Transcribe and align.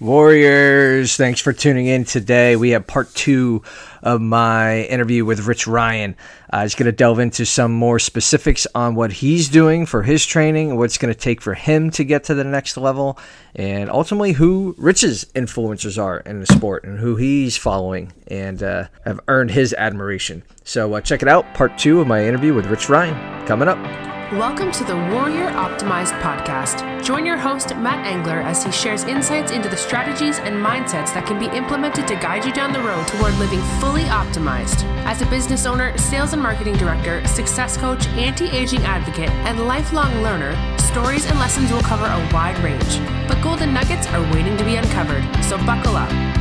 Warriors, 0.00 1.16
thanks 1.16 1.40
for 1.40 1.52
tuning 1.52 1.86
in 1.86 2.04
today. 2.04 2.56
We 2.56 2.70
have 2.70 2.84
part 2.84 3.14
two 3.14 3.62
of 4.02 4.20
my 4.20 4.82
interview 4.82 5.24
with 5.24 5.46
Rich 5.46 5.68
Ryan. 5.68 6.16
Uh, 6.52 6.62
he's 6.62 6.74
going 6.74 6.86
to 6.86 6.92
delve 6.92 7.20
into 7.20 7.46
some 7.46 7.70
more 7.72 8.00
specifics 8.00 8.66
on 8.74 8.96
what 8.96 9.12
he's 9.12 9.48
doing 9.48 9.86
for 9.86 10.02
his 10.02 10.26
training 10.26 10.76
what's 10.76 10.98
going 10.98 11.14
to 11.14 11.18
take 11.18 11.40
for 11.40 11.54
him 11.54 11.90
to 11.92 12.02
get 12.02 12.24
to 12.24 12.34
the 12.34 12.42
next 12.42 12.76
level, 12.76 13.16
and 13.54 13.88
ultimately 13.88 14.32
who 14.32 14.74
Rich's 14.78 15.26
influencers 15.36 16.02
are 16.02 16.18
in 16.18 16.40
the 16.40 16.46
sport 16.46 16.82
and 16.82 16.98
who 16.98 17.14
he's 17.14 17.56
following 17.56 18.12
and 18.26 18.64
uh, 18.64 18.88
have 19.04 19.20
earned 19.28 19.52
his 19.52 19.72
admiration. 19.74 20.42
So 20.64 20.92
uh, 20.92 21.02
check 21.02 21.22
it 21.22 21.28
out, 21.28 21.54
part 21.54 21.78
two 21.78 22.00
of 22.00 22.08
my 22.08 22.26
interview 22.26 22.52
with 22.52 22.66
Rich 22.66 22.88
Ryan, 22.88 23.46
coming 23.46 23.68
up. 23.68 24.13
Welcome 24.32 24.72
to 24.72 24.84
the 24.84 24.96
Warrior 24.96 25.50
Optimized 25.50 26.18
podcast. 26.22 27.04
Join 27.04 27.26
your 27.26 27.36
host, 27.36 27.76
Matt 27.76 28.06
Engler, 28.06 28.40
as 28.40 28.64
he 28.64 28.72
shares 28.72 29.04
insights 29.04 29.52
into 29.52 29.68
the 29.68 29.76
strategies 29.76 30.38
and 30.38 30.56
mindsets 30.56 31.12
that 31.12 31.26
can 31.26 31.38
be 31.38 31.44
implemented 31.54 32.08
to 32.08 32.16
guide 32.16 32.42
you 32.42 32.50
down 32.50 32.72
the 32.72 32.80
road 32.80 33.06
toward 33.06 33.34
living 33.34 33.60
fully 33.78 34.04
optimized. 34.04 34.82
As 35.04 35.20
a 35.20 35.26
business 35.26 35.66
owner, 35.66 35.96
sales 35.98 36.32
and 36.32 36.42
marketing 36.42 36.74
director, 36.78 37.24
success 37.28 37.76
coach, 37.76 38.06
anti 38.08 38.48
aging 38.48 38.82
advocate, 38.84 39.30
and 39.44 39.68
lifelong 39.68 40.10
learner, 40.22 40.56
stories 40.78 41.26
and 41.26 41.38
lessons 41.38 41.70
will 41.70 41.82
cover 41.82 42.06
a 42.06 42.30
wide 42.32 42.58
range. 42.64 43.00
But 43.28 43.42
golden 43.42 43.74
nuggets 43.74 44.06
are 44.06 44.22
waiting 44.32 44.56
to 44.56 44.64
be 44.64 44.76
uncovered, 44.76 45.22
so 45.44 45.58
buckle 45.58 45.96
up. 45.96 46.33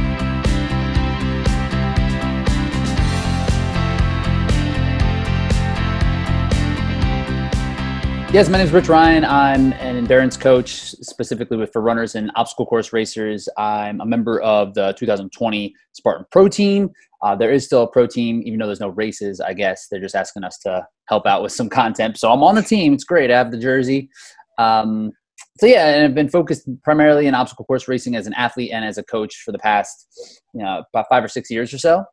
Yes, 8.33 8.49
my 8.49 8.57
name 8.57 8.65
is 8.65 8.73
Rich 8.73 8.89
Ryan. 8.89 9.23
I'm 9.23 9.73
an 9.73 9.95
endurance 9.95 10.37
coach, 10.37 10.71
specifically 10.71 11.55
with 11.55 11.71
for 11.71 11.83
runners 11.83 12.15
and 12.15 12.31
obstacle 12.33 12.65
course 12.65 12.91
racers. 12.91 13.47
I'm 13.59 14.01
a 14.01 14.07
member 14.07 14.41
of 14.41 14.73
the 14.73 14.95
2020 14.97 15.75
Spartan 15.91 16.25
Pro 16.31 16.47
Team. 16.47 16.89
Uh, 17.21 17.35
there 17.35 17.51
is 17.51 17.63
still 17.63 17.83
a 17.83 17.87
pro 17.87 18.07
team, 18.07 18.41
even 18.43 18.57
though 18.57 18.65
there's 18.65 18.79
no 18.79 18.89
races. 18.89 19.39
I 19.39 19.53
guess 19.53 19.85
they're 19.87 20.01
just 20.01 20.15
asking 20.15 20.43
us 20.45 20.57
to 20.63 20.83
help 21.09 21.27
out 21.27 21.43
with 21.43 21.51
some 21.51 21.69
content. 21.69 22.17
So 22.17 22.31
I'm 22.31 22.41
on 22.41 22.55
the 22.55 22.63
team. 22.63 22.95
It's 22.95 23.03
great. 23.03 23.29
I 23.29 23.37
have 23.37 23.51
the 23.51 23.57
jersey. 23.59 24.09
Um, 24.57 25.11
so 25.59 25.67
yeah, 25.67 25.89
and 25.89 26.03
I've 26.03 26.15
been 26.15 26.27
focused 26.27 26.67
primarily 26.83 27.27
in 27.27 27.35
obstacle 27.35 27.65
course 27.65 27.87
racing 27.87 28.15
as 28.15 28.25
an 28.25 28.33
athlete 28.33 28.71
and 28.73 28.83
as 28.83 28.97
a 28.97 29.03
coach 29.03 29.43
for 29.45 29.51
the 29.51 29.59
past, 29.59 30.07
you 30.55 30.63
know, 30.63 30.81
about 30.91 31.05
five 31.07 31.23
or 31.23 31.27
six 31.27 31.51
years 31.51 31.71
or 31.71 31.77
so. 31.77 32.03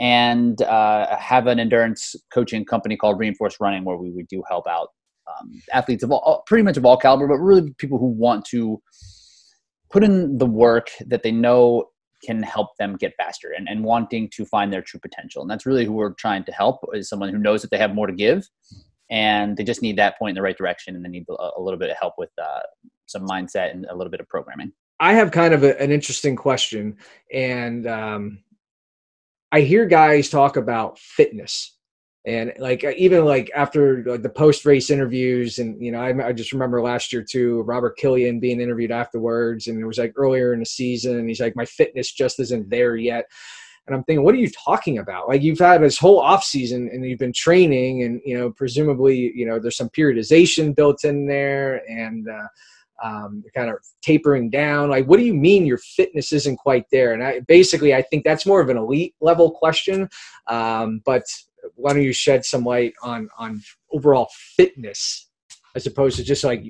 And 0.00 0.62
uh, 0.62 1.14
have 1.14 1.46
an 1.46 1.60
endurance 1.60 2.14
coaching 2.32 2.64
company 2.64 2.96
called 2.96 3.18
Reinforced 3.18 3.60
Running, 3.60 3.84
where 3.84 3.98
we, 3.98 4.10
we 4.12 4.22
do 4.30 4.42
help 4.48 4.66
out 4.66 4.88
um, 5.40 5.62
athletes 5.72 6.02
of 6.02 6.10
all, 6.10 6.42
pretty 6.46 6.62
much 6.62 6.76
of 6.76 6.84
all 6.84 6.96
caliber, 6.96 7.26
but 7.26 7.38
really 7.38 7.72
people 7.78 7.98
who 7.98 8.06
want 8.06 8.44
to 8.46 8.80
put 9.90 10.04
in 10.04 10.38
the 10.38 10.46
work 10.46 10.90
that 11.06 11.22
they 11.22 11.32
know 11.32 11.86
can 12.24 12.42
help 12.42 12.76
them 12.78 12.96
get 12.96 13.14
faster 13.16 13.52
and, 13.56 13.68
and 13.68 13.84
wanting 13.84 14.28
to 14.30 14.44
find 14.44 14.72
their 14.72 14.82
true 14.82 15.00
potential. 15.00 15.42
And 15.42 15.50
that's 15.50 15.66
really 15.66 15.84
who 15.84 15.92
we're 15.92 16.14
trying 16.14 16.44
to 16.44 16.52
help 16.52 16.80
is 16.92 17.08
someone 17.08 17.28
who 17.30 17.38
knows 17.38 17.62
that 17.62 17.70
they 17.70 17.78
have 17.78 17.94
more 17.94 18.06
to 18.06 18.12
give 18.12 18.48
and 19.10 19.56
they 19.56 19.64
just 19.64 19.82
need 19.82 19.96
that 19.96 20.18
point 20.18 20.30
in 20.30 20.34
the 20.34 20.42
right 20.42 20.56
direction 20.56 20.94
and 20.94 21.04
they 21.04 21.08
need 21.08 21.26
a, 21.30 21.50
a 21.56 21.60
little 21.60 21.78
bit 21.78 21.90
of 21.90 21.96
help 21.96 22.14
with 22.18 22.30
uh, 22.42 22.60
some 23.06 23.26
mindset 23.26 23.70
and 23.70 23.86
a 23.86 23.94
little 23.94 24.10
bit 24.10 24.20
of 24.20 24.28
programming. 24.28 24.72
I 25.00 25.14
have 25.14 25.30
kind 25.30 25.54
of 25.54 25.62
a, 25.62 25.80
an 25.80 25.92
interesting 25.92 26.34
question 26.34 26.96
and 27.32 27.86
um, 27.86 28.42
I 29.52 29.60
hear 29.60 29.86
guys 29.86 30.28
talk 30.28 30.56
about 30.56 30.98
fitness 30.98 31.77
and 32.26 32.52
like 32.58 32.84
uh, 32.84 32.92
even 32.96 33.24
like 33.24 33.50
after 33.54 34.02
like 34.04 34.22
the 34.22 34.28
post 34.28 34.64
race 34.64 34.90
interviews 34.90 35.58
and 35.58 35.80
you 35.82 35.92
know 35.92 36.00
I, 36.00 36.28
I, 36.28 36.32
just 36.32 36.52
remember 36.52 36.82
last 36.82 37.12
year 37.12 37.22
too 37.22 37.62
robert 37.62 37.96
killian 37.96 38.40
being 38.40 38.60
interviewed 38.60 38.90
afterwards 38.90 39.66
and 39.66 39.80
it 39.80 39.86
was 39.86 39.98
like 39.98 40.12
earlier 40.16 40.52
in 40.52 40.60
the 40.60 40.66
season 40.66 41.18
and 41.18 41.28
he's 41.28 41.40
like 41.40 41.56
my 41.56 41.64
fitness 41.64 42.12
just 42.12 42.40
isn't 42.40 42.68
there 42.70 42.96
yet. 42.96 43.26
And 43.86 43.96
i'm 43.96 44.04
thinking 44.04 44.24
what 44.24 44.34
are 44.34 44.38
you 44.38 44.50
talking 44.50 44.98
about? 44.98 45.28
Like 45.28 45.42
you've 45.42 45.60
had 45.60 45.82
this 45.82 45.98
whole 45.98 46.20
off 46.20 46.44
season 46.44 46.90
and 46.92 47.06
you've 47.06 47.18
been 47.18 47.32
training 47.32 48.02
and 48.02 48.20
you 48.24 48.36
know 48.36 48.50
presumably 48.50 49.32
you 49.34 49.46
know 49.46 49.58
there's 49.58 49.76
some 49.76 49.88
periodization 49.88 50.76
built 50.76 51.04
in 51.04 51.26
there 51.26 51.82
and 51.88 52.28
uh, 52.28 52.48
um, 53.02 53.44
kind 53.54 53.70
of 53.70 53.76
tapering 54.02 54.50
down. 54.50 54.90
Like 54.90 55.06
what 55.06 55.18
do 55.18 55.24
you 55.24 55.34
mean 55.34 55.64
your 55.64 55.78
fitness 55.78 56.32
isn't 56.32 56.56
quite 56.56 56.84
there? 56.92 57.14
And 57.14 57.22
i 57.22 57.40
basically 57.40 57.94
i 57.94 58.02
think 58.02 58.24
that's 58.24 58.44
more 58.44 58.60
of 58.60 58.68
an 58.68 58.76
elite 58.76 59.14
level 59.20 59.52
question 59.52 60.08
um, 60.48 61.00
but 61.06 61.22
why 61.74 61.92
don't 61.92 62.02
you 62.02 62.12
shed 62.12 62.44
some 62.44 62.64
light 62.64 62.94
on 63.02 63.28
on 63.38 63.62
overall 63.92 64.28
fitness 64.56 65.28
as 65.74 65.86
opposed 65.86 66.16
to 66.16 66.24
just 66.24 66.44
like 66.44 66.64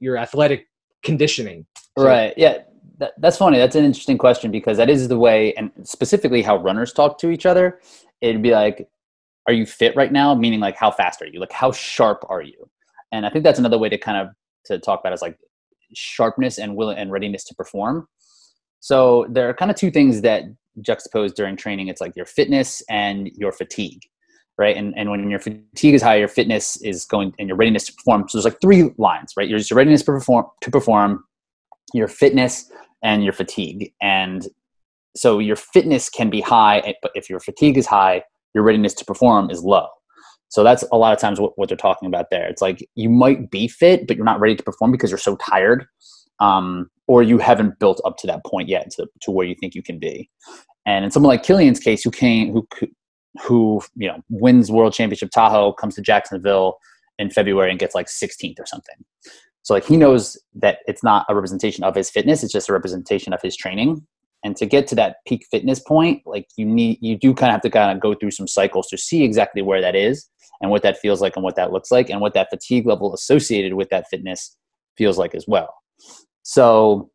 your 0.00 0.16
athletic 0.16 0.66
conditioning? 1.02 1.66
So, 1.98 2.04
right. 2.04 2.34
Yeah. 2.36 2.58
That, 2.98 3.12
that's 3.18 3.38
funny. 3.38 3.56
That's 3.56 3.76
an 3.76 3.84
interesting 3.84 4.18
question 4.18 4.50
because 4.50 4.76
that 4.76 4.90
is 4.90 5.08
the 5.08 5.18
way, 5.18 5.54
and 5.54 5.70
specifically 5.84 6.42
how 6.42 6.58
runners 6.58 6.92
talk 6.92 7.18
to 7.20 7.30
each 7.30 7.46
other. 7.46 7.80
It'd 8.20 8.42
be 8.42 8.50
like, 8.50 8.90
"Are 9.46 9.54
you 9.54 9.64
fit 9.64 9.96
right 9.96 10.12
now?" 10.12 10.34
Meaning, 10.34 10.60
like, 10.60 10.76
how 10.76 10.90
fast 10.90 11.22
are 11.22 11.26
you? 11.26 11.40
Like, 11.40 11.50
how 11.50 11.72
sharp 11.72 12.26
are 12.28 12.42
you? 12.42 12.68
And 13.10 13.24
I 13.24 13.30
think 13.30 13.42
that's 13.42 13.58
another 13.58 13.78
way 13.78 13.88
to 13.88 13.96
kind 13.96 14.18
of 14.18 14.34
to 14.66 14.78
talk 14.78 15.00
about 15.00 15.14
is 15.14 15.22
like 15.22 15.38
sharpness 15.94 16.58
and 16.58 16.76
will 16.76 16.90
and 16.90 17.10
readiness 17.10 17.44
to 17.44 17.54
perform. 17.54 18.06
So 18.80 19.26
there 19.30 19.48
are 19.48 19.54
kind 19.54 19.70
of 19.70 19.78
two 19.78 19.90
things 19.90 20.20
that 20.20 20.44
juxtapose 20.80 21.34
during 21.34 21.56
training. 21.56 21.88
It's 21.88 22.00
like 22.00 22.14
your 22.16 22.26
fitness 22.26 22.82
and 22.88 23.30
your 23.34 23.52
fatigue 23.52 24.00
right? 24.60 24.76
And, 24.76 24.92
and 24.96 25.10
when 25.10 25.30
your 25.30 25.40
fatigue 25.40 25.94
is 25.94 26.02
high, 26.02 26.16
your 26.16 26.28
fitness 26.28 26.76
is 26.82 27.06
going 27.06 27.34
and 27.38 27.48
your 27.48 27.56
readiness 27.56 27.86
to 27.86 27.94
perform. 27.94 28.28
So 28.28 28.36
there's 28.36 28.44
like 28.44 28.60
three 28.60 28.90
lines, 28.98 29.32
right? 29.36 29.48
Your 29.48 29.58
readiness 29.72 30.02
to 30.02 30.12
perform, 30.12 30.44
to 30.60 30.70
perform, 30.70 31.24
your 31.94 32.08
fitness, 32.08 32.70
and 33.02 33.24
your 33.24 33.32
fatigue. 33.32 33.90
And 34.02 34.46
so 35.16 35.38
your 35.38 35.56
fitness 35.56 36.10
can 36.10 36.28
be 36.28 36.42
high, 36.42 36.80
eh, 36.80 36.92
but 37.00 37.10
if 37.14 37.30
your 37.30 37.40
fatigue 37.40 37.78
is 37.78 37.86
high, 37.86 38.22
your 38.54 38.62
readiness 38.62 38.92
to 38.94 39.04
perform 39.04 39.50
is 39.50 39.62
low. 39.62 39.88
So 40.48 40.62
that's 40.62 40.84
a 40.92 40.98
lot 40.98 41.14
of 41.14 41.18
times 41.18 41.40
what, 41.40 41.52
what 41.56 41.68
they're 41.68 41.76
talking 41.78 42.06
about 42.06 42.26
there. 42.30 42.46
It's 42.46 42.60
like 42.60 42.86
you 42.96 43.08
might 43.08 43.50
be 43.50 43.66
fit, 43.66 44.06
but 44.06 44.16
you're 44.16 44.26
not 44.26 44.40
ready 44.40 44.56
to 44.56 44.62
perform 44.62 44.92
because 44.92 45.10
you're 45.10 45.18
so 45.18 45.36
tired, 45.36 45.86
um, 46.38 46.90
or 47.06 47.22
you 47.22 47.38
haven't 47.38 47.78
built 47.78 48.00
up 48.04 48.18
to 48.18 48.26
that 48.26 48.44
point 48.44 48.68
yet 48.68 48.90
to, 48.90 49.06
to 49.22 49.30
where 49.30 49.46
you 49.46 49.54
think 49.58 49.74
you 49.74 49.82
can 49.82 49.98
be. 49.98 50.28
And 50.84 51.04
in 51.04 51.10
someone 51.10 51.30
like 51.30 51.44
Killian's 51.44 51.80
case, 51.80 52.02
who 52.02 52.10
came, 52.10 52.52
who 52.52 52.66
who 53.42 53.82
you 53.96 54.08
know 54.08 54.22
wins 54.28 54.70
world 54.70 54.92
championship 54.92 55.30
Tahoe 55.30 55.72
comes 55.72 55.94
to 55.96 56.02
Jacksonville 56.02 56.78
in 57.18 57.30
February 57.30 57.70
and 57.70 57.78
gets 57.78 57.94
like 57.94 58.06
16th 58.06 58.58
or 58.58 58.66
something. 58.66 58.96
So 59.62 59.74
like 59.74 59.84
he 59.84 59.96
knows 59.96 60.38
that 60.54 60.78
it's 60.86 61.04
not 61.04 61.26
a 61.28 61.34
representation 61.34 61.84
of 61.84 61.94
his 61.94 62.10
fitness; 62.10 62.42
it's 62.42 62.52
just 62.52 62.68
a 62.68 62.72
representation 62.72 63.32
of 63.32 63.40
his 63.42 63.56
training. 63.56 64.06
And 64.42 64.56
to 64.56 64.64
get 64.64 64.86
to 64.88 64.94
that 64.94 65.16
peak 65.26 65.46
fitness 65.50 65.80
point, 65.80 66.22
like 66.24 66.48
you 66.56 66.64
need, 66.64 66.98
you 67.02 67.18
do 67.18 67.34
kind 67.34 67.50
of 67.50 67.54
have 67.54 67.60
to 67.60 67.70
kind 67.70 67.92
of 67.94 68.00
go 68.00 68.14
through 68.14 68.30
some 68.30 68.48
cycles 68.48 68.88
to 68.88 68.96
see 68.96 69.22
exactly 69.22 69.60
where 69.60 69.82
that 69.82 69.94
is 69.94 70.30
and 70.62 70.70
what 70.70 70.82
that 70.82 70.98
feels 70.98 71.20
like 71.20 71.36
and 71.36 71.44
what 71.44 71.56
that 71.56 71.72
looks 71.72 71.90
like 71.90 72.08
and 72.08 72.22
what 72.22 72.32
that 72.32 72.48
fatigue 72.48 72.86
level 72.86 73.12
associated 73.12 73.74
with 73.74 73.90
that 73.90 74.06
fitness 74.08 74.56
feels 74.96 75.18
like 75.18 75.34
as 75.34 75.44
well. 75.46 75.74
So 76.42 77.10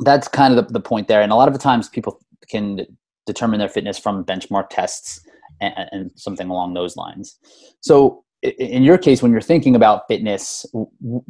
that's 0.00 0.28
kind 0.28 0.56
of 0.56 0.68
the, 0.68 0.72
the 0.74 0.80
point 0.80 1.08
there. 1.08 1.20
And 1.20 1.32
a 1.32 1.34
lot 1.34 1.48
of 1.48 1.54
the 1.54 1.60
times 1.60 1.88
people 1.88 2.20
can 2.48 2.86
determine 3.32 3.60
their 3.60 3.68
fitness 3.68 3.98
from 3.98 4.24
benchmark 4.24 4.68
tests 4.70 5.20
and, 5.60 5.88
and 5.92 6.10
something 6.16 6.48
along 6.48 6.74
those 6.74 6.96
lines. 6.96 7.38
So 7.80 8.24
in 8.42 8.82
your 8.82 8.98
case, 8.98 9.22
when 9.22 9.32
you're 9.32 9.40
thinking 9.40 9.74
about 9.74 10.06
fitness, 10.08 10.64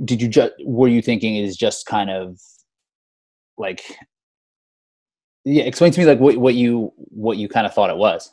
did 0.04 0.20
you 0.20 0.28
just 0.28 0.52
were 0.64 0.88
you 0.88 1.02
thinking 1.02 1.36
is 1.36 1.56
just 1.56 1.86
kind 1.86 2.10
of 2.10 2.38
like 3.56 3.82
yeah? 5.44 5.64
Explain 5.64 5.92
to 5.92 6.00
me 6.00 6.06
like 6.06 6.20
what 6.20 6.36
what 6.36 6.54
you 6.54 6.92
what 6.96 7.38
you 7.38 7.48
kind 7.48 7.66
of 7.66 7.74
thought 7.74 7.90
it 7.90 7.96
was. 7.96 8.32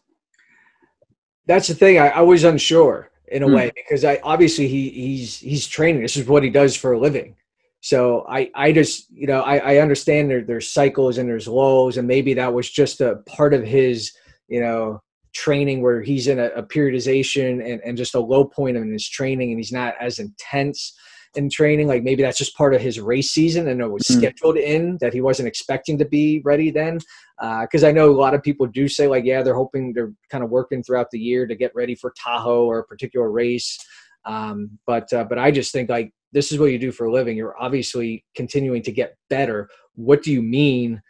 That's 1.47 1.68
the 1.68 1.76
thing. 1.76 2.00
I, 2.00 2.09
I 2.09 2.22
was 2.22 2.44
unsure 2.44 3.12
in 3.30 3.44
a 3.44 3.47
mm. 3.47 3.56
way 3.56 3.72
because 3.76 4.03
I 4.03 4.20
obviously 4.24 4.68
he 4.68 4.90
he's 4.90 5.40
he's 5.40 5.68
training. 5.68 6.02
This 6.02 6.18
is 6.18 6.28
what 6.28 6.44
he 6.44 6.50
does 6.50 6.76
for 6.76 6.94
a 6.94 7.00
living. 7.00 7.36
So 7.85 8.25
I, 8.28 8.50
I 8.56 8.72
just, 8.72 9.12
you 9.12 9.28
know, 9.28 9.41
I, 9.41 9.57
I 9.57 9.78
understand 9.78 10.28
there, 10.28 10.41
there's 10.41 10.73
cycles 10.73 11.20
and 11.20 11.29
there's 11.29 11.47
lows, 11.47 11.97
and 11.97 12.08
maybe 12.08 12.34
that 12.34 12.52
was 12.52 12.67
just 12.67 12.99
a 12.99 13.17
part 13.28 13.53
of 13.53 13.64
his, 13.64 14.11
you 14.47 14.59
know, 14.59 14.99
training 15.35 15.84
where 15.84 16.02
he's 16.02 16.26
in 16.26 16.40
a, 16.40 16.46
a 16.55 16.64
periodization 16.64 17.64
and, 17.64 17.79
and 17.85 17.96
just 17.96 18.16
a 18.16 18.20
low 18.20 18.43
point 18.43 18.76
in 18.76 18.91
his 18.91 19.08
training, 19.08 19.52
and 19.52 19.59
he's 19.59 19.72
not 19.72 19.93
as 20.02 20.17
intense 20.17 20.97
in 21.35 21.47
training. 21.47 21.87
Like 21.87 22.02
maybe 22.02 22.23
that's 22.23 22.40
just 22.40 22.58
part 22.58 22.73
of 22.73 22.82
his 22.82 22.99
race 22.99 23.29
season, 23.29 23.67
and 23.67 23.79
it 23.79 23.88
was 23.88 24.02
mm-hmm. 24.02 24.17
scheduled 24.17 24.58
in 24.58 24.97
that 24.99 25.14
he 25.14 25.22
wasn't 25.22 25.47
expecting 25.47 25.99
to 25.99 26.05
be 26.05 26.41
ready 26.43 26.72
then. 26.72 26.97
Because 27.40 27.84
uh, 27.84 27.90
I 27.90 27.91
know 27.91 28.09
a 28.09 28.17
lot 28.20 28.34
of 28.34 28.41
people 28.41 28.66
do 28.66 28.88
say 28.88 29.08
like, 29.08 29.26
yeah, 29.26 29.43
they're 29.43 29.53
hoping 29.53 29.93
they're 29.93 30.14
kind 30.31 30.43
of 30.43 30.49
working 30.49 30.81
throughout 30.81 31.11
the 31.11 31.20
year 31.20 31.46
to 31.46 31.53
get 31.53 31.76
ready 31.76 31.93
for 31.93 32.16
Tahoe 32.20 32.66
or 32.66 32.79
a 32.79 32.84
particular 32.84 33.29
race. 33.29 33.78
Um, 34.26 34.79
but 34.88 35.14
uh, 35.14 35.26
but 35.26 35.38
I 35.38 35.52
just 35.52 35.72
think 35.72 35.88
like 35.88 36.11
this 36.35 36.52
is 36.52 36.59
what 36.59 36.66
you 36.66 36.78
do 36.78 36.91
for 36.91 37.05
a 37.05 37.11
living. 37.11 37.37
You're 37.37 37.59
obviously 37.59 38.26
continuing 38.35 38.84
to 38.84 38.91
get 38.91 39.17
better. 39.29 39.70
What 39.96 40.22
do 40.22 40.34
you 40.34 40.41
mean 40.41 41.02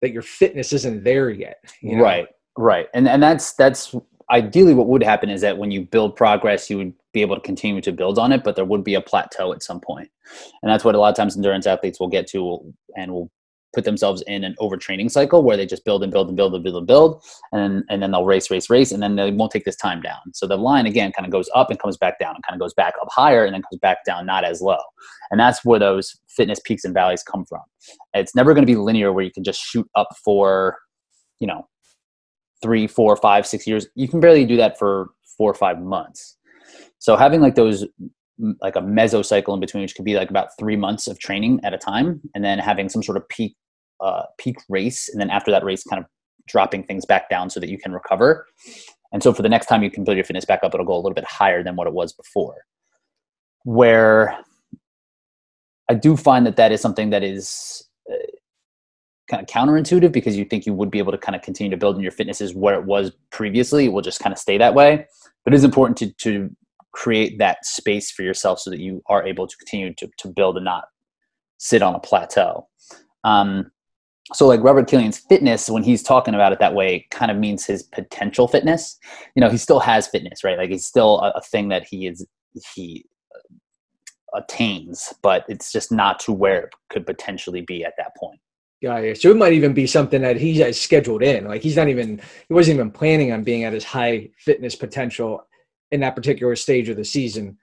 that 0.00 0.10
your 0.10 0.22
fitness 0.22 0.72
isn't 0.72 1.04
there 1.04 1.30
yet? 1.30 1.58
You 1.82 1.96
know? 1.96 2.02
Right, 2.02 2.26
right, 2.56 2.88
and 2.94 3.06
and 3.06 3.22
that's 3.22 3.52
that's 3.52 3.94
ideally 4.30 4.74
what 4.74 4.88
would 4.88 5.02
happen 5.02 5.28
is 5.30 5.42
that 5.42 5.58
when 5.58 5.70
you 5.70 5.82
build 5.82 6.16
progress, 6.16 6.68
you 6.68 6.78
would 6.78 6.94
be 7.12 7.20
able 7.20 7.36
to 7.36 7.42
continue 7.42 7.80
to 7.82 7.92
build 7.92 8.18
on 8.18 8.32
it, 8.32 8.42
but 8.42 8.56
there 8.56 8.64
would 8.64 8.84
be 8.84 8.94
a 8.94 9.00
plateau 9.00 9.52
at 9.52 9.62
some 9.62 9.80
point, 9.80 10.08
and 10.62 10.72
that's 10.72 10.82
what 10.82 10.94
a 10.94 10.98
lot 10.98 11.10
of 11.10 11.16
times 11.16 11.36
endurance 11.36 11.66
athletes 11.66 12.00
will 12.00 12.08
get 12.08 12.26
to 12.28 12.74
and 12.96 13.12
will 13.12 13.30
put 13.74 13.84
themselves 13.84 14.22
in 14.26 14.44
an 14.44 14.54
overtraining 14.60 15.10
cycle 15.10 15.42
where 15.42 15.56
they 15.56 15.66
just 15.66 15.84
build 15.84 16.02
and 16.02 16.12
build 16.12 16.28
and 16.28 16.36
build 16.36 16.54
and 16.54 16.64
build 16.64 16.76
and 16.76 16.86
build 16.86 17.22
and 17.52 17.84
and 17.90 18.02
then 18.02 18.10
they'll 18.10 18.24
race 18.24 18.50
race 18.50 18.70
race 18.70 18.92
and 18.92 19.02
then 19.02 19.16
they 19.16 19.30
won't 19.30 19.52
take 19.52 19.64
this 19.64 19.76
time 19.76 20.00
down. 20.00 20.18
So 20.32 20.46
the 20.46 20.56
line 20.56 20.86
again 20.86 21.12
kind 21.12 21.26
of 21.26 21.32
goes 21.32 21.50
up 21.54 21.70
and 21.70 21.78
comes 21.78 21.96
back 21.96 22.18
down 22.18 22.34
and 22.34 22.44
kind 22.44 22.54
of 22.54 22.60
goes 22.60 22.74
back 22.74 22.94
up 23.00 23.08
higher 23.10 23.44
and 23.44 23.54
then 23.54 23.62
comes 23.62 23.78
back 23.80 24.04
down 24.04 24.26
not 24.26 24.44
as 24.44 24.60
low. 24.60 24.78
And 25.30 25.38
that's 25.38 25.64
where 25.64 25.78
those 25.78 26.18
fitness 26.28 26.60
peaks 26.64 26.84
and 26.84 26.94
valleys 26.94 27.22
come 27.22 27.44
from. 27.44 27.62
It's 28.14 28.34
never 28.34 28.54
going 28.54 28.66
to 28.66 28.72
be 28.72 28.76
linear 28.76 29.12
where 29.12 29.24
you 29.24 29.32
can 29.32 29.44
just 29.44 29.60
shoot 29.60 29.88
up 29.94 30.08
for 30.24 30.78
you 31.40 31.46
know 31.46 31.68
three 32.62 32.86
four 32.86 33.16
five 33.16 33.46
six 33.46 33.66
years. 33.66 33.86
You 33.94 34.08
can 34.08 34.20
barely 34.20 34.44
do 34.44 34.56
that 34.56 34.78
for 34.78 35.10
four 35.36 35.50
or 35.50 35.54
five 35.54 35.80
months. 35.80 36.36
So 36.98 37.16
having 37.16 37.40
like 37.40 37.54
those 37.54 37.86
like 38.60 38.76
a 38.76 38.80
mesocycle 38.80 39.54
in 39.54 39.60
between, 39.60 39.82
which 39.82 39.94
could 39.94 40.04
be 40.04 40.14
like 40.14 40.30
about 40.30 40.50
three 40.58 40.76
months 40.76 41.06
of 41.06 41.18
training 41.18 41.60
at 41.64 41.74
a 41.74 41.78
time, 41.78 42.20
and 42.34 42.44
then 42.44 42.58
having 42.58 42.88
some 42.88 43.02
sort 43.02 43.16
of 43.16 43.28
peak 43.28 43.56
uh, 44.00 44.22
peak 44.38 44.56
race, 44.68 45.08
and 45.08 45.20
then 45.20 45.30
after 45.30 45.50
that 45.50 45.64
race, 45.64 45.82
kind 45.82 46.02
of 46.02 46.08
dropping 46.46 46.84
things 46.84 47.04
back 47.04 47.28
down 47.28 47.50
so 47.50 47.60
that 47.60 47.68
you 47.68 47.78
can 47.78 47.92
recover. 47.92 48.46
And 49.12 49.22
so 49.22 49.32
for 49.32 49.42
the 49.42 49.48
next 49.48 49.66
time 49.66 49.82
you 49.82 49.90
can 49.90 50.04
build 50.04 50.16
your 50.16 50.24
fitness 50.24 50.44
back 50.44 50.60
up, 50.62 50.74
it'll 50.74 50.86
go 50.86 50.94
a 50.94 51.02
little 51.02 51.14
bit 51.14 51.24
higher 51.24 51.62
than 51.62 51.76
what 51.76 51.86
it 51.86 51.92
was 51.92 52.12
before. 52.12 52.56
Where 53.64 54.38
I 55.88 55.94
do 55.94 56.16
find 56.16 56.46
that 56.46 56.56
that 56.56 56.72
is 56.72 56.80
something 56.80 57.10
that 57.10 57.22
is 57.22 57.88
uh, 58.10 58.16
kind 59.30 59.42
of 59.42 59.48
counterintuitive 59.48 60.12
because 60.12 60.36
you 60.36 60.44
think 60.44 60.66
you 60.66 60.74
would 60.74 60.90
be 60.90 60.98
able 60.98 61.12
to 61.12 61.18
kind 61.18 61.34
of 61.34 61.42
continue 61.42 61.70
to 61.70 61.76
build 61.76 61.96
in 61.96 62.02
your 62.02 62.12
fitness 62.12 62.40
is 62.40 62.54
where 62.54 62.78
it 62.78 62.84
was 62.84 63.12
previously. 63.30 63.86
It 63.86 63.92
will 63.92 64.02
just 64.02 64.20
kind 64.20 64.32
of 64.32 64.38
stay 64.38 64.58
that 64.58 64.74
way. 64.74 65.06
But 65.44 65.54
it 65.54 65.56
is 65.56 65.64
important 65.64 65.96
to, 65.98 66.12
to 66.24 66.54
create 66.98 67.38
that 67.38 67.64
space 67.64 68.10
for 68.10 68.22
yourself 68.22 68.58
so 68.58 68.70
that 68.70 68.80
you 68.80 69.00
are 69.06 69.24
able 69.24 69.46
to 69.46 69.56
continue 69.56 69.94
to, 69.94 70.10
to 70.18 70.26
build 70.26 70.56
and 70.56 70.64
not 70.64 70.86
sit 71.56 71.80
on 71.80 71.94
a 71.94 72.00
plateau. 72.00 72.66
Um, 73.22 73.70
so 74.32 74.48
like 74.48 74.64
Robert 74.64 74.88
Killian's 74.88 75.18
fitness, 75.18 75.70
when 75.70 75.84
he's 75.84 76.02
talking 76.02 76.34
about 76.34 76.52
it 76.52 76.58
that 76.58 76.74
way, 76.74 77.06
kind 77.12 77.30
of 77.30 77.36
means 77.36 77.64
his 77.64 77.84
potential 77.84 78.48
fitness. 78.48 78.98
You 79.36 79.40
know, 79.40 79.48
he 79.48 79.58
still 79.58 79.78
has 79.78 80.08
fitness, 80.08 80.42
right? 80.42 80.58
Like 80.58 80.70
it's 80.70 80.86
still 80.86 81.20
a, 81.20 81.30
a 81.36 81.40
thing 81.40 81.68
that 81.68 81.86
he 81.88 82.08
is 82.08 82.26
he 82.74 83.06
attains, 84.34 85.14
but 85.22 85.44
it's 85.48 85.70
just 85.70 85.92
not 85.92 86.18
to 86.20 86.32
where 86.32 86.64
it 86.64 86.74
could 86.90 87.06
potentially 87.06 87.60
be 87.60 87.84
at 87.84 87.94
that 87.96 88.16
point. 88.16 88.40
Yeah, 88.80 89.14
so 89.14 89.30
it 89.30 89.36
might 89.36 89.52
even 89.52 89.72
be 89.72 89.86
something 89.86 90.22
that 90.22 90.36
he 90.36 90.58
has 90.58 90.80
scheduled 90.80 91.22
in. 91.22 91.46
Like 91.46 91.62
he's 91.62 91.76
not 91.76 91.88
even 91.88 92.20
he 92.48 92.54
wasn't 92.54 92.74
even 92.74 92.90
planning 92.90 93.32
on 93.32 93.44
being 93.44 93.62
at 93.62 93.72
his 93.72 93.84
high 93.84 94.30
fitness 94.36 94.74
potential 94.74 95.44
in 95.90 96.00
that 96.00 96.16
particular 96.16 96.56
stage 96.56 96.88
of 96.88 96.96
the 96.96 97.04
season. 97.04 97.56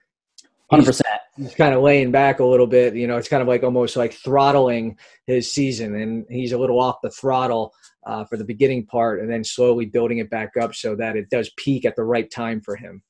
Hundred 0.70 0.86
percent. 0.86 1.20
He's 1.36 1.54
kind 1.54 1.74
of 1.74 1.82
laying 1.82 2.10
back 2.10 2.40
a 2.40 2.44
little 2.44 2.66
bit. 2.66 2.94
You 2.94 3.06
know, 3.06 3.16
it's 3.16 3.28
kind 3.28 3.42
of 3.42 3.46
like 3.48 3.62
almost 3.62 3.96
like 3.96 4.12
throttling 4.14 4.98
his 5.26 5.52
season, 5.52 5.94
and 5.94 6.24
he's 6.28 6.52
a 6.52 6.58
little 6.58 6.80
off 6.80 6.96
the 7.02 7.10
throttle 7.10 7.72
uh, 8.06 8.24
for 8.24 8.36
the 8.36 8.44
beginning 8.44 8.86
part, 8.86 9.20
and 9.20 9.30
then 9.30 9.44
slowly 9.44 9.86
building 9.86 10.18
it 10.18 10.30
back 10.30 10.56
up 10.60 10.74
so 10.74 10.96
that 10.96 11.16
it 11.16 11.30
does 11.30 11.50
peak 11.56 11.84
at 11.84 11.94
the 11.94 12.04
right 12.04 12.30
time 12.30 12.60
for 12.60 12.74
him. 12.74 13.02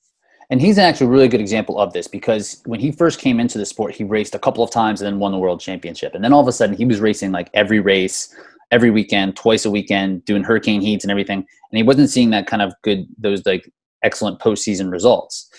And 0.50 0.60
he's 0.60 0.78
actually 0.78 1.08
a 1.08 1.10
really 1.10 1.28
good 1.28 1.40
example 1.40 1.78
of 1.78 1.92
this 1.92 2.06
because 2.06 2.62
when 2.66 2.78
he 2.78 2.92
first 2.92 3.18
came 3.18 3.40
into 3.40 3.58
the 3.58 3.66
sport, 3.66 3.94
he 3.94 4.04
raced 4.04 4.34
a 4.34 4.38
couple 4.38 4.62
of 4.62 4.70
times 4.70 5.00
and 5.00 5.06
then 5.06 5.18
won 5.18 5.32
the 5.32 5.38
world 5.38 5.60
championship. 5.60 6.14
And 6.14 6.22
then 6.22 6.32
all 6.32 6.40
of 6.40 6.46
a 6.46 6.52
sudden, 6.52 6.76
he 6.76 6.84
was 6.84 7.00
racing 7.00 7.32
like 7.32 7.50
every 7.52 7.80
race, 7.80 8.34
every 8.70 8.90
weekend, 8.90 9.34
twice 9.34 9.64
a 9.64 9.70
weekend, 9.70 10.24
doing 10.24 10.44
hurricane 10.44 10.80
heats 10.80 11.04
and 11.04 11.10
everything. 11.10 11.38
And 11.38 11.76
he 11.76 11.82
wasn't 11.82 12.10
seeing 12.10 12.30
that 12.30 12.46
kind 12.46 12.62
of 12.62 12.74
good, 12.82 13.06
those 13.18 13.44
like 13.44 13.68
excellent 14.06 14.38
postseason 14.38 14.90
results. 14.90 15.50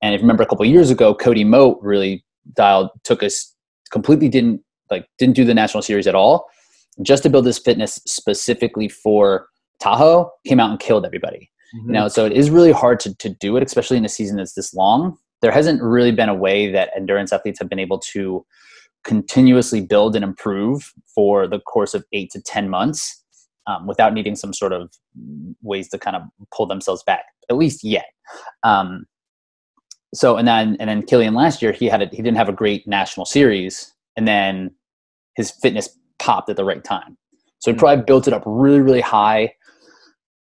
And 0.00 0.14
if 0.14 0.20
you 0.20 0.22
remember 0.22 0.44
a 0.44 0.46
couple 0.46 0.64
years 0.64 0.90
ago, 0.90 1.14
Cody 1.14 1.44
Moat 1.44 1.78
really 1.82 2.24
dialed, 2.54 2.90
took 3.04 3.22
us 3.22 3.54
completely 3.90 4.28
didn't 4.28 4.60
like 4.90 5.06
didn't 5.18 5.36
do 5.36 5.44
the 5.44 5.54
national 5.54 5.82
series 5.82 6.06
at 6.06 6.14
all, 6.14 6.46
just 7.02 7.22
to 7.24 7.30
build 7.30 7.44
this 7.44 7.58
fitness 7.58 8.00
specifically 8.06 8.88
for 8.88 9.48
Tahoe. 9.80 10.30
Came 10.46 10.60
out 10.60 10.70
and 10.70 10.80
killed 10.80 11.04
everybody. 11.04 11.50
Mm-hmm. 11.74 11.88
You 11.88 11.92
know, 11.92 12.08
so 12.08 12.24
it 12.24 12.32
is 12.32 12.48
really 12.48 12.72
hard 12.72 13.00
to 13.00 13.14
to 13.16 13.28
do 13.28 13.56
it, 13.56 13.62
especially 13.62 13.96
in 13.96 14.04
a 14.04 14.08
season 14.08 14.36
that's 14.36 14.54
this 14.54 14.72
long. 14.72 15.18
There 15.42 15.52
hasn't 15.52 15.82
really 15.82 16.12
been 16.12 16.28
a 16.28 16.34
way 16.34 16.70
that 16.72 16.90
endurance 16.96 17.32
athletes 17.32 17.58
have 17.58 17.68
been 17.68 17.78
able 17.78 17.98
to 18.12 18.44
continuously 19.04 19.80
build 19.80 20.16
and 20.16 20.24
improve 20.24 20.92
for 21.14 21.46
the 21.46 21.60
course 21.60 21.94
of 21.94 22.04
eight 22.12 22.30
to 22.32 22.40
ten 22.40 22.68
months 22.68 23.22
um, 23.68 23.86
without 23.86 24.14
needing 24.14 24.34
some 24.34 24.52
sort 24.52 24.72
of 24.72 24.90
ways 25.62 25.88
to 25.90 25.98
kind 25.98 26.16
of 26.16 26.22
pull 26.52 26.66
themselves 26.66 27.02
back, 27.04 27.26
at 27.50 27.56
least 27.56 27.84
yet. 27.84 28.06
Um, 28.64 29.06
so 30.14 30.36
and 30.36 30.48
then 30.48 30.76
and 30.80 30.88
then 30.88 31.02
Killian 31.02 31.34
last 31.34 31.60
year 31.60 31.70
he 31.70 31.86
had 31.86 32.02
a, 32.02 32.06
he 32.06 32.16
didn't 32.16 32.38
have 32.38 32.48
a 32.48 32.52
great 32.52 32.88
national 32.88 33.26
series, 33.26 33.92
and 34.16 34.26
then 34.26 34.74
his 35.36 35.50
fitness 35.50 35.90
popped 36.18 36.48
at 36.48 36.56
the 36.56 36.64
right 36.64 36.82
time. 36.82 37.16
So 37.58 37.70
he 37.70 37.74
mm-hmm. 37.74 37.80
probably 37.80 38.04
built 38.04 38.26
it 38.26 38.32
up 38.32 38.42
really 38.46 38.80
really 38.80 39.02
high, 39.02 39.52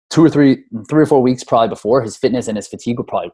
two 0.10 0.24
or 0.24 0.30
three 0.30 0.66
three 0.90 1.04
or 1.04 1.06
four 1.06 1.22
weeks 1.22 1.46
probably 1.46 1.70
before 1.70 2.02
his 2.02 2.18
fitness 2.18 2.48
and 2.50 2.58
his 2.58 2.68
fatigue 2.68 2.98
were 2.98 3.06
probably 3.06 3.32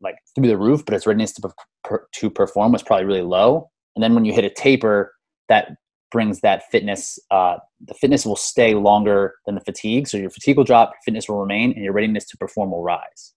like 0.00 0.16
through 0.34 0.48
the 0.48 0.56
roof, 0.56 0.84
but 0.84 0.94
his 0.94 1.06
readiness 1.06 1.32
to 1.34 1.50
per, 1.84 2.06
to 2.14 2.30
perform 2.30 2.72
was 2.72 2.82
probably 2.82 3.04
really 3.04 3.22
low. 3.22 3.68
And 3.94 4.02
then 4.02 4.14
when 4.14 4.24
you 4.24 4.32
hit 4.32 4.44
a 4.44 4.50
taper, 4.50 5.12
that 5.48 5.72
brings 6.10 6.40
that 6.40 6.62
fitness 6.70 7.18
uh, 7.30 7.56
the 7.80 7.94
fitness 7.94 8.24
will 8.26 8.36
stay 8.36 8.74
longer 8.74 9.34
than 9.46 9.54
the 9.54 9.60
fatigue. 9.60 10.08
So 10.08 10.16
your 10.16 10.30
fatigue 10.30 10.56
will 10.56 10.64
drop 10.64 10.90
your 10.90 11.00
fitness 11.04 11.28
will 11.28 11.38
remain 11.38 11.72
and 11.72 11.84
your 11.84 11.92
readiness 11.92 12.26
to 12.28 12.36
perform 12.36 12.70
will 12.70 12.82
rise. 12.82 13.34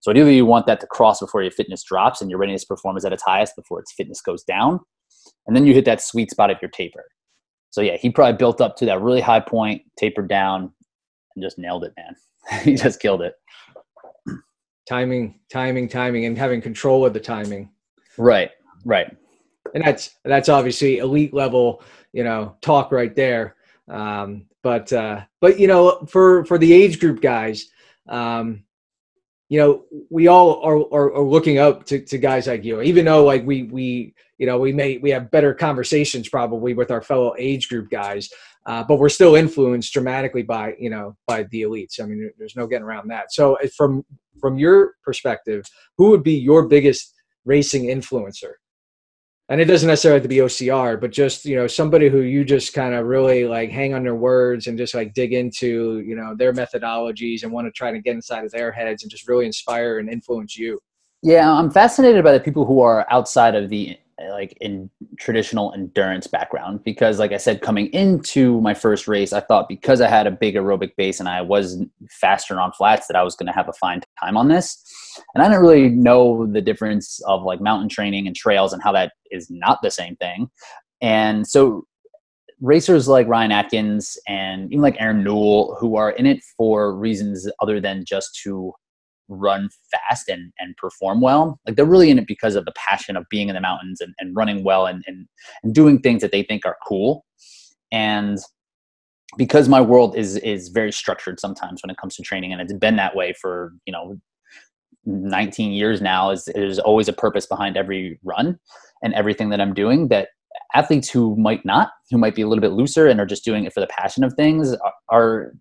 So 0.00 0.10
ideally 0.10 0.36
you 0.36 0.46
want 0.46 0.66
that 0.66 0.80
to 0.80 0.86
cross 0.86 1.20
before 1.20 1.42
your 1.42 1.50
fitness 1.50 1.82
drops 1.82 2.20
and 2.20 2.30
your 2.30 2.38
readiness 2.38 2.62
to 2.62 2.68
perform 2.68 2.96
is 2.96 3.04
at 3.04 3.12
its 3.12 3.22
highest 3.22 3.56
before 3.56 3.80
its 3.80 3.92
fitness 3.92 4.20
goes 4.20 4.42
down. 4.44 4.80
And 5.46 5.54
then 5.54 5.66
you 5.66 5.74
hit 5.74 5.84
that 5.84 6.00
sweet 6.00 6.30
spot 6.30 6.50
of 6.50 6.58
your 6.62 6.70
taper. 6.70 7.04
So 7.70 7.80
yeah 7.80 7.96
he 7.96 8.10
probably 8.10 8.36
built 8.36 8.60
up 8.60 8.76
to 8.76 8.86
that 8.86 9.00
really 9.00 9.20
high 9.20 9.40
point 9.40 9.82
tapered 9.98 10.28
down 10.28 10.72
and 11.34 11.42
just 11.42 11.58
nailed 11.58 11.84
it 11.84 11.92
man. 11.96 12.14
He 12.62 12.74
just 12.74 13.00
killed 13.00 13.22
it. 13.22 13.34
Timing 14.88 15.40
timing 15.50 15.88
timing 15.88 16.26
and 16.26 16.36
having 16.36 16.60
control 16.60 17.04
of 17.04 17.12
the 17.12 17.20
timing. 17.20 17.70
Right 18.16 18.50
right 18.84 19.16
and 19.74 19.84
that's 19.84 20.16
that's 20.24 20.48
obviously 20.48 20.98
elite 20.98 21.34
level 21.34 21.82
you 22.12 22.24
know 22.24 22.56
talk 22.62 22.92
right 22.92 23.14
there. 23.14 23.56
Um, 23.88 24.46
but 24.62 24.90
uh, 24.92 25.22
but 25.40 25.60
you 25.60 25.66
know 25.66 26.06
for 26.08 26.44
for 26.46 26.56
the 26.56 26.72
age 26.72 26.98
group 26.98 27.20
guys 27.20 27.66
um, 28.08 28.64
you 29.50 29.58
know 29.58 29.84
we 30.10 30.26
all 30.28 30.62
are, 30.62 30.78
are, 30.92 31.14
are 31.14 31.22
looking 31.24 31.58
up 31.58 31.84
to, 31.86 32.00
to 32.00 32.16
guys 32.16 32.46
like 32.46 32.64
you 32.64 32.80
even 32.80 33.04
though 33.04 33.24
like 33.24 33.44
we 33.44 33.64
we 33.64 34.14
you 34.38 34.46
know 34.46 34.58
we 34.58 34.72
may 34.72 34.96
we 34.98 35.10
have 35.10 35.30
better 35.30 35.52
conversations 35.52 36.28
probably 36.28 36.72
with 36.72 36.90
our 36.90 37.02
fellow 37.02 37.34
age 37.38 37.68
group 37.68 37.90
guys 37.90 38.30
uh, 38.66 38.82
but 38.82 38.98
we're 38.98 39.10
still 39.10 39.34
influenced 39.34 39.92
dramatically 39.92 40.42
by 40.42 40.74
you 40.78 40.88
know 40.88 41.14
by 41.26 41.42
the 41.50 41.62
elites. 41.62 42.00
I 42.00 42.06
mean 42.06 42.30
there's 42.38 42.56
no 42.56 42.66
getting 42.66 42.84
around 42.84 43.08
that. 43.08 43.32
So 43.32 43.58
from 43.76 44.04
from 44.40 44.58
your 44.58 44.94
perspective 45.02 45.64
who 45.98 46.10
would 46.10 46.22
be 46.22 46.34
your 46.34 46.66
biggest 46.66 47.12
racing 47.44 47.84
influencer 47.84 48.54
and 49.48 49.60
it 49.60 49.66
doesn't 49.66 49.88
necessarily 49.88 50.16
have 50.16 50.22
to 50.22 50.28
be 50.28 50.36
OCR, 50.36 51.00
but 51.00 51.12
just 51.12 51.44
you 51.44 51.56
know 51.56 51.66
somebody 51.66 52.08
who 52.08 52.20
you 52.20 52.44
just 52.44 52.72
kind 52.72 52.94
of 52.94 53.06
really 53.06 53.46
like 53.46 53.70
hang 53.70 53.94
on 53.94 54.02
their 54.02 54.14
words 54.14 54.66
and 54.66 54.78
just 54.78 54.94
like 54.94 55.12
dig 55.14 55.32
into 55.32 56.02
you 56.06 56.16
know 56.16 56.34
their 56.34 56.52
methodologies 56.52 57.42
and 57.42 57.52
want 57.52 57.66
to 57.66 57.72
try 57.72 57.92
to 57.92 58.00
get 58.00 58.14
inside 58.14 58.44
of 58.44 58.52
their 58.52 58.72
heads 58.72 59.02
and 59.02 59.10
just 59.10 59.28
really 59.28 59.46
inspire 59.46 59.98
and 59.98 60.08
influence 60.08 60.56
you. 60.56 60.80
Yeah, 61.22 61.50
I'm 61.50 61.70
fascinated 61.70 62.24
by 62.24 62.32
the 62.32 62.40
people 62.40 62.64
who 62.64 62.80
are 62.80 63.06
outside 63.10 63.54
of 63.54 63.70
the 63.70 63.98
like 64.30 64.56
in 64.60 64.88
traditional 65.18 65.72
endurance 65.72 66.26
background 66.26 66.82
because 66.84 67.18
like 67.18 67.32
i 67.32 67.36
said 67.36 67.60
coming 67.60 67.86
into 67.88 68.60
my 68.60 68.72
first 68.72 69.08
race 69.08 69.32
i 69.32 69.40
thought 69.40 69.68
because 69.68 70.00
i 70.00 70.08
had 70.08 70.26
a 70.26 70.30
big 70.30 70.54
aerobic 70.54 70.94
base 70.96 71.18
and 71.18 71.28
i 71.28 71.40
was 71.40 71.82
faster 72.10 72.60
on 72.60 72.70
flats 72.72 73.08
that 73.08 73.16
i 73.16 73.22
was 73.22 73.34
going 73.34 73.46
to 73.46 73.52
have 73.52 73.68
a 73.68 73.72
fine 73.72 74.00
time 74.22 74.36
on 74.36 74.48
this. 74.48 74.82
And 75.34 75.42
i 75.42 75.48
didn't 75.48 75.62
really 75.62 75.88
know 75.88 76.46
the 76.46 76.60
difference 76.60 77.20
of 77.26 77.42
like 77.42 77.60
mountain 77.60 77.88
training 77.88 78.26
and 78.26 78.34
trails 78.34 78.72
and 78.72 78.82
how 78.82 78.92
that 78.92 79.12
is 79.30 79.50
not 79.50 79.80
the 79.82 79.90
same 79.90 80.16
thing. 80.16 80.48
And 81.00 81.46
so 81.46 81.86
racers 82.60 83.08
like 83.08 83.26
ryan 83.26 83.50
atkins 83.50 84.16
and 84.28 84.72
even 84.72 84.80
like 84.80 84.96
aaron 85.00 85.24
newell 85.24 85.76
who 85.80 85.96
are 85.96 86.12
in 86.12 86.24
it 86.24 86.40
for 86.56 86.96
reasons 86.96 87.50
other 87.60 87.80
than 87.80 88.04
just 88.04 88.40
to 88.42 88.72
run 89.28 89.68
fast 89.90 90.28
and, 90.28 90.52
and 90.58 90.76
perform 90.76 91.20
well. 91.20 91.58
Like 91.66 91.76
they're 91.76 91.84
really 91.84 92.10
in 92.10 92.18
it 92.18 92.26
because 92.26 92.54
of 92.54 92.64
the 92.64 92.72
passion 92.76 93.16
of 93.16 93.24
being 93.30 93.48
in 93.48 93.54
the 93.54 93.60
mountains 93.60 94.00
and, 94.00 94.14
and 94.18 94.34
running 94.36 94.64
well 94.64 94.86
and, 94.86 95.02
and, 95.06 95.26
and 95.62 95.74
doing 95.74 96.00
things 96.00 96.22
that 96.22 96.32
they 96.32 96.42
think 96.42 96.66
are 96.66 96.76
cool. 96.86 97.24
And 97.92 98.38
because 99.36 99.68
my 99.68 99.80
world 99.80 100.16
is 100.16 100.36
is 100.36 100.68
very 100.68 100.92
structured 100.92 101.40
sometimes 101.40 101.82
when 101.82 101.90
it 101.90 101.96
comes 101.96 102.14
to 102.16 102.22
training 102.22 102.52
and 102.52 102.60
it's 102.60 102.72
been 102.72 102.96
that 102.96 103.16
way 103.16 103.32
for, 103.40 103.72
you 103.86 103.92
know, 103.92 104.16
19 105.06 105.72
years 105.72 106.00
now 106.00 106.30
is 106.30 106.44
there's 106.54 106.78
always 106.78 107.08
a 107.08 107.12
purpose 107.12 107.46
behind 107.46 107.76
every 107.76 108.18
run 108.24 108.58
and 109.02 109.12
everything 109.14 109.50
that 109.50 109.60
I'm 109.60 109.74
doing 109.74 110.08
that 110.08 110.28
athletes 110.74 111.10
who 111.10 111.36
might 111.36 111.64
not, 111.64 111.90
who 112.10 112.18
might 112.18 112.34
be 112.34 112.42
a 112.42 112.48
little 112.48 112.62
bit 112.62 112.72
looser 112.72 113.06
and 113.06 113.20
are 113.20 113.26
just 113.26 113.44
doing 113.44 113.64
it 113.64 113.72
for 113.72 113.80
the 113.80 113.86
passion 113.86 114.24
of 114.24 114.32
things 114.34 114.74
are, 114.74 114.94
are 115.10 115.52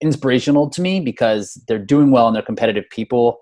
inspirational 0.00 0.70
to 0.70 0.80
me 0.80 1.00
because 1.00 1.60
they're 1.68 1.78
doing 1.78 2.10
well 2.10 2.26
and 2.26 2.34
they're 2.34 2.42
competitive 2.42 2.84
people, 2.90 3.40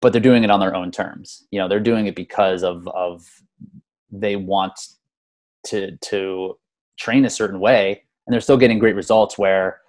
but 0.00 0.12
they're 0.12 0.20
doing 0.20 0.44
it 0.44 0.50
on 0.50 0.60
their 0.60 0.74
own 0.74 0.90
terms. 0.90 1.46
You 1.50 1.58
know, 1.58 1.68
they're 1.68 1.80
doing 1.80 2.06
it 2.06 2.16
because 2.16 2.62
of 2.62 2.86
of 2.88 3.24
they 4.10 4.36
want 4.36 4.72
to 5.66 5.96
to 5.96 6.58
train 6.98 7.24
a 7.24 7.30
certain 7.30 7.60
way 7.60 8.02
and 8.26 8.32
they're 8.32 8.40
still 8.40 8.56
getting 8.56 8.78
great 8.78 8.94
results 8.94 9.38
where 9.38 9.80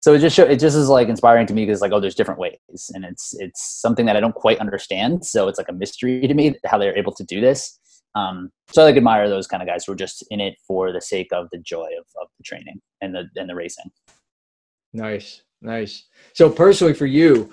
so 0.00 0.14
it 0.14 0.18
just 0.18 0.34
show, 0.34 0.44
it 0.44 0.58
just 0.58 0.76
is 0.76 0.88
like 0.88 1.08
inspiring 1.08 1.46
to 1.46 1.54
me 1.54 1.64
because 1.64 1.80
like 1.80 1.92
oh 1.92 2.00
there's 2.00 2.14
different 2.14 2.40
ways 2.40 2.90
and 2.94 3.04
it's 3.04 3.34
it's 3.38 3.80
something 3.80 4.06
that 4.06 4.16
i 4.16 4.20
don't 4.20 4.34
quite 4.34 4.58
understand 4.58 5.24
so 5.24 5.48
it's 5.48 5.58
like 5.58 5.68
a 5.68 5.72
mystery 5.72 6.26
to 6.26 6.34
me 6.34 6.54
how 6.64 6.78
they're 6.78 6.96
able 6.96 7.12
to 7.12 7.24
do 7.24 7.40
this 7.40 7.78
um, 8.14 8.50
so 8.70 8.82
i 8.82 8.84
like 8.84 8.96
admire 8.96 9.28
those 9.28 9.46
kind 9.46 9.62
of 9.62 9.68
guys 9.68 9.84
who 9.84 9.92
are 9.92 9.96
just 9.96 10.24
in 10.30 10.40
it 10.40 10.54
for 10.66 10.92
the 10.92 11.00
sake 11.00 11.28
of 11.32 11.48
the 11.50 11.58
joy 11.58 11.88
of, 11.98 12.06
of 12.20 12.28
the 12.38 12.44
training 12.44 12.80
and 13.00 13.14
the 13.14 13.24
and 13.36 13.48
the 13.48 13.54
racing 13.54 13.90
nice 14.92 15.42
nice 15.60 16.04
so 16.32 16.50
personally 16.50 16.94
for 16.94 17.06
you 17.06 17.50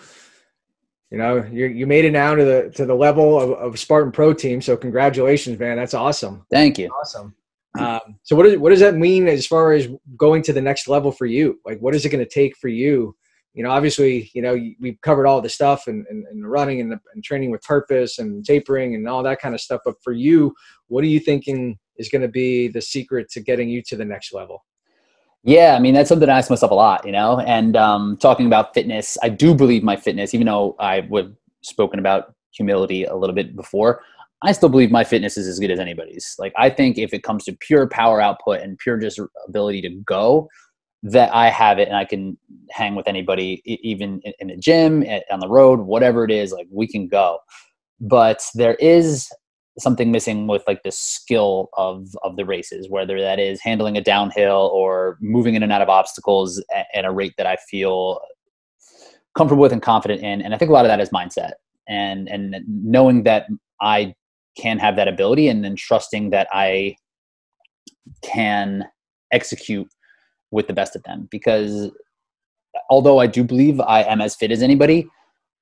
you 1.11 1.17
know 1.17 1.45
you 1.51 1.65
you 1.67 1.87
made 1.87 2.05
it 2.05 2.11
now 2.11 2.35
to 2.35 2.43
the 2.43 2.71
to 2.75 2.85
the 2.85 2.95
level 2.95 3.39
of, 3.39 3.51
of 3.51 3.79
spartan 3.79 4.11
pro 4.11 4.33
team 4.33 4.61
so 4.61 4.75
congratulations 4.75 5.57
man 5.59 5.77
that's 5.77 5.93
awesome 5.93 6.45
thank 6.51 6.77
you 6.77 6.89
awesome 6.99 7.33
um, 7.77 8.17
so 8.23 8.35
what, 8.35 8.45
is, 8.45 8.57
what 8.57 8.71
does 8.71 8.79
that 8.79 8.95
mean 8.95 9.27
as 9.27 9.45
far 9.45 9.73
as 9.73 9.87
going 10.17 10.41
to 10.43 10.53
the 10.53 10.61
next 10.61 10.87
level 10.87 11.11
for 11.11 11.25
you? 11.25 11.59
Like, 11.65 11.79
what 11.79 11.93
is 11.93 12.05
it 12.05 12.09
going 12.09 12.23
to 12.23 12.29
take 12.29 12.57
for 12.57 12.67
you? 12.67 13.15
You 13.53 13.63
know, 13.63 13.71
obviously, 13.71 14.31
you 14.33 14.41
know, 14.41 14.57
we've 14.79 14.99
covered 15.01 15.27
all 15.27 15.41
the 15.41 15.49
stuff 15.49 15.87
and, 15.87 16.05
and, 16.09 16.25
and 16.27 16.49
running 16.49 16.81
and, 16.81 16.91
the, 16.91 16.99
and 17.13 17.23
training 17.23 17.51
with 17.51 17.61
purpose 17.63 18.19
and 18.19 18.45
tapering 18.45 18.95
and 18.95 19.07
all 19.07 19.23
that 19.23 19.39
kind 19.39 19.53
of 19.53 19.61
stuff. 19.61 19.81
But 19.85 19.95
for 20.03 20.13
you, 20.13 20.53
what 20.87 21.03
are 21.03 21.07
you 21.07 21.19
thinking 21.19 21.77
is 21.97 22.09
going 22.09 22.21
to 22.21 22.27
be 22.27 22.67
the 22.67 22.81
secret 22.81 23.29
to 23.31 23.41
getting 23.41 23.69
you 23.69 23.81
to 23.83 23.95
the 23.95 24.05
next 24.05 24.33
level? 24.33 24.63
Yeah, 25.43 25.75
I 25.75 25.79
mean 25.79 25.93
that's 25.93 26.09
something 26.09 26.29
I 26.29 26.37
ask 26.37 26.49
myself 26.49 26.71
a 26.71 26.75
lot, 26.75 27.05
you 27.05 27.11
know. 27.11 27.39
And 27.39 27.75
um, 27.77 28.17
talking 28.17 28.45
about 28.45 28.73
fitness, 28.73 29.17
I 29.23 29.29
do 29.29 29.55
believe 29.55 29.83
my 29.83 29.95
fitness, 29.95 30.33
even 30.33 30.47
though 30.47 30.75
I 30.79 31.01
would 31.09 31.35
spoken 31.61 31.99
about 31.99 32.33
humility 32.51 33.03
a 33.05 33.15
little 33.15 33.35
bit 33.35 33.55
before. 33.55 34.01
I 34.43 34.53
still 34.53 34.69
believe 34.69 34.91
my 34.91 35.03
fitness 35.03 35.37
is 35.37 35.47
as 35.47 35.59
good 35.59 35.71
as 35.71 35.79
anybody's. 35.79 36.35
Like 36.39 36.53
I 36.57 36.69
think 36.69 36.97
if 36.97 37.13
it 37.13 37.23
comes 37.23 37.43
to 37.45 37.53
pure 37.59 37.87
power 37.87 38.21
output 38.21 38.61
and 38.61 38.77
pure 38.77 38.97
just 38.97 39.19
ability 39.47 39.81
to 39.83 39.89
go, 40.05 40.49
that 41.03 41.33
I 41.33 41.49
have 41.49 41.79
it 41.79 41.87
and 41.87 41.95
I 41.97 42.03
can 42.05 42.37
hang 42.71 42.95
with 42.95 43.07
anybody, 43.07 43.61
even 43.65 44.21
in 44.39 44.47
the 44.49 44.57
gym, 44.57 45.03
on 45.31 45.39
the 45.39 45.47
road, 45.47 45.79
whatever 45.81 46.25
it 46.25 46.31
is. 46.31 46.51
Like 46.51 46.67
we 46.71 46.87
can 46.87 47.07
go, 47.07 47.39
but 48.01 48.43
there 48.55 48.75
is 48.75 49.29
something 49.79 50.11
missing 50.11 50.47
with 50.47 50.63
like 50.67 50.83
the 50.83 50.91
skill 50.91 51.69
of 51.73 52.15
of 52.23 52.35
the 52.35 52.45
races, 52.45 52.89
whether 52.89 53.19
that 53.19 53.39
is 53.39 53.61
handling 53.61 53.97
a 53.97 54.01
downhill 54.01 54.71
or 54.73 55.17
moving 55.21 55.55
in 55.55 55.63
and 55.63 55.71
out 55.71 55.81
of 55.81 55.89
obstacles 55.89 56.63
at, 56.75 56.87
at 56.93 57.05
a 57.05 57.11
rate 57.11 57.33
that 57.37 57.47
I 57.47 57.57
feel 57.69 58.19
comfortable 59.35 59.61
with 59.61 59.71
and 59.71 59.81
confident 59.81 60.21
in. 60.21 60.41
And 60.41 60.53
I 60.53 60.57
think 60.57 60.69
a 60.69 60.73
lot 60.73 60.85
of 60.85 60.89
that 60.89 60.99
is 60.99 61.09
mindset 61.09 61.53
and 61.87 62.29
and 62.29 62.55
knowing 62.67 63.23
that 63.23 63.47
I 63.81 64.13
can 64.57 64.77
have 64.79 64.95
that 64.95 65.07
ability 65.07 65.47
and 65.47 65.63
then 65.63 65.75
trusting 65.75 66.29
that 66.29 66.47
I 66.51 66.95
can 68.21 68.85
execute 69.31 69.87
with 70.51 70.67
the 70.67 70.73
best 70.73 70.95
of 70.95 71.03
them 71.03 71.27
because 71.29 71.91
although 72.89 73.19
I 73.19 73.27
do 73.27 73.43
believe 73.43 73.79
I 73.79 74.03
am 74.03 74.21
as 74.21 74.35
fit 74.35 74.51
as 74.51 74.61
anybody, 74.61 75.07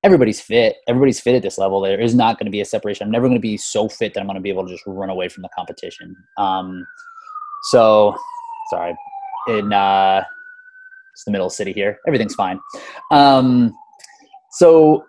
everybody's 0.07 0.39
fit. 0.39 0.77
Everybody's 0.87 1.19
fit 1.19 1.35
at 1.35 1.41
this 1.41 1.57
level. 1.57 1.81
There 1.81 1.99
is 1.99 2.15
not 2.15 2.39
going 2.39 2.45
to 2.45 2.51
be 2.51 2.61
a 2.61 2.65
separation. 2.65 3.05
I'm 3.05 3.11
never 3.11 3.27
going 3.27 3.37
to 3.37 3.41
be 3.41 3.57
so 3.57 3.89
fit 3.89 4.13
that 4.13 4.21
I'm 4.21 4.25
going 4.25 4.35
to 4.35 4.41
be 4.41 4.49
able 4.49 4.65
to 4.65 4.71
just 4.71 4.83
run 4.87 5.09
away 5.09 5.27
from 5.27 5.43
the 5.43 5.49
competition. 5.49 6.15
Um, 6.37 6.87
so, 7.63 8.15
sorry, 8.69 8.95
in 9.49 9.73
uh, 9.73 10.23
it's 11.11 11.25
the 11.25 11.31
middle 11.31 11.47
of 11.47 11.51
the 11.51 11.55
city 11.55 11.73
here. 11.73 11.99
Everything's 12.07 12.35
fine. 12.35 12.57
Um, 13.11 13.77
so 14.51 15.05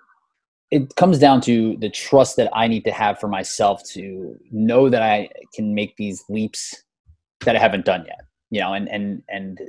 it 0.72 0.96
comes 0.96 1.20
down 1.20 1.40
to 1.42 1.76
the 1.76 1.88
trust 1.88 2.36
that 2.36 2.50
I 2.52 2.66
need 2.66 2.84
to 2.84 2.92
have 2.92 3.20
for 3.20 3.28
myself 3.28 3.84
to 3.90 4.36
know 4.50 4.90
that 4.90 5.02
I 5.02 5.28
can 5.54 5.74
make 5.74 5.96
these 5.96 6.24
leaps 6.28 6.82
that 7.44 7.54
I 7.54 7.60
haven't 7.60 7.84
done 7.84 8.04
yet. 8.04 8.20
You 8.50 8.60
know, 8.62 8.74
and 8.74 8.88
and 8.88 9.22
and 9.28 9.60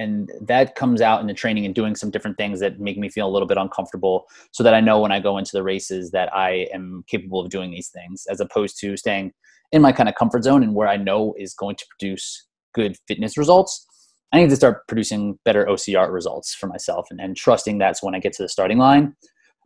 and 0.00 0.30
that 0.40 0.74
comes 0.74 1.00
out 1.00 1.20
in 1.20 1.26
the 1.26 1.34
training 1.34 1.66
and 1.66 1.74
doing 1.74 1.94
some 1.94 2.10
different 2.10 2.36
things 2.36 2.60
that 2.60 2.80
make 2.80 2.98
me 2.98 3.08
feel 3.08 3.28
a 3.28 3.30
little 3.30 3.46
bit 3.46 3.58
uncomfortable 3.58 4.26
so 4.52 4.62
that 4.62 4.74
I 4.74 4.80
know 4.80 5.00
when 5.00 5.12
I 5.12 5.20
go 5.20 5.38
into 5.38 5.52
the 5.52 5.62
races 5.62 6.10
that 6.12 6.34
I 6.34 6.68
am 6.72 7.04
capable 7.06 7.40
of 7.40 7.50
doing 7.50 7.70
these 7.70 7.88
things 7.88 8.26
as 8.30 8.40
opposed 8.40 8.78
to 8.80 8.96
staying 8.96 9.32
in 9.72 9.82
my 9.82 9.92
kind 9.92 10.08
of 10.08 10.14
comfort 10.14 10.44
zone 10.44 10.62
and 10.62 10.74
where 10.74 10.88
I 10.88 10.96
know 10.96 11.34
is 11.38 11.54
going 11.54 11.76
to 11.76 11.86
produce 11.90 12.46
good 12.74 12.96
fitness 13.06 13.36
results. 13.36 13.86
I 14.32 14.40
need 14.40 14.50
to 14.50 14.56
start 14.56 14.86
producing 14.88 15.38
better 15.44 15.66
OCR 15.66 16.12
results 16.12 16.54
for 16.54 16.66
myself 16.66 17.08
and, 17.10 17.20
and 17.20 17.36
trusting 17.36 17.78
that's 17.78 18.02
when 18.02 18.14
I 18.14 18.20
get 18.20 18.32
to 18.34 18.42
the 18.42 18.48
starting 18.48 18.78
line 18.78 19.14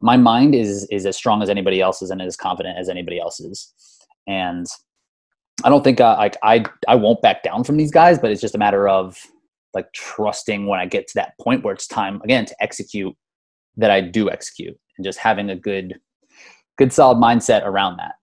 my 0.01 0.17
mind 0.17 0.55
is 0.55 0.87
is 0.91 1.07
as 1.07 1.17
strong 1.17 1.43
as 1.43 1.49
anybody 1.49 1.81
else's 1.81 2.11
and 2.11 2.21
as 2.21 2.37
confident 2.37 2.79
as 2.79 2.89
anybody 2.89 3.19
else's 3.19 3.73
and 4.27 4.67
i 5.65 5.69
don't 5.69 5.85
think 5.85 6.01
uh, 6.01 6.15
like 6.19 6.37
i 6.43 6.65
i 6.89 6.95
won't 6.95 7.23
back 7.23 7.43
down 7.43 7.65
from 7.65 7.77
these 7.77 7.91
guys 7.91 8.19
but 8.19 8.31
it's 8.31 8.41
just 8.41 8.55
a 8.55 8.59
matter 8.59 8.89
of 8.89 9.17
like 9.75 9.93
trusting 9.93 10.67
when 10.67 10.81
i 10.81 10.87
get 10.87 11.07
to 11.07 11.15
that 11.15 11.33
point 11.41 11.63
where 11.65 11.75
it's 11.75 11.87
time 11.87 12.21
again 12.23 12.45
to 12.45 12.55
execute 12.61 13.15
that 13.77 13.91
i 13.91 14.01
do 14.01 14.31
execute 14.31 14.79
and 14.97 15.05
just 15.05 15.19
having 15.19 15.51
a 15.51 15.57
good 15.57 15.95
good 16.77 16.93
solid 16.93 17.19
mindset 17.19 17.65
around 17.65 17.97
that. 17.99 18.15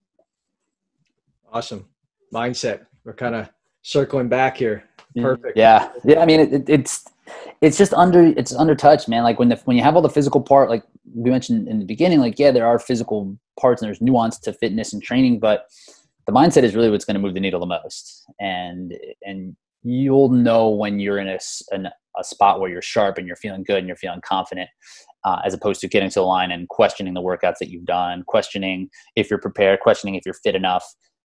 Awesome. 1.52 1.86
Mindset. 2.34 2.86
We're 3.04 3.14
kind 3.14 3.36
of 3.36 3.50
circling 3.82 4.30
back 4.30 4.58
here. 4.58 4.84
Mm, 5.18 5.24
perfect. 5.24 5.58
Yeah. 5.58 5.90
Yeah 6.04 6.22
i 6.22 6.26
mean 6.26 6.40
it, 6.40 6.54
it, 6.54 6.70
it's 6.70 7.06
it's 7.62 7.78
just 7.78 7.94
under 7.94 8.26
it's 8.26 8.54
under 8.54 8.76
touch 8.76 9.08
man. 9.08 9.24
Like 9.24 9.40
when 9.40 9.50
the 9.50 9.56
when 9.66 9.78
you 9.78 9.84
have 9.84 9.96
all 9.96 10.02
the 10.02 10.10
physical 10.10 10.42
part 10.42 10.70
like 10.70 10.84
we 11.14 11.30
mentioned 11.30 11.68
in 11.68 11.80
the 11.80 11.86
beginning, 11.86 12.20
like, 12.20 12.40
yeah, 12.40 12.52
there 12.52 12.66
are 12.66 12.80
physical 12.80 13.38
parts 13.60 13.82
and 13.82 13.88
there's 13.88 14.02
nuance 14.02 14.40
to 14.40 14.54
fitness 14.54 14.94
and 14.94 15.02
training, 15.02 15.40
but 15.40 15.66
the 16.26 16.32
mindset 16.32 16.64
is 16.64 16.76
really 16.76 16.90
what's 16.90 17.06
going 17.06 17.16
to 17.16 17.20
move 17.20 17.34
the 17.34 17.40
needle 17.40 17.60
the 17.60 17.66
most. 17.66 18.26
And, 18.40 18.94
and 19.24 19.56
you'll 19.84 20.30
know 20.30 20.70
when 20.70 21.00
you're 21.00 21.20
in 21.20 21.28
a, 21.28 21.40
in 21.72 21.88
a 22.18 22.24
spot 22.24 22.60
where 22.60 22.70
you're 22.70 22.82
sharp 22.82 23.18
and 23.18 23.28
you're 23.28 23.36
feeling 23.36 23.64
good 23.64 23.78
and 23.78 23.88
you're 23.88 23.96
feeling 23.96 24.22
confident, 24.24 24.70
uh, 25.26 25.40
as 25.46 25.54
opposed 25.54 25.82
to 25.82 25.88
getting 25.88 26.10
to 26.10 26.20
the 26.20 26.26
line 26.26 26.52
and 26.52 26.68
questioning 26.70 27.14
the 27.14 27.22
workouts 27.22 27.58
that 27.60 27.70
you've 27.70 27.86
done, 27.86 28.24
questioning 28.28 28.90
if 29.16 29.30
you're 29.30 29.40
prepared, 29.40 29.80
questioning 29.80 30.16
if 30.16 30.26
you're 30.26 30.36
fit 30.44 30.56
enough, 30.56 30.86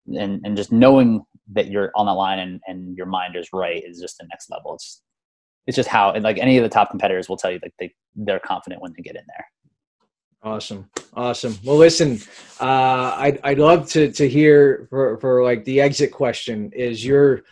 and, 0.08 0.42
and 0.44 0.58
just 0.58 0.72
knowing 0.72 1.24
that 1.52 1.68
you're 1.68 1.92
on 1.96 2.06
the 2.06 2.14
line 2.14 2.40
and, 2.40 2.62
and 2.68 2.96
your 2.98 3.06
mind 3.06 3.36
is 3.36 3.50
right 3.54 3.84
is 3.86 4.00
just 4.00 4.18
the 4.18 4.28
next 4.30 4.50
level. 4.50 4.76
It's 4.76 5.02
it's 5.66 5.78
just 5.78 5.88
how 5.88 6.12
and 6.12 6.24
like 6.24 6.38
any 6.40 6.58
of 6.58 6.64
the 6.64 6.70
top 6.70 6.90
competitors 6.90 7.30
will 7.30 7.38
tell 7.38 7.52
you 7.52 7.60
like 7.62 7.74
they 7.80 7.94
they're 8.16 8.40
confident 8.40 8.82
when 8.82 8.94
they 8.96 9.02
get 9.02 9.16
in 9.16 9.24
there. 9.28 9.46
Awesome, 10.44 10.90
awesome. 11.14 11.58
Well, 11.64 11.78
listen, 11.78 12.20
uh, 12.60 13.16
I'd 13.18 13.40
I'd 13.46 13.60
love 13.60 13.88
to 13.92 14.12
to 14.12 14.28
hear 14.28 14.88
for 14.90 15.18
for 15.20 15.42
like 15.42 15.64
the 15.64 15.80
exit 15.80 16.12
question 16.12 16.70
is 16.74 17.06
your 17.06 17.44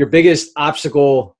your 0.00 0.08
biggest 0.08 0.50
obstacle, 0.56 1.36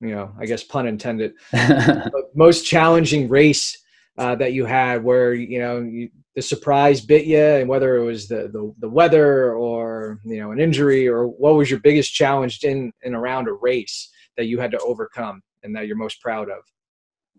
you 0.00 0.14
know, 0.14 0.32
I 0.40 0.46
guess 0.46 0.64
pun 0.64 0.86
intended, 0.86 1.34
most 2.34 2.64
challenging 2.64 3.28
race 3.28 3.76
uh, 4.16 4.34
that 4.36 4.54
you 4.54 4.64
had 4.64 5.04
where 5.04 5.34
you 5.34 5.58
know 5.58 5.80
you, 5.82 6.08
the 6.34 6.40
surprise 6.40 7.02
bit 7.02 7.26
you, 7.26 7.38
and 7.38 7.68
whether 7.68 7.98
it 7.98 8.04
was 8.04 8.26
the, 8.26 8.48
the 8.50 8.74
the 8.78 8.88
weather 8.88 9.52
or 9.52 10.20
you 10.24 10.40
know 10.40 10.52
an 10.52 10.58
injury 10.58 11.06
or 11.06 11.26
what 11.26 11.54
was 11.54 11.70
your 11.70 11.80
biggest 11.80 12.14
challenge 12.14 12.60
in 12.64 12.90
and 13.04 13.14
around 13.14 13.46
a 13.46 13.52
race 13.52 14.10
that 14.38 14.46
you 14.46 14.58
had 14.58 14.70
to 14.70 14.78
overcome 14.78 15.42
and 15.62 15.76
that 15.76 15.86
you're 15.86 15.94
most 15.94 16.18
proud 16.22 16.48
of. 16.48 16.60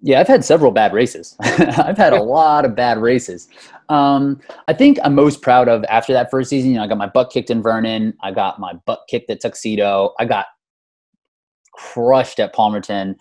Yeah, 0.04 0.20
I've 0.20 0.28
had 0.28 0.46
several 0.46 0.72
bad 0.72 0.94
races. 0.94 1.36
I've 1.40 1.98
had 1.98 2.14
a 2.14 2.22
lot 2.38 2.64
of 2.64 2.76
bad 2.76 3.00
races. 3.00 3.50
Um, 3.90 4.40
I 4.68 4.74
think 4.74 5.00
I'm 5.04 5.16
most 5.16 5.42
proud 5.42 5.68
of 5.68 5.84
after 5.86 6.14
that 6.14 6.30
first 6.30 6.52
season. 6.52 6.70
You 6.70 6.78
know, 6.78 6.84
I 6.84 6.88
got 6.88 7.00
my 7.00 7.08
butt 7.08 7.32
kicked 7.32 7.50
in 7.50 7.64
Vernon. 7.64 8.14
I 8.22 8.32
got 8.32 8.60
my 8.60 8.74
butt 8.86 9.02
kicked 9.10 9.32
at 9.32 9.42
Tuxedo. 9.42 10.14
I 10.20 10.26
got 10.26 10.46
crushed 11.80 12.40
at 12.40 12.54
Palmerton. 12.54 13.16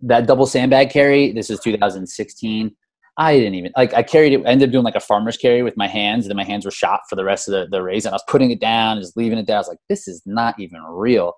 That 0.00 0.26
double 0.26 0.46
sandbag 0.46 0.90
carry. 0.90 1.32
This 1.32 1.50
is 1.50 1.60
2016. 1.60 2.74
I 3.16 3.36
didn't 3.36 3.54
even 3.54 3.72
like. 3.76 3.92
I 3.94 4.04
carried 4.04 4.32
it. 4.32 4.42
Ended 4.46 4.68
up 4.68 4.72
doing 4.72 4.84
like 4.84 4.94
a 4.94 5.00
farmer's 5.00 5.36
carry 5.36 5.62
with 5.62 5.76
my 5.76 5.88
hands, 5.88 6.24
and 6.24 6.30
then 6.30 6.36
my 6.36 6.44
hands 6.44 6.64
were 6.64 6.70
shot 6.70 7.00
for 7.10 7.16
the 7.16 7.24
rest 7.24 7.48
of 7.48 7.52
the, 7.52 7.66
the 7.68 7.82
race. 7.82 8.04
And 8.04 8.12
I 8.12 8.14
was 8.14 8.24
putting 8.28 8.52
it 8.52 8.60
down, 8.60 9.00
just 9.00 9.16
leaving 9.16 9.38
it 9.38 9.46
there. 9.48 9.56
I 9.56 9.60
was 9.60 9.66
like, 9.66 9.80
"This 9.88 10.06
is 10.06 10.22
not 10.24 10.54
even 10.60 10.80
real." 10.84 11.32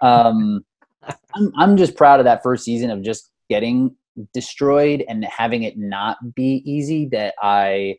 Um, 0.00 0.64
I'm 1.34 1.52
I'm 1.58 1.76
just 1.76 1.96
proud 1.96 2.20
of 2.20 2.24
that 2.24 2.44
first 2.44 2.64
season 2.64 2.90
of 2.90 3.02
just 3.02 3.32
getting 3.50 3.96
destroyed 4.32 5.04
and 5.08 5.24
having 5.24 5.64
it 5.64 5.76
not 5.76 6.18
be 6.36 6.62
easy 6.64 7.06
that 7.06 7.34
I 7.42 7.96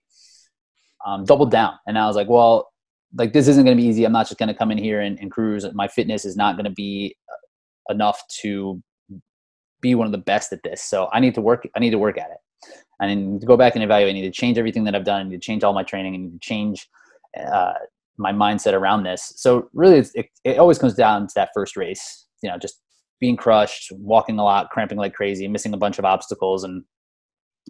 um, 1.05 1.25
doubled 1.25 1.51
down. 1.51 1.73
And 1.87 1.97
I 1.97 2.07
was 2.07 2.15
like, 2.15 2.29
well, 2.29 2.71
like 3.13 3.33
this 3.33 3.47
isn't 3.47 3.65
going 3.65 3.75
to 3.75 3.81
be 3.81 3.87
easy. 3.87 4.05
I'm 4.05 4.11
not 4.11 4.27
just 4.27 4.39
going 4.39 4.47
to 4.47 4.55
come 4.55 4.71
in 4.71 4.77
here 4.77 5.01
and, 5.01 5.19
and 5.19 5.31
cruise. 5.31 5.65
My 5.73 5.87
fitness 5.87 6.25
is 6.25 6.35
not 6.35 6.55
going 6.55 6.65
to 6.65 6.71
be 6.71 7.15
enough 7.89 8.21
to 8.41 8.81
be 9.81 9.95
one 9.95 10.07
of 10.07 10.11
the 10.11 10.17
best 10.17 10.51
at 10.51 10.63
this. 10.63 10.81
So 10.83 11.09
I 11.13 11.19
need 11.19 11.35
to 11.35 11.41
work. 11.41 11.67
I 11.75 11.79
need 11.79 11.91
to 11.91 11.97
work 11.97 12.17
at 12.17 12.29
it. 12.31 12.37
I 12.99 13.13
need 13.13 13.41
to 13.41 13.45
go 13.45 13.57
back 13.57 13.75
and 13.75 13.83
evaluate. 13.83 14.15
I 14.15 14.19
need 14.19 14.33
to 14.33 14.39
change 14.41 14.57
everything 14.57 14.85
that 14.85 14.95
I've 14.95 15.03
done. 15.03 15.21
I 15.21 15.23
need 15.23 15.35
to 15.35 15.45
change 15.45 15.63
all 15.63 15.73
my 15.73 15.83
training. 15.83 16.13
I 16.13 16.17
need 16.17 16.33
to 16.33 16.39
change 16.39 16.87
uh, 17.37 17.73
my 18.17 18.31
mindset 18.31 18.73
around 18.73 19.03
this. 19.03 19.33
So 19.35 19.69
really, 19.73 19.99
it, 20.15 20.27
it 20.43 20.57
always 20.57 20.79
comes 20.79 20.95
down 20.95 21.27
to 21.27 21.33
that 21.35 21.49
first 21.53 21.75
race. 21.75 22.25
You 22.41 22.49
know, 22.49 22.57
just 22.57 22.81
being 23.19 23.35
crushed, 23.37 23.91
walking 23.91 24.39
a 24.39 24.43
lot, 24.43 24.69
cramping 24.69 24.97
like 24.97 25.13
crazy, 25.13 25.47
missing 25.47 25.73
a 25.73 25.77
bunch 25.77 25.99
of 25.99 26.05
obstacles, 26.05 26.63
and 26.63 26.83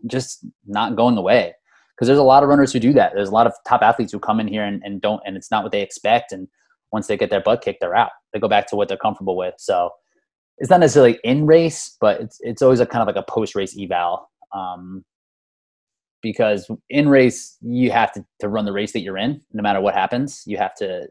just 0.08 0.46
not 0.66 0.96
going 0.96 1.18
away. 1.18 1.54
Because 1.96 2.08
there's 2.08 2.20
a 2.20 2.24
lot 2.24 2.44
of 2.44 2.50
runners 2.50 2.74
who 2.74 2.80
do 2.80 2.94
that. 2.94 3.14
There's 3.16 3.30
a 3.30 3.34
lot 3.34 3.48
of 3.48 3.54
top 3.68 3.82
athletes 3.82 4.12
who 4.12 4.20
come 4.20 4.40
in 4.40 4.48
here 4.48 4.64
and, 4.64 4.82
and 4.84 5.02
don't, 5.02 5.22
and 5.26 5.38
it's 5.38 5.50
not 5.50 5.64
what 5.64 5.72
they 5.72 5.82
expect. 5.82 6.34
And 6.34 6.48
once 6.92 7.08
they 7.08 7.16
get 7.16 7.30
their 7.30 7.42
butt 7.42 7.62
kicked, 7.62 7.80
they're 7.80 7.96
out. 7.96 8.12
They 8.34 8.40
go 8.40 8.50
back 8.50 8.68
to 8.68 8.76
what 8.76 8.90
they're 8.90 8.98
comfortable 8.98 9.38
with. 9.38 9.56
So 9.58 9.92
it's 10.58 10.70
not 10.70 10.80
necessarily 10.80 11.20
in 11.24 11.46
race, 11.46 11.98
but 12.00 12.22
it's 12.22 12.38
it's 12.42 12.62
always 12.62 12.80
a 12.80 12.86
kind 12.86 13.02
of 13.02 13.14
like 13.14 13.22
a 13.22 13.32
post 13.32 13.56
race 13.56 13.78
eval. 13.80 14.30
Um, 14.54 15.04
because 16.26 16.68
in 16.90 17.08
race 17.08 17.56
you 17.62 17.92
have 17.92 18.12
to, 18.12 18.26
to 18.40 18.50
run 18.50 18.66
the 18.66 18.72
race 18.72 18.94
that 18.94 19.02
you're 19.02 19.18
in 19.18 19.40
no 19.54 19.62
matter 19.62 19.80
what 19.80 19.94
happens 19.94 20.42
you 20.48 20.58
have 20.58 20.74
to 20.74 21.08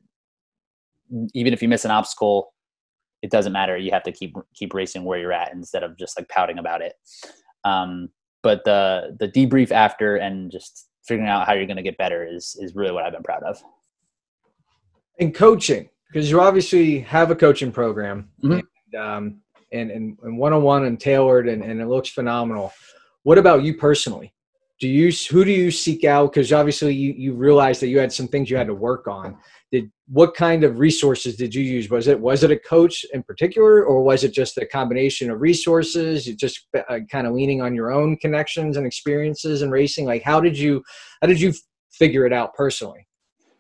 even 1.35 1.53
if 1.53 1.63
you 1.63 1.69
miss 1.69 1.85
an 1.85 1.93
obstacle 1.93 2.53
it 3.23 3.31
doesn't 3.31 3.53
matter 3.53 3.77
you 3.77 3.93
have 3.93 4.03
to 4.03 4.11
keep 4.11 4.35
keep 4.55 4.75
racing 4.75 5.05
where 5.05 5.21
you're 5.21 5.33
at 5.33 5.53
instead 5.53 5.85
of 5.85 5.97
just 5.97 6.19
like 6.19 6.29
pouting 6.29 6.59
about 6.59 6.83
it 6.83 6.95
um, 7.63 8.09
but 8.43 8.65
the 8.65 9.17
the 9.21 9.29
debrief 9.29 9.71
after 9.71 10.17
and 10.17 10.51
just 10.51 10.89
figuring 11.07 11.31
out 11.31 11.47
how 11.47 11.53
you're 11.53 11.67
going 11.67 11.77
to 11.77 11.83
get 11.83 11.97
better 11.97 12.27
is 12.27 12.57
is 12.61 12.75
really 12.75 12.91
what 12.91 13.05
i've 13.05 13.13
been 13.13 13.23
proud 13.23 13.45
of 13.45 13.63
in 15.19 15.33
coaching 15.33 15.89
because 16.13 16.29
you 16.29 16.41
obviously 16.41 16.99
have 16.99 17.31
a 17.31 17.37
coaching 17.37 17.71
program 17.71 18.29
mm-hmm. 18.43 18.59
And, 18.95 19.03
um, 19.03 19.41
and, 19.73 19.91
and, 19.91 20.19
and 20.23 20.39
one-on-one 20.39 20.85
and 20.85 21.01
tailored 21.01 21.49
and, 21.49 21.63
and 21.63 21.81
it 21.81 21.87
looks 21.87 22.09
phenomenal. 22.09 22.73
What 23.23 23.39
about 23.39 23.63
you 23.63 23.75
personally? 23.75 24.33
Do 24.81 24.89
you 24.89 25.13
who 25.31 25.45
do 25.45 25.53
you 25.53 25.71
seek 25.71 26.05
out? 26.05 26.33
Because 26.33 26.53
obviously 26.53 26.95
you, 26.95 27.15
you 27.17 27.35
realized 27.35 27.81
that 27.81 27.89
you 27.89 27.99
had 27.99 28.13
some 28.13 28.27
things 28.27 28.51
you 28.51 28.57
had 28.57 28.67
to 28.67 28.75
work 28.75 29.07
on. 29.07 29.39
Did 29.71 29.91
what 30.09 30.35
kind 30.35 30.65
of 30.65 30.79
resources 30.79 31.37
did 31.37 31.55
you 31.55 31.63
use? 31.63 31.89
Was 31.89 32.09
it 32.09 32.19
was 32.19 32.43
it 32.43 32.51
a 32.51 32.59
coach 32.59 33.05
in 33.15 33.23
particular 33.23 33.85
or 33.85 34.03
was 34.03 34.25
it 34.25 34.33
just 34.33 34.59
a 34.59 34.67
combination 34.67 35.31
of 35.31 35.41
resources? 35.41 36.27
You 36.27 36.37
just 36.37 36.67
uh, 36.77 36.99
kind 37.11 37.27
of 37.27 37.35
leaning 37.35 37.63
on 37.63 37.75
your 37.75 37.93
own 37.93 38.17
connections 38.17 38.77
and 38.77 38.87
experiences 38.87 39.63
in 39.63 39.71
racing? 39.71 40.07
Like 40.07 40.23
how 40.23 40.41
did 40.41 40.59
you 40.59 40.83
how 41.23 41.29
did 41.29 41.41
you 41.41 41.55
figure 41.93 42.27
it 42.27 42.33
out 42.33 42.53
personally 42.55 43.07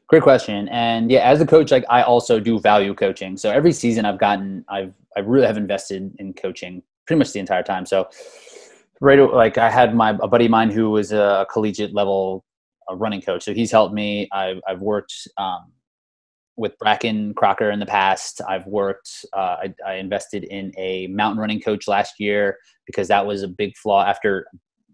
great 0.09 0.23
question. 0.23 0.69
And 0.69 1.11
yeah 1.11 1.21
as 1.21 1.41
a 1.41 1.47
coach 1.47 1.71
like 1.71 1.85
i 1.89 2.03
also 2.03 2.41
do 2.41 2.59
value 2.59 2.95
coaching. 2.95 3.37
So 3.37 3.51
every 3.51 3.73
season 3.73 4.05
i've 4.05 4.19
gotten 4.19 4.65
i've 4.69 4.95
i 5.17 5.21
really 5.21 5.47
have 5.47 5.57
invested 5.57 6.15
in 6.19 6.33
coaching 6.35 6.83
pretty 7.07 7.19
much 7.19 7.33
the 7.33 7.41
entire 7.41 7.63
time. 7.63 7.87
So 7.87 8.09
right 9.01 9.19
like 9.19 9.59
i 9.59 9.71
had 9.71 9.95
my 9.95 10.11
a 10.21 10.29
buddy 10.29 10.47
of 10.47 10.51
mine 10.51 10.71
who 10.71 10.91
was 10.91 11.13
a 11.13 11.47
collegiate 11.51 11.95
level 11.95 12.45
uh, 12.91 12.95
running 12.97 13.21
coach. 13.21 13.45
So 13.45 13.55
he's 13.55 13.71
helped 13.71 13.95
me. 13.95 14.29
I've, 14.33 14.61
I've 14.69 14.81
worked 14.81 15.15
um, 15.39 15.73
with 16.57 16.75
Brakken 16.79 17.35
Kraker 17.35 17.73
in 17.73 17.81
the 17.81 17.87
past. 17.87 18.41
I've 18.49 18.67
worked 18.67 19.25
uh, 19.33 19.57
I, 19.63 19.75
I, 19.87 19.95
invested 19.95 20.45
in 20.45 20.73
a 20.77 21.07
mountain 21.09 21.41
running 21.41 21.61
coach 21.61 21.89
last 21.89 22.15
year 22.19 22.59
because 22.87 23.09
that 23.09 23.27
was 23.27 23.43
a 23.43 23.49
big 23.49 23.77
flaw 23.77 24.05
after 24.05 24.47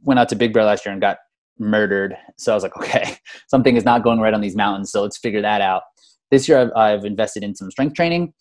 went 0.02 0.18
out 0.18 0.28
to 0.30 0.36
big 0.36 0.52
bear 0.52 0.64
last 0.64 0.86
year 0.86 0.92
and 0.92 1.00
got 1.00 1.18
murdered 1.60 2.16
so 2.38 2.52
i 2.52 2.54
was 2.54 2.62
like 2.62 2.76
okay 2.78 3.16
something 3.48 3.76
is 3.76 3.84
not 3.84 4.02
going 4.02 4.18
right 4.18 4.34
on 4.34 4.40
these 4.40 4.56
mountains 4.56 4.90
so 4.90 5.02
let's 5.02 5.18
figure 5.18 5.42
that 5.42 5.60
out 5.60 5.82
this 6.30 6.48
year 6.48 6.58
i've, 6.58 6.72
I've 6.74 7.04
invested 7.04 7.42
in 7.42 7.54
some 7.54 7.70
strength 7.70 7.94
training 7.94 8.32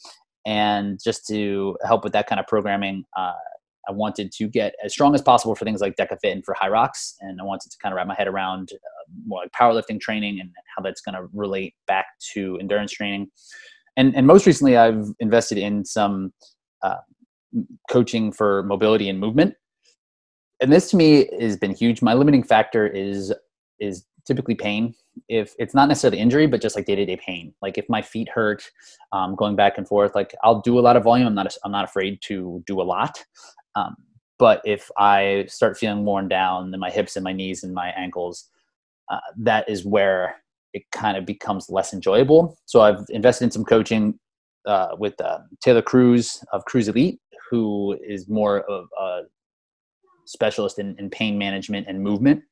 and 0.46 1.00
just 1.04 1.28
to 1.28 1.78
help 1.86 2.04
with 2.04 2.14
that 2.14 2.28
kind 2.28 2.40
of 2.40 2.48
programming 2.48 3.04
uh, 3.18 3.34
I 3.90 3.92
wanted 3.92 4.32
to 4.34 4.48
get 4.48 4.76
as 4.84 4.94
strong 4.94 5.16
as 5.16 5.22
possible 5.22 5.56
for 5.56 5.66
things 5.66 5.82
like 5.82 5.96
DEKA 5.96 6.20
FIT 6.22 6.32
and 6.32 6.46
for 6.46 6.56
HYROX, 6.62 7.16
and 7.22 7.42
I 7.42 7.44
wanted 7.44 7.72
to 7.72 7.78
kind 7.82 7.92
of 7.92 7.98
wrap 7.98 8.06
my 8.06 8.14
head 8.14 8.28
around 8.28 8.70
uh, 8.72 9.12
more 9.26 9.42
like 9.42 9.52
powerlifting 9.52 10.00
training 10.00 10.40
and 10.40 10.52
how 10.76 10.84
that's 10.84 11.02
going 11.02 11.16
to 11.16 11.28
relate 11.34 11.74
back 11.88 12.06
to 12.34 12.58
endurance 12.60 12.92
training. 12.92 13.30
And 13.98 14.16
and 14.16 14.28
most 14.28 14.46
recently, 14.46 14.78
I've 14.78 15.08
invested 15.20 15.58
in 15.58 15.86
some 15.86 16.34
uh, 16.84 16.98
coaching 17.90 18.32
for 18.32 18.64
mobility 18.64 19.10
and 19.10 19.20
movement. 19.20 19.56
And 20.62 20.72
this 20.72 20.90
to 20.92 20.98
me 20.98 21.30
has 21.40 21.58
been 21.58 21.74
huge. 21.74 22.02
My 22.02 22.14
limiting 22.14 22.44
factor 22.44 22.86
is 22.88 23.34
is 23.80 24.06
typically 24.26 24.56
pain. 24.56 24.94
If 25.28 25.56
it's 25.58 25.74
not 25.74 25.88
necessarily 25.88 26.20
injury, 26.20 26.48
but 26.48 26.62
just 26.62 26.76
like 26.76 26.86
day 26.86 26.96
to 26.96 27.06
day 27.06 27.18
pain. 27.18 27.54
Like 27.62 27.78
if 27.78 27.88
my 27.90 28.02
feet 28.02 28.30
hurt, 28.30 28.70
um, 29.12 29.36
going 29.36 29.56
back 29.56 29.78
and 29.78 29.88
forth, 29.88 30.16
like 30.16 30.36
I'll 30.44 30.62
do 30.62 30.78
a 30.78 30.82
lot 30.82 30.98
of 30.98 31.04
volume. 31.04 31.28
I'm 31.28 31.36
not 31.36 31.56
I'm 31.64 31.72
not 31.72 31.86
afraid 31.86 32.22
to 32.24 32.64
do 32.68 32.82
a 32.82 32.84
lot. 32.84 33.24
Um, 33.76 33.96
but 34.38 34.62
if 34.64 34.90
I 34.98 35.46
start 35.50 35.78
feeling 35.78 36.06
worn 36.06 36.28
down 36.30 36.74
in 36.74 36.80
my 36.80 36.90
hips 36.90 37.16
and 37.16 37.24
my 37.24 37.34
knees 37.34 37.64
and 37.64 37.74
my 37.74 37.90
ankles, 37.90 38.50
uh, 39.10 39.20
that 39.38 39.68
is 39.68 39.86
where 39.86 40.38
it 40.74 40.84
kind 40.92 41.18
of 41.18 41.26
becomes 41.26 41.70
less 41.70 41.94
enjoyable. 41.94 42.58
So 42.66 42.82
I've 42.82 43.06
invested 43.10 43.46
in 43.46 43.52
some 43.52 43.66
coaching 43.66 44.18
uh, 44.66 44.90
with 44.98 45.20
uh, 45.20 45.40
Taylor 45.62 45.82
Cruz 45.82 46.44
of 46.54 46.64
Cruz 46.66 46.88
Elite, 46.88 47.20
who 47.50 47.98
is 48.08 48.30
more 48.30 48.62
of 48.62 48.86
a 49.00 49.22
specialist 50.30 50.80
in, 50.80 50.96
in 51.00 51.10
pain 51.10 51.38
management 51.38 51.88
and 51.88 52.02
movement. 52.02 52.44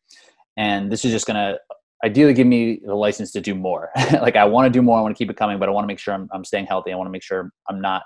And 0.58 0.92
this 0.92 1.06
is 1.06 1.12
just 1.12 1.28
going 1.28 1.36
to 1.36 1.60
ideally 2.04 2.34
give 2.34 2.48
me 2.48 2.82
the 2.86 2.96
license 2.96 3.32
to 3.34 3.42
do 3.42 3.56
more. 3.56 3.92
like 4.13 4.36
I 4.36 4.46
want 4.46 4.66
to 4.66 4.70
do 4.70 4.82
more. 4.82 4.98
I 4.98 5.02
want 5.02 5.16
to 5.16 5.18
keep 5.18 5.30
it 5.30 5.38
coming, 5.38 5.60
but 5.60 5.70
I 5.70 5.72
want 5.72 5.84
to 5.84 5.88
make 5.88 6.00
sure 6.00 6.13
I'm, 6.13 6.28
I'm 6.32 6.44
staying 6.44 6.66
healthy. 6.66 6.92
I 6.92 6.96
want 6.96 7.08
to 7.08 7.12
make 7.12 7.24
sure 7.24 7.52
I'm 7.70 7.82
not 7.82 8.04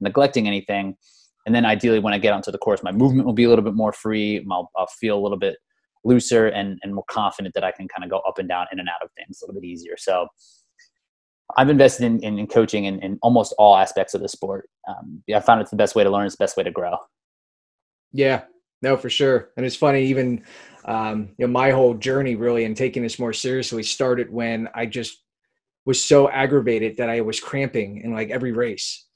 neglecting 0.00 0.46
anything 0.46 0.96
and 1.46 1.54
then 1.54 1.64
ideally 1.64 1.98
when 1.98 2.12
i 2.12 2.18
get 2.18 2.32
onto 2.32 2.50
the 2.50 2.58
course 2.58 2.82
my 2.82 2.92
movement 2.92 3.26
will 3.26 3.32
be 3.32 3.44
a 3.44 3.48
little 3.48 3.64
bit 3.64 3.74
more 3.74 3.92
free 3.92 4.44
i'll, 4.50 4.70
I'll 4.76 4.86
feel 4.86 5.18
a 5.18 5.22
little 5.22 5.38
bit 5.38 5.56
looser 6.04 6.48
and, 6.48 6.78
and 6.82 6.94
more 6.94 7.04
confident 7.08 7.54
that 7.54 7.64
i 7.64 7.70
can 7.70 7.88
kind 7.88 8.04
of 8.04 8.10
go 8.10 8.18
up 8.28 8.38
and 8.38 8.48
down 8.48 8.66
in 8.72 8.80
and 8.80 8.88
out 8.88 9.02
of 9.02 9.10
things 9.16 9.40
a 9.40 9.46
little 9.46 9.60
bit 9.60 9.66
easier 9.66 9.96
so 9.96 10.26
i've 11.56 11.70
invested 11.70 12.04
in, 12.04 12.22
in, 12.22 12.38
in 12.38 12.46
coaching 12.46 12.84
in, 12.84 12.98
in, 13.00 13.18
almost 13.22 13.54
all 13.58 13.76
aspects 13.76 14.14
of 14.14 14.20
the 14.20 14.28
sport 14.28 14.68
um, 14.88 15.22
yeah, 15.26 15.36
i 15.36 15.40
found 15.40 15.60
it's 15.60 15.70
the 15.70 15.76
best 15.76 15.94
way 15.94 16.04
to 16.04 16.10
learn 16.10 16.26
it's 16.26 16.36
the 16.36 16.42
best 16.42 16.56
way 16.56 16.64
to 16.64 16.70
grow 16.70 16.96
yeah 18.12 18.42
no 18.82 18.96
for 18.96 19.10
sure 19.10 19.50
and 19.56 19.64
it's 19.64 19.76
funny 19.76 20.04
even 20.04 20.44
um, 20.84 21.30
you 21.38 21.46
know 21.46 21.52
my 21.52 21.70
whole 21.70 21.94
journey 21.94 22.34
really 22.34 22.64
in 22.64 22.74
taking 22.74 23.02
this 23.02 23.18
more 23.18 23.32
seriously 23.32 23.82
started 23.82 24.30
when 24.30 24.68
i 24.74 24.84
just 24.84 25.22
was 25.84 26.04
so 26.04 26.28
aggravated 26.28 26.96
that 26.96 27.08
i 27.08 27.20
was 27.20 27.40
cramping 27.40 28.00
in 28.02 28.12
like 28.12 28.30
every 28.30 28.52
race 28.52 29.06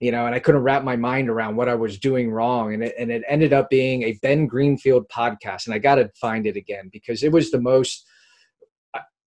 you 0.00 0.10
know, 0.10 0.24
and 0.24 0.34
I 0.34 0.38
couldn't 0.40 0.62
wrap 0.62 0.82
my 0.82 0.96
mind 0.96 1.28
around 1.28 1.56
what 1.56 1.68
I 1.68 1.74
was 1.74 1.98
doing 1.98 2.30
wrong. 2.30 2.72
And 2.72 2.82
it, 2.82 2.94
and 2.98 3.12
it 3.12 3.22
ended 3.28 3.52
up 3.52 3.68
being 3.68 4.02
a 4.02 4.18
Ben 4.22 4.46
Greenfield 4.46 5.06
podcast. 5.08 5.66
And 5.66 5.74
I 5.74 5.78
got 5.78 5.96
to 5.96 6.10
find 6.18 6.46
it 6.46 6.56
again 6.56 6.88
because 6.90 7.22
it 7.22 7.30
was 7.30 7.50
the 7.50 7.60
most, 7.60 8.06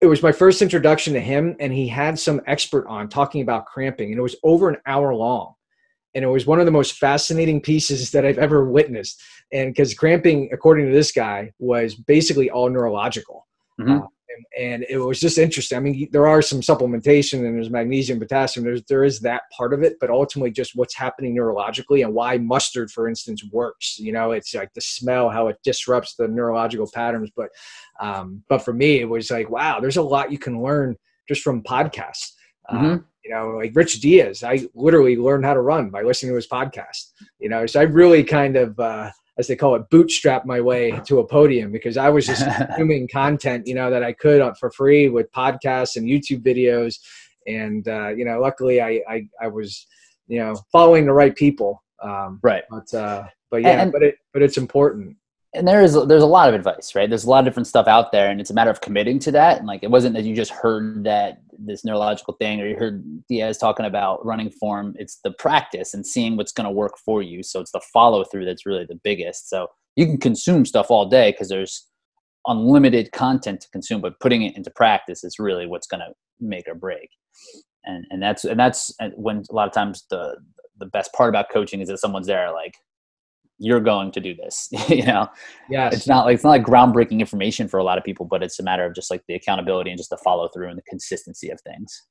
it 0.01 0.07
was 0.07 0.23
my 0.23 0.31
first 0.31 0.63
introduction 0.63 1.13
to 1.13 1.19
him. 1.19 1.55
And 1.59 1.71
he 1.71 1.87
had 1.87 2.17
some 2.17 2.41
expert 2.47 2.87
on 2.87 3.07
talking 3.07 3.43
about 3.43 3.67
cramping. 3.67 4.09
And 4.09 4.17
it 4.17 4.23
was 4.23 4.35
over 4.43 4.67
an 4.67 4.77
hour 4.87 5.13
long. 5.13 5.53
And 6.15 6.23
it 6.23 6.27
was 6.27 6.45
one 6.45 6.59
of 6.59 6.65
the 6.65 6.71
most 6.71 6.93
fascinating 6.97 7.59
pieces 7.59 8.11
that 8.11 8.25
I've 8.25 8.37
ever 8.37 8.69
witnessed. 8.69 9.21
And 9.51 9.73
because 9.73 9.93
cramping, 9.93 10.49
according 10.53 10.87
to 10.87 10.91
this 10.91 11.11
guy, 11.11 11.51
was 11.59 11.95
basically 11.95 12.49
all 12.49 12.69
neurological. 12.69 13.47
Mm-hmm. 13.79 14.03
Uh, 14.03 14.07
and 14.57 14.85
it 14.89 14.97
was 14.97 15.19
just 15.19 15.37
interesting. 15.37 15.77
I 15.77 15.81
mean, 15.81 16.09
there 16.11 16.27
are 16.27 16.41
some 16.41 16.61
supplementation 16.61 17.45
and 17.45 17.55
there's 17.55 17.69
magnesium, 17.69 18.19
potassium. 18.19 18.65
There's 18.65 18.83
there 18.85 19.03
is 19.03 19.19
that 19.21 19.43
part 19.55 19.73
of 19.73 19.83
it, 19.83 19.97
but 19.99 20.09
ultimately 20.09 20.51
just 20.51 20.75
what's 20.75 20.95
happening 20.95 21.35
neurologically 21.35 22.03
and 22.03 22.13
why 22.13 22.37
mustard, 22.37 22.91
for 22.91 23.07
instance, 23.07 23.43
works. 23.51 23.97
You 23.99 24.11
know, 24.11 24.31
it's 24.31 24.53
like 24.53 24.73
the 24.73 24.81
smell, 24.81 25.29
how 25.29 25.47
it 25.47 25.57
disrupts 25.63 26.15
the 26.15 26.27
neurological 26.27 26.89
patterns. 26.91 27.31
But 27.35 27.49
um, 27.99 28.43
but 28.49 28.59
for 28.59 28.73
me, 28.73 28.99
it 28.99 29.09
was 29.09 29.31
like, 29.31 29.49
wow, 29.49 29.79
there's 29.79 29.97
a 29.97 30.03
lot 30.03 30.31
you 30.31 30.39
can 30.39 30.61
learn 30.61 30.95
just 31.27 31.41
from 31.41 31.63
podcasts. 31.63 32.31
Mm-hmm. 32.71 32.85
Um, 32.85 33.05
you 33.23 33.33
know, 33.33 33.49
like 33.57 33.71
Rich 33.73 34.01
Diaz, 34.01 34.43
I 34.43 34.67
literally 34.75 35.15
learned 35.15 35.45
how 35.45 35.53
to 35.53 35.61
run 35.61 35.89
by 35.89 36.01
listening 36.01 36.31
to 36.31 36.35
his 36.35 36.47
podcast. 36.47 37.11
You 37.39 37.49
know, 37.49 37.65
so 37.65 37.79
I 37.79 37.83
really 37.83 38.23
kind 38.23 38.55
of. 38.55 38.79
Uh, 38.79 39.11
as 39.39 39.47
they 39.47 39.55
call 39.55 39.73
it, 39.73 39.89
bootstrap 39.89 40.45
my 40.45 40.61
way 40.61 40.91
to 41.07 41.17
a 41.17 41.27
podium 41.27 41.71
because 41.71 41.97
I 41.97 42.09
was 42.09 42.27
just 42.27 42.45
consuming 42.67 43.07
content, 43.07 43.65
you 43.65 43.73
know, 43.73 43.89
that 43.89 44.03
I 44.03 44.13
could 44.13 44.43
for 44.59 44.69
free 44.69 45.09
with 45.09 45.31
podcasts 45.31 45.95
and 45.95 46.07
YouTube 46.07 46.43
videos. 46.43 46.99
And, 47.47 47.87
uh, 47.87 48.09
you 48.09 48.25
know, 48.25 48.39
luckily 48.39 48.79
I, 48.79 49.01
I, 49.09 49.27
I, 49.41 49.47
was, 49.47 49.87
you 50.27 50.37
know, 50.37 50.55
following 50.71 51.07
the 51.07 51.13
right 51.13 51.35
people. 51.35 51.83
Um, 52.03 52.39
right. 52.43 52.63
But, 52.69 52.93
uh, 52.93 53.23
but 53.49 53.63
yeah, 53.63 53.81
and, 53.81 53.91
but 53.91 54.03
it, 54.03 54.17
but 54.33 54.43
it's 54.43 54.57
important 54.57 55.17
and 55.53 55.67
there 55.67 55.81
is 55.81 55.93
there's 56.07 56.23
a 56.23 56.27
lot 56.27 56.49
of 56.49 56.55
advice 56.55 56.95
right? 56.95 57.09
There's 57.09 57.25
a 57.25 57.29
lot 57.29 57.39
of 57.39 57.45
different 57.45 57.67
stuff 57.67 57.87
out 57.87 58.11
there 58.11 58.29
and 58.29 58.41
it's 58.41 58.49
a 58.49 58.53
matter 58.53 58.71
of 58.71 58.81
committing 58.81 59.19
to 59.19 59.31
that. 59.31 59.59
And 59.59 59.67
like 59.67 59.83
it 59.83 59.91
wasn't 59.91 60.15
that 60.15 60.23
you 60.23 60.35
just 60.35 60.51
heard 60.51 61.03
that 61.03 61.41
this 61.57 61.85
neurological 61.85 62.35
thing 62.39 62.59
or 62.59 62.67
you 62.67 62.75
heard 62.75 63.03
diaz 63.29 63.57
talking 63.57 63.85
about 63.85 64.25
running 64.25 64.49
form. 64.49 64.95
It's 64.97 65.19
the 65.23 65.31
practice 65.31 65.93
and 65.93 66.05
seeing 66.05 66.37
what's 66.37 66.51
going 66.51 66.65
to 66.65 66.71
work 66.71 66.97
for 66.97 67.21
you. 67.21 67.43
So 67.43 67.59
it's 67.59 67.71
the 67.71 67.81
follow 67.93 68.23
through 68.23 68.45
that's 68.45 68.65
really 68.65 68.85
the 68.85 68.99
biggest. 69.03 69.49
So 69.49 69.67
you 69.95 70.05
can 70.05 70.17
consume 70.17 70.65
stuff 70.65 70.87
all 70.89 71.07
day 71.07 71.31
because 71.31 71.49
there's 71.49 71.87
unlimited 72.47 73.11
content 73.13 73.61
to 73.61 73.69
consume 73.69 74.01
but 74.01 74.19
putting 74.19 74.41
it 74.41 74.57
into 74.57 74.69
practice 74.71 75.23
is 75.23 75.39
really 75.39 75.65
what's 75.65 75.87
going 75.87 76.01
to 76.01 76.13
make 76.39 76.67
or 76.67 76.75
break. 76.75 77.09
And 77.85 78.05
and 78.09 78.23
that's 78.23 78.43
and 78.43 78.59
that's 78.59 78.95
when 79.15 79.43
a 79.49 79.53
lot 79.53 79.67
of 79.67 79.73
times 79.73 80.05
the 80.09 80.37
the 80.79 80.85
best 80.87 81.13
part 81.13 81.29
about 81.29 81.51
coaching 81.51 81.81
is 81.81 81.89
that 81.89 81.99
someone's 81.99 82.27
there 82.27 82.51
like 82.51 82.73
you're 83.59 83.79
going 83.79 84.11
to 84.11 84.19
do 84.19 84.35
this 84.35 84.69
you 84.89 85.05
know? 85.05 85.27
Yeah 85.69 85.89
it's 85.91 86.07
not 86.07 86.25
like 86.25 86.35
it's 86.35 86.43
not 86.43 86.51
like 86.51 86.63
groundbreaking 86.63 87.19
information 87.19 87.67
for 87.67 87.77
a 87.79 87.83
lot 87.83 87.97
of 87.97 88.03
people 88.03 88.25
but 88.25 88.43
it's 88.43 88.59
a 88.59 88.63
matter 88.63 88.85
of 88.85 88.93
just 88.95 89.11
like 89.11 89.23
the 89.27 89.35
accountability 89.35 89.89
and 89.89 89.97
just 89.97 90.09
the 90.09 90.17
follow 90.17 90.47
through 90.47 90.69
and 90.69 90.77
the 90.77 90.83
consistency 90.83 91.49
of 91.49 91.59
things. 91.61 92.03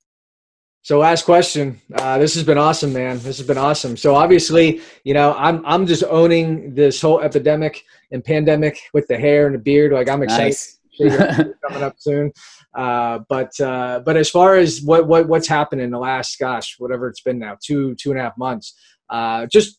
So 0.84 0.98
last 0.98 1.24
question. 1.24 1.80
Uh, 1.94 2.18
this 2.18 2.34
has 2.34 2.42
been 2.42 2.58
awesome 2.58 2.92
man. 2.92 3.18
This 3.20 3.38
has 3.38 3.46
been 3.46 3.58
awesome. 3.58 3.96
So 3.96 4.14
obviously 4.14 4.80
you 5.04 5.14
know 5.14 5.34
i'm 5.36 5.64
i'm 5.66 5.86
just 5.86 6.04
owning 6.04 6.74
this 6.74 7.00
whole 7.00 7.20
epidemic 7.20 7.84
and 8.10 8.24
pandemic 8.24 8.80
with 8.94 9.06
the 9.08 9.18
hair 9.18 9.46
and 9.46 9.54
the 9.54 9.60
beard. 9.60 9.92
Like 9.92 10.08
i'm 10.08 10.22
excited 10.22 10.44
nice. 10.44 10.78
coming 11.68 11.82
up 11.82 11.94
soon. 11.98 12.32
Uh, 12.74 13.20
but 13.28 13.58
uh, 13.60 14.00
but 14.04 14.16
as 14.16 14.30
far 14.30 14.56
as 14.56 14.80
what, 14.82 15.06
what 15.06 15.28
what's 15.28 15.48
happened 15.48 15.80
in 15.80 15.90
the 15.90 15.98
last 15.98 16.38
gosh 16.38 16.76
whatever 16.78 17.08
it's 17.08 17.20
been 17.20 17.38
now 17.38 17.56
two 17.62 17.94
two 17.96 18.10
and 18.10 18.18
a 18.18 18.22
half 18.22 18.36
months 18.38 18.74
uh, 19.10 19.46
just 19.46 19.78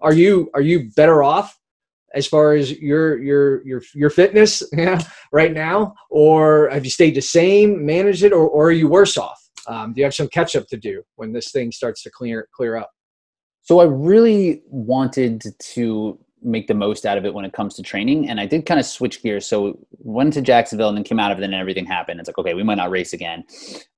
are 0.00 0.12
you 0.12 0.50
are 0.54 0.60
you 0.60 0.90
better 0.96 1.22
off 1.22 1.58
as 2.14 2.26
far 2.26 2.54
as 2.54 2.72
your 2.80 3.18
your 3.22 3.66
your 3.66 3.82
your 3.94 4.10
fitness 4.10 4.62
right 5.32 5.52
now, 5.52 5.94
or 6.10 6.70
have 6.70 6.84
you 6.84 6.90
stayed 6.90 7.14
the 7.14 7.20
same, 7.22 7.84
managed 7.84 8.22
it, 8.22 8.32
or, 8.32 8.48
or 8.48 8.68
are 8.68 8.72
you 8.72 8.88
worse 8.88 9.16
off? 9.16 9.40
Um, 9.66 9.92
do 9.92 10.00
you 10.00 10.04
have 10.04 10.14
some 10.14 10.28
catch 10.28 10.54
up 10.56 10.66
to 10.68 10.76
do 10.76 11.02
when 11.16 11.32
this 11.32 11.50
thing 11.50 11.72
starts 11.72 12.02
to 12.04 12.10
clear 12.10 12.48
clear 12.54 12.76
up? 12.76 12.90
So 13.62 13.80
I 13.80 13.84
really 13.84 14.62
wanted 14.66 15.42
to 15.58 16.18
make 16.42 16.66
the 16.66 16.74
most 16.74 17.06
out 17.06 17.16
of 17.16 17.24
it 17.24 17.32
when 17.32 17.46
it 17.46 17.52
comes 17.52 17.74
to 17.74 17.82
training, 17.82 18.28
and 18.28 18.38
I 18.38 18.46
did 18.46 18.66
kind 18.66 18.78
of 18.78 18.86
switch 18.86 19.22
gears. 19.22 19.46
So 19.46 19.78
went 19.98 20.34
to 20.34 20.42
Jacksonville 20.42 20.88
and 20.88 20.96
then 20.96 21.04
came 21.04 21.18
out 21.18 21.32
of 21.32 21.38
it, 21.38 21.44
and 21.44 21.54
everything 21.54 21.86
happened. 21.86 22.20
It's 22.20 22.28
like 22.28 22.38
okay, 22.38 22.54
we 22.54 22.62
might 22.62 22.76
not 22.76 22.90
race 22.90 23.12
again. 23.12 23.44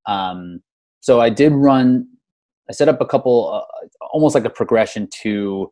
Um, 0.06 0.62
so 1.00 1.20
I 1.20 1.28
did 1.28 1.52
run. 1.52 2.08
I 2.68 2.72
set 2.72 2.88
up 2.88 3.00
a 3.00 3.06
couple, 3.06 3.52
uh, 3.52 4.06
almost 4.12 4.34
like 4.34 4.44
a 4.44 4.50
progression 4.50 5.08
to 5.22 5.70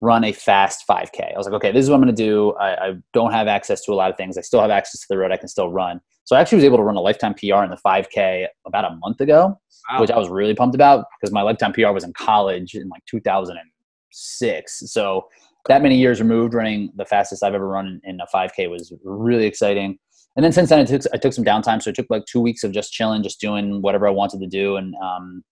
run 0.00 0.24
a 0.24 0.32
fast 0.32 0.84
5K. 0.88 1.34
I 1.34 1.36
was 1.36 1.46
like, 1.46 1.54
okay, 1.54 1.72
this 1.72 1.82
is 1.82 1.90
what 1.90 1.96
I'm 1.96 2.02
going 2.02 2.14
to 2.14 2.22
do. 2.22 2.52
I, 2.52 2.88
I, 2.88 2.94
don't 3.12 3.32
have 3.32 3.48
access 3.48 3.84
to 3.84 3.92
a 3.92 3.94
lot 3.94 4.10
of 4.10 4.16
things. 4.16 4.38
I 4.38 4.42
still 4.42 4.60
have 4.60 4.70
access 4.70 5.00
to 5.00 5.06
the 5.10 5.18
road. 5.18 5.32
I 5.32 5.36
can 5.36 5.48
still 5.48 5.70
run. 5.72 6.00
So 6.24 6.36
I 6.36 6.40
actually 6.40 6.56
was 6.56 6.64
able 6.64 6.76
to 6.76 6.84
run 6.84 6.94
a 6.94 7.00
lifetime 7.00 7.34
PR 7.34 7.64
in 7.64 7.70
the 7.70 7.78
5K 7.84 8.46
about 8.66 8.84
a 8.84 8.96
month 8.96 9.20
ago, 9.20 9.58
wow. 9.90 10.00
which 10.00 10.10
I 10.10 10.18
was 10.18 10.28
really 10.28 10.54
pumped 10.54 10.74
about 10.74 11.06
because 11.20 11.32
my 11.32 11.42
lifetime 11.42 11.72
PR 11.72 11.90
was 11.90 12.04
in 12.04 12.12
college 12.12 12.74
in 12.74 12.88
like 12.88 13.02
2006. 13.06 14.82
So 14.92 15.26
that 15.66 15.82
many 15.82 15.96
years 15.96 16.20
removed, 16.20 16.54
running 16.54 16.92
the 16.96 17.04
fastest 17.04 17.42
I've 17.42 17.54
ever 17.54 17.66
run 17.66 18.00
in 18.04 18.20
a 18.20 18.26
5K 18.34 18.70
was 18.70 18.92
really 19.02 19.46
exciting. 19.46 19.98
And 20.36 20.44
then 20.44 20.52
since 20.52 20.68
then, 20.68 20.78
I 20.78 20.84
took 20.84 21.02
I 21.12 21.16
took 21.16 21.32
some 21.32 21.44
downtime. 21.44 21.82
So 21.82 21.90
it 21.90 21.96
took 21.96 22.06
like 22.10 22.24
two 22.26 22.40
weeks 22.40 22.62
of 22.62 22.70
just 22.70 22.92
chilling, 22.92 23.24
just 23.24 23.40
doing 23.40 23.82
whatever 23.82 24.06
I 24.06 24.10
wanted 24.12 24.38
to 24.40 24.46
do, 24.46 24.76
and 24.76 24.94
um, 25.02 25.42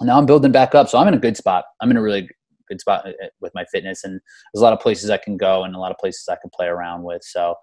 now 0.00 0.18
I'm 0.18 0.26
building 0.26 0.52
back 0.52 0.74
up. 0.74 0.88
So 0.90 0.98
I'm 0.98 1.08
in 1.08 1.14
a 1.14 1.18
good 1.18 1.38
spot. 1.38 1.64
I'm 1.80 1.90
in 1.90 1.96
a 1.96 2.02
really 2.02 2.28
good 2.70 2.80
spot 2.80 3.06
uh, 3.06 3.12
with 3.40 3.52
my 3.54 3.64
fitness, 3.66 4.04
and 4.04 4.20
there's 4.52 4.60
a 4.60 4.64
lot 4.64 4.72
of 4.72 4.80
places 4.80 5.10
I 5.10 5.18
can 5.18 5.36
go 5.36 5.64
and 5.64 5.74
a 5.74 5.78
lot 5.78 5.90
of 5.90 5.98
places 5.98 6.26
I 6.28 6.36
can 6.40 6.50
play 6.50 6.66
around 6.66 7.02
with. 7.02 7.22
So 7.22 7.54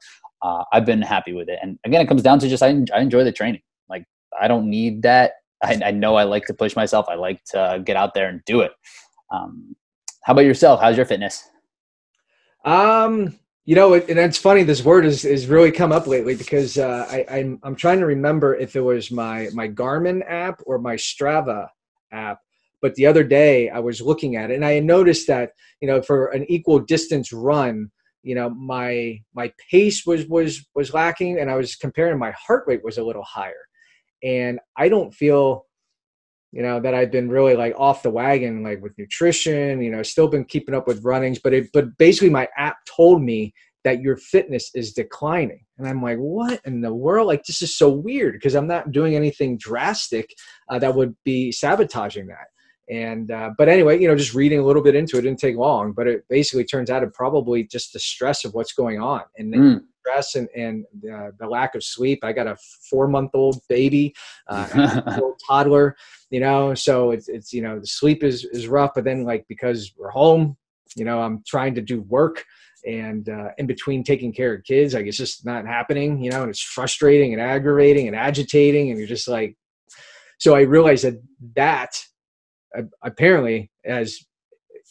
uh, 0.42 0.64
I've 0.72 0.86
been 0.86 1.02
happy 1.02 1.34
with 1.34 1.50
it. 1.50 1.60
And 1.62 1.80
again, 1.86 2.02
it 2.02 2.08
comes 2.08 2.22
down 2.22 2.40
to 2.40 2.50
just 2.50 2.62
I, 2.62 2.70
I 2.94 3.00
enjoy 3.00 3.24
the 3.24 3.32
training. 3.32 3.62
Like 3.90 4.06
I 4.40 4.48
don't 4.48 4.70
need 4.70 5.02
that. 5.04 5.34
I, 5.64 5.80
I, 5.86 5.92
know 5.92 6.16
I 6.16 6.24
like 6.24 6.46
to 6.46 6.54
push 6.54 6.76
myself. 6.76 7.08
I 7.10 7.16
like 7.16 7.44
to 7.46 7.82
get 7.84 7.98
out 7.98 8.14
there 8.14 8.30
and 8.30 8.42
do 8.46 8.62
it. 8.62 8.72
Um, 9.34 9.76
how 10.24 10.34
about 10.34 10.46
yourself? 10.46 10.80
How's 10.80 10.98
your 10.98 11.06
fitness? 11.06 11.50
Um, 12.64 13.40
you 13.66 13.76
know, 13.76 13.96
and 13.96 14.20
it's 14.20 14.38
funny. 14.38 14.64
This 14.64 14.84
word 14.84 15.04
has 15.04 15.26
is 15.26 15.48
really 15.48 15.72
come 15.72 15.92
up 15.92 16.08
lately 16.08 16.36
because 16.36 16.78
uh, 16.78 17.06
I, 17.10 17.26
I'm 17.30 17.60
I'm 17.64 17.76
trying 17.76 18.00
to 18.00 18.06
remember 18.06 18.56
if 18.56 18.76
it 18.76 18.82
was 18.82 19.12
my 19.12 19.50
my 19.54 19.68
Garmin 19.68 20.24
app 20.30 20.62
or 20.66 20.80
my 20.80 20.96
Strava 20.96 21.68
app 22.12 22.40
but 22.88 22.96
the 22.96 23.06
other 23.06 23.26
day 23.26 23.70
I 23.70 23.80
was 23.80 24.00
looking 24.00 24.38
at 24.38 24.50
it 24.50 24.56
and 24.56 24.64
I 24.64 24.80
noticed 24.80 25.28
that, 25.28 25.52
you 25.82 25.90
know, 25.90 26.02
for 26.02 26.28
an 26.28 26.50
equal 26.50 26.80
distance 26.80 27.34
run, 27.34 27.92
you 28.24 28.34
know, 28.34 28.50
my 28.50 29.20
my 29.36 29.52
pace 29.70 30.06
was 30.06 30.26
was 30.28 30.66
was 30.74 30.94
lacking 30.94 31.38
and 31.38 31.52
I 31.52 31.56
was 31.58 31.76
comparing 31.76 32.18
my 32.18 32.32
heart 32.32 32.64
rate 32.66 32.86
was 32.86 32.98
a 32.98 33.04
little 33.04 33.24
higher. 33.24 33.66
And 34.24 34.62
I 34.78 34.88
don't 34.88 35.14
feel 35.14 35.66
you 36.54 36.62
know 36.62 36.80
that 36.80 36.94
I've 36.94 37.12
been 37.12 37.28
really 37.28 37.58
like 37.58 37.74
off 37.78 38.04
the 38.04 38.10
wagon 38.10 38.64
like 38.64 38.82
with 38.82 38.98
nutrition, 38.98 39.82
you 39.82 39.92
know, 39.92 40.02
still 40.02 40.30
been 40.30 40.46
keeping 40.46 40.74
up 40.74 40.88
with 40.88 41.04
runnings, 41.04 41.40
but 41.44 41.54
it 41.54 41.68
but 41.74 41.98
basically 41.98 42.30
my 42.30 42.48
app 42.56 42.78
told 42.86 43.22
me 43.22 43.54
that 43.84 44.02
your 44.02 44.16
fitness 44.16 44.72
is 44.76 44.94
declining. 44.94 45.66
And 45.78 45.86
I'm 45.90 46.02
like, 46.02 46.20
what 46.20 46.62
in 46.64 46.80
the 46.80 46.94
world? 46.94 47.28
Like, 47.28 47.44
this 47.44 47.62
is 47.62 47.78
so 47.78 47.90
weird 47.90 48.36
because 48.36 48.56
I'm 48.56 48.68
not 48.68 48.94
doing 48.94 49.16
anything 49.16 49.58
drastic 49.58 50.34
uh, 50.70 50.80
that 50.80 50.96
would 50.96 51.16
be 51.26 51.52
sabotaging 51.52 52.28
that. 52.28 52.48
And 52.90 53.32
uh, 53.32 53.52
but 53.58 53.68
anyway, 53.68 54.00
you 54.00 54.08
know, 54.08 54.16
just 54.16 54.34
reading 54.34 54.60
a 54.60 54.64
little 54.64 54.82
bit 54.82 54.96
into 54.96 55.18
it 55.18 55.22
didn't 55.22 55.40
take 55.40 55.58
long, 55.58 55.92
but 55.92 56.08
it 56.08 56.24
basically 56.30 56.64
turns 56.64 56.90
out 56.90 57.04
it 57.04 57.14
probably 57.14 57.64
just 57.64 57.92
the 57.92 58.00
stress 58.00 58.46
of 58.46 58.54
what's 58.54 58.72
going 58.72 59.02
on 59.02 59.22
and 59.38 59.54
mm. 59.54 59.82
stress 60.02 60.36
and 60.36 60.48
and 60.56 60.86
uh, 61.14 61.32
the 61.38 61.48
lack 61.48 61.76
of 61.76 61.84
sleep. 61.84 62.20
I 62.24 62.32
got 62.32 62.48
a 62.48 62.58
four 62.90 63.10
month 63.10 63.32
old 63.34 63.60
baby, 63.68 64.16
uh, 64.48 65.02
toddler, 65.48 65.98
you 66.30 66.40
know, 66.40 66.74
so 66.76 67.12
it's 67.12 67.28
it's 67.28 67.52
you 67.52 67.62
know 67.62 67.78
the 67.80 67.88
sleep 67.88 68.24
is 68.24 68.46
is 68.46 68.70
rough. 68.70 68.92
But 68.96 69.04
then 69.04 69.26
like 69.26 69.46
because 69.50 69.92
we're 69.98 70.10
home, 70.10 70.56
you 70.96 71.04
know, 71.04 71.22
I'm 71.22 71.44
trying 71.46 71.76
to 71.76 71.82
do 71.82 72.02
work 72.04 72.46
and 72.86 73.28
uh, 73.28 73.50
in 73.58 73.68
between 73.68 74.02
taking 74.02 74.32
care 74.32 74.54
of 74.54 74.64
kids, 74.64 74.94
like 74.94 75.08
it's 75.08 75.18
just 75.18 75.46
not 75.46 75.66
happening, 75.66 76.24
you 76.24 76.32
know, 76.32 76.42
and 76.42 76.50
it's 76.50 76.62
frustrating 76.62 77.34
and 77.34 77.42
aggravating 77.42 78.08
and 78.08 78.16
agitating, 78.16 78.90
and 78.90 78.98
you're 78.98 79.08
just 79.08 79.28
like. 79.28 79.58
So 80.40 80.56
I 80.56 80.62
realized 80.62 81.04
that 81.04 81.20
that 81.56 82.00
apparently 83.04 83.72
has 83.86 84.26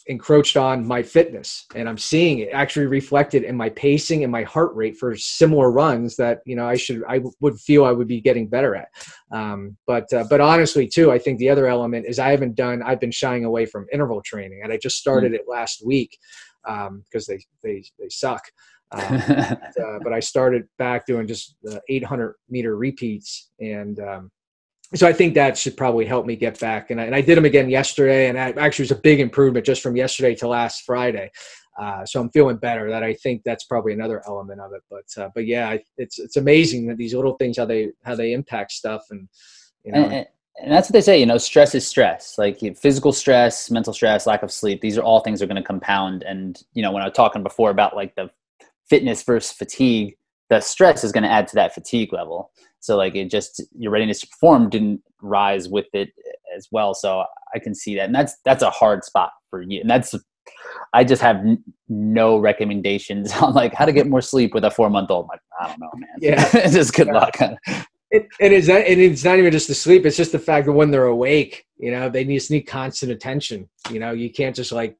encroached 0.07 0.55
on 0.55 0.85
my 0.85 1.03
fitness. 1.03 1.65
And 1.75 1.87
i'm 1.87 1.97
seeing 1.97 2.39
it 2.39 2.49
actually 2.53 2.85
reflected 2.85 3.43
in 3.43 3.55
my 3.55 3.69
pacing 3.69 4.23
and 4.23 4.31
my 4.31 4.43
heart 4.43 4.73
rate 4.75 4.97
for 4.97 5.15
similar 5.15 5.71
runs 5.71 6.15
that 6.17 6.39
you 6.45 6.55
know 6.55 6.67
i 6.67 6.75
should 6.75 7.03
i 7.07 7.19
would 7.41 7.59
feel 7.59 7.85
i 7.85 7.91
would 7.91 8.07
be 8.07 8.21
getting 8.21 8.47
better 8.47 8.75
at. 8.75 8.89
Um, 9.31 9.77
but 9.85 10.11
uh, 10.13 10.25
but 10.29 10.41
honestly 10.41 10.87
too 10.87 11.11
i 11.11 11.19
think 11.19 11.39
the 11.39 11.49
other 11.49 11.67
element 11.67 12.05
is 12.07 12.19
i 12.19 12.29
haven't 12.29 12.55
done 12.55 12.81
i've 12.83 12.99
been 12.99 13.11
shying 13.11 13.45
away 13.45 13.65
from 13.65 13.87
interval 13.91 14.21
training 14.21 14.61
and 14.63 14.71
i 14.71 14.77
just 14.77 14.97
started 14.97 15.33
mm. 15.33 15.35
it 15.35 15.45
last 15.47 15.85
week 15.85 16.17
because 16.63 17.29
um, 17.29 17.35
they 17.35 17.39
they 17.63 17.83
they 17.99 18.09
suck. 18.09 18.43
Um, 18.91 19.21
but, 19.27 19.83
uh, 19.83 19.99
but, 20.01 20.13
i 20.13 20.21
started 20.21 20.63
back 20.77 21.05
doing 21.05 21.27
just 21.27 21.55
800 21.89 22.35
meter 22.49 22.77
repeats 22.77 23.49
and 23.59 23.99
um, 23.99 24.31
so 24.95 25.07
I 25.07 25.13
think 25.13 25.33
that 25.33 25.57
should 25.57 25.75
probably 25.75 26.05
help 26.05 26.25
me 26.25 26.35
get 26.35 26.59
back. 26.59 26.91
And 26.91 27.01
I, 27.01 27.05
and 27.05 27.15
I 27.15 27.21
did 27.21 27.37
them 27.37 27.45
again 27.45 27.69
yesterday, 27.69 28.29
and 28.29 28.39
I, 28.39 28.51
actually 28.51 28.83
was 28.83 28.91
a 28.91 28.95
big 28.95 29.19
improvement 29.19 29.65
just 29.65 29.81
from 29.81 29.95
yesterday 29.95 30.33
to 30.35 30.47
last 30.47 30.83
Friday. 30.85 31.31
Uh, 31.77 32.05
so 32.05 32.19
I'm 32.19 32.29
feeling 32.31 32.57
better. 32.57 32.89
That 32.89 33.03
I 33.03 33.13
think 33.13 33.43
that's 33.43 33.65
probably 33.65 33.93
another 33.93 34.23
element 34.25 34.61
of 34.61 34.71
it. 34.73 34.81
But 34.89 35.21
uh, 35.21 35.29
but 35.35 35.45
yeah, 35.45 35.77
it's 35.97 36.19
it's 36.19 36.37
amazing 36.37 36.87
that 36.87 36.97
these 36.97 37.13
little 37.13 37.35
things 37.35 37.57
how 37.57 37.65
they 37.65 37.89
how 38.03 38.15
they 38.15 38.33
impact 38.33 38.71
stuff 38.71 39.03
and 39.11 39.27
you 39.83 39.91
know. 39.91 40.05
And, 40.05 40.27
and 40.59 40.71
that's 40.71 40.89
what 40.89 40.93
they 40.93 41.01
say. 41.01 41.19
You 41.19 41.27
know, 41.27 41.37
stress 41.37 41.75
is 41.75 41.85
stress. 41.85 42.37
Like 42.37 42.59
physical 42.77 43.13
stress, 43.13 43.69
mental 43.69 43.93
stress, 43.93 44.25
lack 44.25 44.41
of 44.41 44.51
sleep. 44.51 44.81
These 44.81 44.97
are 44.97 45.03
all 45.03 45.19
things 45.19 45.39
that 45.39 45.45
are 45.45 45.53
going 45.53 45.61
to 45.61 45.67
compound. 45.67 46.23
And 46.23 46.59
you 46.73 46.81
know, 46.81 46.91
when 46.91 47.03
I 47.03 47.07
was 47.07 47.15
talking 47.15 47.43
before 47.43 47.69
about 47.69 47.95
like 47.95 48.15
the 48.15 48.31
fitness 48.89 49.21
versus 49.21 49.51
fatigue, 49.51 50.17
the 50.49 50.59
stress 50.59 51.03
is 51.03 51.11
going 51.11 51.23
to 51.23 51.31
add 51.31 51.47
to 51.49 51.55
that 51.55 51.73
fatigue 51.73 52.13
level. 52.13 52.51
So 52.79 52.95
like 52.95 53.15
it 53.15 53.29
just 53.29 53.63
your 53.77 53.91
readiness 53.91 54.21
to 54.21 54.27
perform 54.27 54.69
didn't 54.69 55.01
rise 55.21 55.67
with 55.67 55.87
it 55.93 56.09
as 56.55 56.67
well. 56.71 56.93
So 56.93 57.25
I 57.53 57.59
can 57.59 57.75
see 57.75 57.95
that, 57.95 58.05
and 58.05 58.15
that's 58.15 58.35
that's 58.45 58.63
a 58.63 58.69
hard 58.69 59.03
spot 59.03 59.31
for 59.49 59.61
you. 59.61 59.81
And 59.81 59.89
that's 59.89 60.15
I 60.93 61.03
just 61.03 61.21
have 61.21 61.37
n- 61.37 61.63
no 61.89 62.37
recommendations 62.37 63.31
on 63.41 63.53
like 63.53 63.73
how 63.73 63.85
to 63.85 63.91
get 63.91 64.07
more 64.07 64.21
sleep 64.21 64.53
with 64.53 64.63
a 64.63 64.71
four 64.71 64.89
month 64.89 65.11
old. 65.11 65.27
Like 65.27 65.41
I 65.59 65.67
don't 65.67 65.79
know, 65.79 65.91
man. 65.95 66.09
Yeah, 66.19 66.49
it's 66.53 66.73
just 66.73 66.93
good 66.93 67.07
yeah. 67.07 67.13
luck. 67.13 67.37
It, 68.09 68.25
it 68.39 68.53
is 68.53 68.69
and 68.69 68.85
it's 68.87 69.25
not 69.25 69.37
even 69.37 69.51
just 69.51 69.67
the 69.67 69.75
sleep 69.75 70.05
it's 70.05 70.15
just 70.15 70.31
the 70.31 70.39
fact 70.39 70.65
that 70.65 70.71
when 70.71 70.91
they're 70.91 71.07
awake 71.07 71.65
you 71.77 71.91
know 71.91 72.09
they 72.09 72.23
need, 72.23 72.35
just 72.37 72.49
need 72.49 72.61
constant 72.61 73.11
attention 73.11 73.67
you 73.91 73.99
know 73.99 74.11
you 74.13 74.31
can't 74.31 74.55
just 74.55 74.71
like 74.71 74.95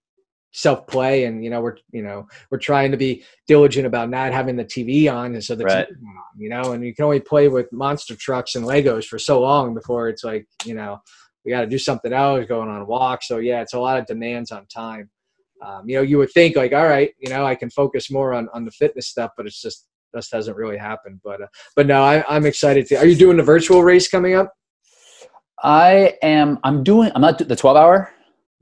self 0.58 0.88
play 0.88 1.26
and 1.26 1.43
you 1.43 1.52
know 1.52 1.62
we're 1.62 1.78
you 1.91 2.02
know 2.02 2.28
we're 2.50 2.58
trying 2.58 2.89
to 2.89 2.98
be 2.98 3.24
diligent 3.46 3.86
about 3.86 4.10
not 4.10 4.34
having 4.34 4.56
the 4.56 4.65
tv 4.65 5.12
on 5.12 5.36
and 5.36 5.43
so 5.43 5.54
the 5.54 5.63
right. 5.63 5.88
TV 5.88 5.91
on, 5.91 6.39
you 6.41 6.50
know 6.50 6.72
and 6.72 6.84
you 6.84 6.96
can 6.96 7.06
only 7.06 7.20
play 7.20 7.48
with 7.48 7.72
monster 7.72 8.15
trucks 8.15 8.56
and 8.56 8.65
legos 8.65 9.06
for 9.06 9.20
so 9.20 9.39
long 9.39 9.76
before 9.76 10.10
it's 10.10 10.24
like 10.24 10.48
you 10.65 10.74
know 10.74 11.00
we 11.46 11.52
got 11.52 11.62
to 11.62 11.67
do 11.67 11.78
something 11.78 12.12
else 12.12 12.43
going 12.48 12.70
on 12.70 12.82
a 12.82 12.86
walk 12.86 13.22
so 13.22 13.38
yeah 13.38 13.62
it's 13.62 13.76
a 13.76 13.80
lot 13.80 14.00
of 14.00 14.08
demands 14.08 14.52
on 14.52 14.65
time. 14.65 15.10
Um, 15.63 15.88
you 15.88 15.96
know 15.96 16.02
you 16.02 16.17
would 16.17 16.32
think 16.32 16.56
like 16.56 16.74
all 16.74 16.88
right 16.88 17.12
you 17.20 17.30
know 17.30 17.46
i 17.46 17.56
can 17.56 17.70
focus 17.70 18.12
more 18.12 18.34
on 18.34 18.48
on 18.54 18.65
the 18.65 18.72
fitness 18.72 19.08
stuff 19.08 19.32
but 19.38 19.46
it's 19.46 19.62
just 19.62 19.88
just 20.15 20.32
hasn't 20.32 20.58
really 20.58 20.78
happened. 20.78 21.20
But 21.24 21.41
uh, 21.41 21.48
but 21.76 21.86
no 21.86 22.02
I, 22.02 22.24
i'm 22.28 22.46
excited 22.46 22.88
to 22.88 22.96
are 22.96 23.06
you 23.06 23.15
doing 23.15 23.38
the 23.38 23.43
virtual 23.43 23.84
race 23.84 24.08
coming 24.08 24.34
up? 24.36 24.52
I 25.63 26.15
am 26.22 26.60
i'm 26.63 26.84
doing 26.84 27.12
i'm 27.13 27.22
not 27.22 27.38
the 27.38 27.56
12 27.56 27.78
hour 27.78 28.12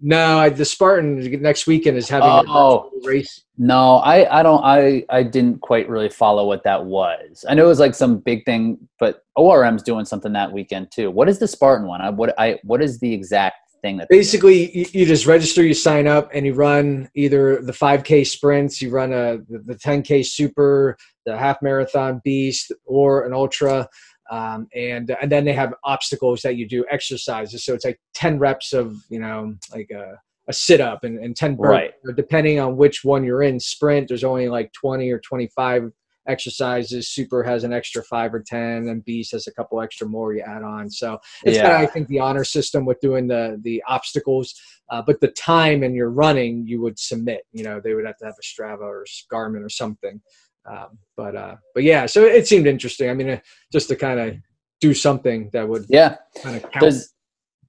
no, 0.06 0.38
I, 0.38 0.50
the 0.50 0.66
Spartan 0.66 1.42
next 1.42 1.66
weekend 1.66 1.98
is 1.98 2.08
having 2.08 2.30
oh, 2.48 2.92
a 2.94 3.08
race. 3.08 3.44
No, 3.58 3.96
I, 3.96 4.40
I 4.40 4.44
don't 4.44 4.64
I, 4.64 5.04
I 5.10 5.24
didn't 5.24 5.62
quite 5.62 5.90
really 5.90 6.10
follow 6.10 6.46
what 6.46 6.64
that 6.64 6.86
was. 6.86 7.44
I 7.50 7.56
know 7.56 7.66
it 7.66 7.70
was 7.70 7.80
like 7.80 7.96
some 7.96 8.20
big 8.20 8.46
thing, 8.46 8.78
but 9.00 9.24
ORM's 9.36 9.82
doing 9.82 10.06
something 10.06 10.32
that 10.34 10.52
weekend 10.52 10.92
too. 10.92 11.10
What 11.10 11.28
is 11.28 11.40
the 11.40 11.48
Spartan 11.48 11.88
one? 11.88 12.02
I 12.02 12.12
what 12.12 12.40
I 12.40 12.60
what 12.62 12.84
is 12.84 13.00
the 13.00 13.12
exact 13.12 13.56
thing 13.82 13.98
that 13.98 14.08
basically 14.08 14.78
you, 14.78 14.86
you, 14.92 15.06
just 15.08 15.26
register, 15.26 15.64
you 15.64 15.74
sign 15.74 16.06
up, 16.06 16.30
and 16.36 16.46
you 16.46 16.54
run 16.54 17.10
either 17.16 17.64
the 17.64 17.72
5K 17.72 18.28
sprints, 18.28 18.84
you 18.84 18.92
run 18.92 19.12
a 19.12 19.40
the 19.50 19.74
10K 19.74 20.24
super, 20.24 20.98
the 21.26 21.36
half 21.36 21.64
marathon 21.64 22.22
beast, 22.24 22.72
or 22.86 23.26
an 23.26 23.34
ultra 23.34 23.90
um, 24.32 24.68
and 24.76 25.16
and 25.22 25.32
then 25.32 25.46
they 25.46 25.54
have 25.54 25.74
obstacles 25.84 26.42
that 26.42 26.56
you 26.56 26.68
do 26.68 26.86
exercises 26.92 27.64
so 27.64 27.74
it's 27.74 27.86
like 27.86 28.00
10 28.14 28.40
reps 28.40 28.74
of 28.74 28.98
you 29.10 29.20
know 29.20 29.56
like 29.74 29.90
a, 29.92 30.20
a 30.48 30.54
sit 30.54 30.82
up 30.82 31.04
and, 31.04 31.20
and 31.20 31.36
10 31.36 31.58
burpees 31.58 31.70
right. 31.70 31.92
depending 32.16 32.60
on 32.60 32.78
which 32.78 33.04
one 33.04 33.24
you're 33.24 33.44
in 33.44 33.60
sprint 33.60 34.08
there's 34.08 34.24
only 34.24 34.48
like 34.48 34.72
20 34.74 35.10
or 35.12 35.20
25 35.20 35.92
exercises. 36.28 37.10
Super 37.10 37.44
has 37.44 37.64
an 37.64 37.74
extra 37.74 38.04
five 38.04 38.34
or 38.34 38.42
ten, 38.42 38.90
and 38.90 39.04
Beast 39.06 39.32
has 39.32 39.48
a 39.48 39.54
couple 39.54 39.82
extra 39.82 40.08
more 40.08 40.34
you 40.34 40.42
add 40.42 40.64
on. 40.64 40.90
So 40.90 41.20
it's 41.44 41.58
Yeah. 41.58 41.64
kind 41.64 41.84
of 41.84 41.90
I 41.90 41.92
think 41.92 42.08
the 42.08 42.20
honor 42.20 42.44
system 42.44 42.86
with 42.86 43.00
doing 43.00 43.28
the 43.28 43.60
the 43.64 43.84
obstacles, 43.88 44.60
uh, 44.90 45.02
but 45.02 45.20
the 45.20 45.30
time 45.30 45.84
and 45.84 45.96
your 45.96 46.10
running 46.10 46.66
you 46.68 46.82
would 46.82 47.00
submit. 47.00 47.46
You 47.52 47.64
know 47.64 47.80
they 47.80 47.94
would 47.94 48.06
have 48.06 48.18
to 48.18 48.26
have 48.26 48.36
a 48.40 48.44
Strava 48.44 48.82
or 48.82 49.06
Garmin 49.32 49.64
or 49.64 49.70
something. 49.70 50.22
Um, 50.70 50.98
but 51.18 51.36
uh, 51.36 51.56
but 51.74 51.84
yeah, 51.84 52.06
so 52.06 52.24
it 52.24 52.48
seemed 52.48 52.68
interesting. 52.68 53.10
I 53.10 53.14
mean, 53.14 53.30
uh, 53.30 53.40
just 53.72 53.88
to 53.90 53.96
kind 53.96 54.20
of 54.20 54.36
do 54.82 54.94
something 54.94 55.50
that 55.54 55.68
would 55.68 55.86
Yeah. 55.90 56.16
kind 56.42 56.56
of 56.58 56.70
count. 56.72 56.94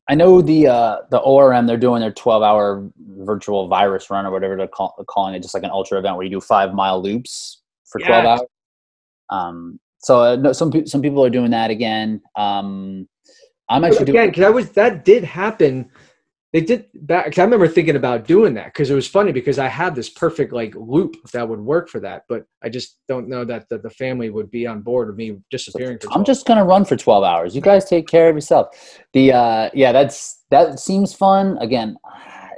I 0.09 0.15
know 0.15 0.41
the 0.41 0.69
uh, 0.69 0.97
the 1.11 1.19
ORM 1.19 1.67
they're 1.67 1.77
doing 1.77 2.01
their 2.01 2.13
12 2.13 2.43
hour 2.43 2.89
virtual 3.19 3.67
virus 3.69 4.09
run 4.09 4.25
or 4.25 4.31
whatever 4.31 4.57
they're 4.57 4.69
call, 4.69 4.95
calling 5.09 5.35
it, 5.35 5.43
just 5.43 5.53
like 5.53 5.65
an 5.65 5.71
ultra 5.71 5.99
event 5.99 6.17
where 6.17 6.25
you 6.25 6.31
do 6.31 6.41
five 6.41 6.73
mile 6.75 7.03
loops 7.03 7.63
for 7.87 7.99
12 8.01 8.25
hours. 8.25 8.41
Um, 9.31 9.81
so 9.99 10.21
uh, 10.23 10.37
no, 10.37 10.53
some 10.53 10.71
pe- 10.71 10.85
some 10.85 11.03
people 11.03 11.25
are 11.25 11.31
doing 11.31 11.51
that 11.51 11.71
again. 11.71 12.23
Um, 12.37 13.09
I'm 13.69 13.83
actually 13.83 14.03
again, 14.03 14.15
doing. 14.15 14.29
because 14.31 14.45
I 14.45 14.51
was 14.51 14.71
that 14.71 15.05
did 15.05 15.25
happen. 15.25 15.91
They 16.57 16.63
did 16.63 16.87
back. 16.95 17.39
I 17.39 17.43
remember 17.43 17.69
thinking 17.69 17.97
about 17.97 18.27
doing 18.27 18.55
that 18.55 18.73
because 18.73 18.89
it 18.89 18.95
was 18.95 19.07
funny 19.07 19.31
because 19.31 19.59
I 19.59 19.69
had 19.69 19.95
this 19.95 20.09
perfect 20.09 20.55
like 20.55 20.75
loop 20.75 21.17
that 21.35 21.47
would 21.47 21.61
work 21.61 21.91
for 21.91 22.01
that, 22.01 22.23
but 22.31 22.47
I 22.65 22.71
just 22.71 22.97
don't 23.09 23.29
know 23.29 23.45
that 23.45 23.69
the, 23.69 23.77
the 23.77 23.91
family 23.91 24.31
would 24.31 24.51
be 24.51 24.67
on 24.67 24.81
board 24.81 25.09
with 25.09 25.17
me 25.17 25.37
disappearing. 25.51 25.99
For 26.01 26.11
I'm 26.15 26.25
just 26.25 26.47
gonna 26.47 26.65
run 26.65 26.87
for 26.87 26.97
12 26.97 27.25
hours. 27.25 27.55
You 27.55 27.61
guys 27.61 27.85
take 27.85 28.09
care 28.09 28.31
of 28.31 28.35
yourself. 28.35 28.69
The 29.13 29.35
uh, 29.35 29.71
yeah, 29.75 29.93
that's 29.93 30.45
that 30.51 30.81
seems 30.81 31.13
fun. 31.13 31.59
Again, 31.59 31.99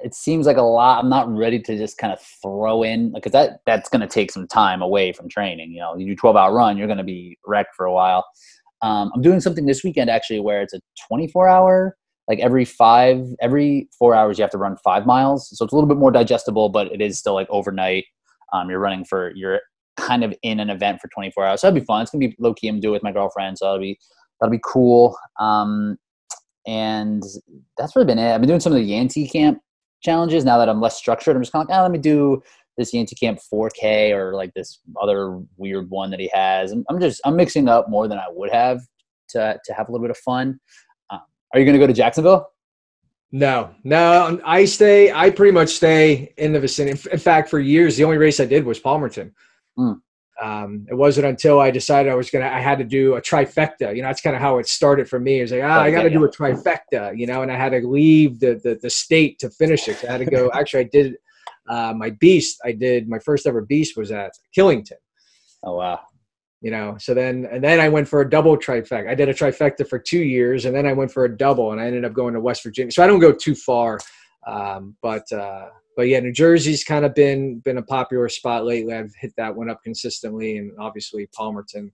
it 0.05 0.15
seems 0.15 0.47
like 0.47 0.59
a 0.59 0.63
lot. 0.63 1.03
I'm 1.03 1.11
not 1.11 1.29
ready 1.29 1.59
to 1.59 1.77
just 1.77 1.99
kind 1.99 2.13
of 2.13 2.21
throw 2.21 2.85
in 2.85 3.13
because 3.13 3.33
that 3.33 3.63
that's 3.67 3.89
gonna 3.89 4.07
take 4.07 4.31
some 4.31 4.47
time 4.47 4.81
away 4.81 5.13
from 5.13 5.29
training. 5.29 5.73
You 5.73 5.81
know, 5.81 5.97
you 5.97 6.07
do 6.07 6.15
12 6.15 6.37
hour 6.37 6.55
run, 6.55 6.79
you're 6.79 6.87
gonna 6.87 7.03
be 7.03 7.37
wrecked 7.45 7.75
for 7.75 7.87
a 7.87 7.93
while. 7.93 8.25
Um, 8.81 9.11
I'm 9.13 9.23
doing 9.23 9.41
something 9.41 9.67
this 9.67 9.83
weekend 9.83 10.09
actually 10.09 10.39
where 10.39 10.63
it's 10.63 10.73
a 10.73 10.81
24 11.09 11.49
hour. 11.49 11.97
Like 12.29 12.41
every 12.41 12.65
five, 12.65 13.27
every 13.41 13.89
four 13.99 14.15
hours, 14.15 14.39
you 14.39 14.43
have 14.43 14.51
to 14.51 14.59
run 14.59 14.77
five 14.85 15.07
miles. 15.07 15.49
So 15.49 15.65
it's 15.65 15.73
a 15.73 15.77
little 15.77 15.89
bit 15.89 15.97
more 15.97 16.11
digestible, 16.11 16.69
but 16.69 16.93
it 16.93 17.01
is 17.01 17.19
still 17.19 17.35
like 17.35 17.49
overnight. 17.51 18.05
Um, 18.53 18.71
you're 18.71 18.79
running 18.79 19.05
for 19.05 19.33
you're 19.35 19.61
kind 19.97 20.23
of 20.23 20.35
in 20.43 20.61
an 20.61 20.71
event 20.71 21.01
for 21.01 21.09
24 21.09 21.45
hours. 21.45 21.61
So 21.61 21.67
that'd 21.67 21.81
be 21.81 21.85
fun. 21.85 22.03
It's 22.03 22.11
gonna 22.11 22.27
be 22.27 22.37
low 22.39 22.55
key. 22.55 22.69
I'm 22.69 22.81
doing 22.81 22.93
it 22.93 22.97
with 22.97 23.03
my 23.03 23.13
girlfriend, 23.13 23.59
so 23.59 23.65
that'll 23.67 23.81
be 23.81 23.99
that'll 24.41 24.53
be 24.53 24.61
cool. 24.65 25.17
Um, 25.41 25.99
and 26.67 27.23
that's 27.79 27.97
really 27.97 28.07
been 28.07 28.19
it. 28.19 28.35
I've 28.35 28.41
been 28.41 28.49
doing 28.49 28.61
some 28.61 28.73
of 28.73 28.79
the 28.79 28.91
Yanti 28.91 29.31
Camp 29.31 29.59
challenges 30.03 30.45
now 30.45 30.59
that 30.59 30.69
I'm 30.69 30.81
less 30.81 30.97
structured. 30.97 31.35
I'm 31.35 31.43
just 31.43 31.53
kind 31.53 31.63
of 31.63 31.69
like, 31.69 31.79
oh, 31.79 31.83
let 31.83 31.91
me 31.91 31.99
do 31.99 32.43
this 32.77 32.93
Yanti 32.95 33.19
Camp 33.19 33.41
4K 33.53 34.13
or 34.13 34.35
like 34.35 34.55
this 34.55 34.81
other 35.01 35.41
weird 35.57 35.91
one 35.91 36.11
that 36.11 36.21
he 36.21 36.31
has. 36.33 36.73
And 36.73 36.85
I'm 36.89 37.01
just 37.01 37.21
I'm 37.25 37.37
mixing 37.37 37.69
up 37.69 37.89
more 37.89 38.07
than 38.07 38.19
I 38.19 38.27
would 38.31 38.51
have 38.53 38.81
to 39.31 39.59
to 39.65 39.75
have 39.75 39.89
a 39.89 39.93
little 39.93 40.05
bit 40.05 40.11
of 40.11 40.19
fun. 40.19 40.61
Um, 41.53 41.59
are 41.59 41.61
you 41.61 41.67
gonna 41.67 41.79
go 41.79 41.87
to 41.87 41.93
Jacksonville? 41.93 42.51
No, 43.31 43.75
no, 43.85 44.41
I 44.45 44.65
stay. 44.65 45.13
I 45.13 45.31
pretty 45.31 45.53
much 45.53 45.71
stay 45.71 46.33
in 46.39 46.53
the 46.53 46.61
vicinity. 46.61 46.99
In 47.13 47.19
fact, 47.19 47.51
for 47.51 47.59
years, 47.59 47.97
the 47.97 48.05
only 48.05 48.17
race 48.17 48.41
I 48.41 48.47
did 48.47 48.65
was 48.65 48.81
Palmerton. 48.81 49.33
Mm. 49.79 50.01
Um, 50.41 50.87
it 50.89 50.95
wasn't 50.95 51.27
until 51.27 51.61
I 51.61 51.71
decided 51.71 52.11
I 52.11 52.15
was 52.15 52.31
gonna. 52.31 52.47
I 52.47 52.61
had 52.61 52.79
to 52.79 52.85
do 52.85 53.17
a 53.17 53.21
trifecta. 53.21 53.95
You 53.95 54.03
know, 54.03 54.09
that's 54.09 54.23
kind 54.23 54.37
of 54.37 54.41
how 54.41 54.59
it 54.59 54.69
started 54.69 55.09
for 55.09 55.19
me. 55.19 55.41
It 55.41 55.43
was 55.43 55.53
like, 55.53 55.63
ah, 55.65 55.81
I 55.81 55.91
got 55.91 56.05
to 56.05 56.11
do 56.11 56.25
a 56.25 56.31
trifecta. 56.31 57.19
You 57.19 57.27
know, 57.27 57.43
and 57.43 57.51
I 57.51 57.57
had 57.57 57.71
to 57.71 57.87
leave 57.87 58.41
the 58.41 58.61
the, 58.63 58.79
the 58.81 58.91
state 58.91 59.39
to 59.41 59.51
finish 59.51 59.89
it. 59.89 60.05
I 60.05 60.13
had 60.13 60.19
to 60.19 60.27
go. 60.27 60.51
Actually, 60.55 60.85
I 60.85 60.89
did 60.93 61.17
uh, 61.69 61.93
my 61.97 62.11
beast. 62.11 62.61
I 62.65 62.73
did 62.73 63.09
my 63.09 63.19
first 63.19 63.47
ever 63.47 63.63
beast 63.63 63.97
was 63.97 64.11
at 64.11 64.33
Killington 64.57 64.97
Oh 65.63 65.77
wow. 65.77 66.01
You 66.61 66.71
know 66.71 66.97
so 66.99 67.15
then 67.15 67.47
and 67.51 67.63
then 67.63 67.81
i 67.81 67.89
went 67.89 68.09
for 68.09 68.21
a 68.21 68.29
double 68.29 68.57
trifecta 68.57 69.09
i 69.09 69.15
did 69.15 69.29
a 69.29 69.35
trifecta 69.35 69.89
for 69.89 69.99
two 69.99 70.23
years 70.23 70.65
and 70.65 70.75
then 70.75 70.87
i 70.87 70.93
went 70.93 71.11
for 71.11 71.25
a 71.25 71.37
double 71.37 71.73
and 71.73 71.81
i 71.81 71.87
ended 71.87 72.05
up 72.05 72.13
going 72.13 72.35
to 72.35 72.41
west 72.41 72.63
virginia 72.63 72.91
so 72.91 73.03
i 73.03 73.07
don't 73.07 73.21
go 73.21 73.33
too 73.33 73.55
far 73.55 73.99
um, 74.47 74.97
but 75.03 75.31
uh, 75.33 75.67
but 75.97 76.09
yeah 76.09 76.21
new 76.21 76.33
jersey's 76.33 76.85
kind 76.85 77.05
of 77.05 77.15
been 77.15 77.61
been 77.61 77.79
a 77.79 77.83
popular 77.83 78.29
spot 78.29 78.65
lately 78.65 78.95
i've 78.95 79.15
hit 79.21 79.33
that 79.37 79.55
one 79.55 79.71
up 79.71 79.83
consistently 79.83 80.59
and 80.59 80.73
obviously 80.79 81.29
palmerton 81.39 81.91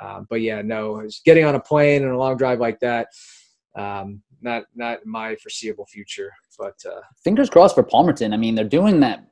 um, 0.00 0.26
but 0.30 0.40
yeah 0.40 0.62
no 0.62 1.02
getting 1.24 1.44
on 1.44 1.54
a 1.54 1.60
plane 1.60 2.02
and 2.02 2.12
a 2.12 2.18
long 2.18 2.36
drive 2.36 2.60
like 2.60 2.80
that 2.80 3.08
um, 3.76 4.22
not 4.40 4.64
not 4.74 5.04
my 5.04 5.36
foreseeable 5.36 5.86
future 5.86 6.32
but 6.58 6.74
uh, 6.86 7.00
fingers 7.22 7.48
crossed 7.48 7.76
for 7.76 7.84
Palmerton. 7.84 8.34
I 8.34 8.36
mean, 8.36 8.54
they're 8.54 8.64
doing 8.64 9.00
that. 9.00 9.24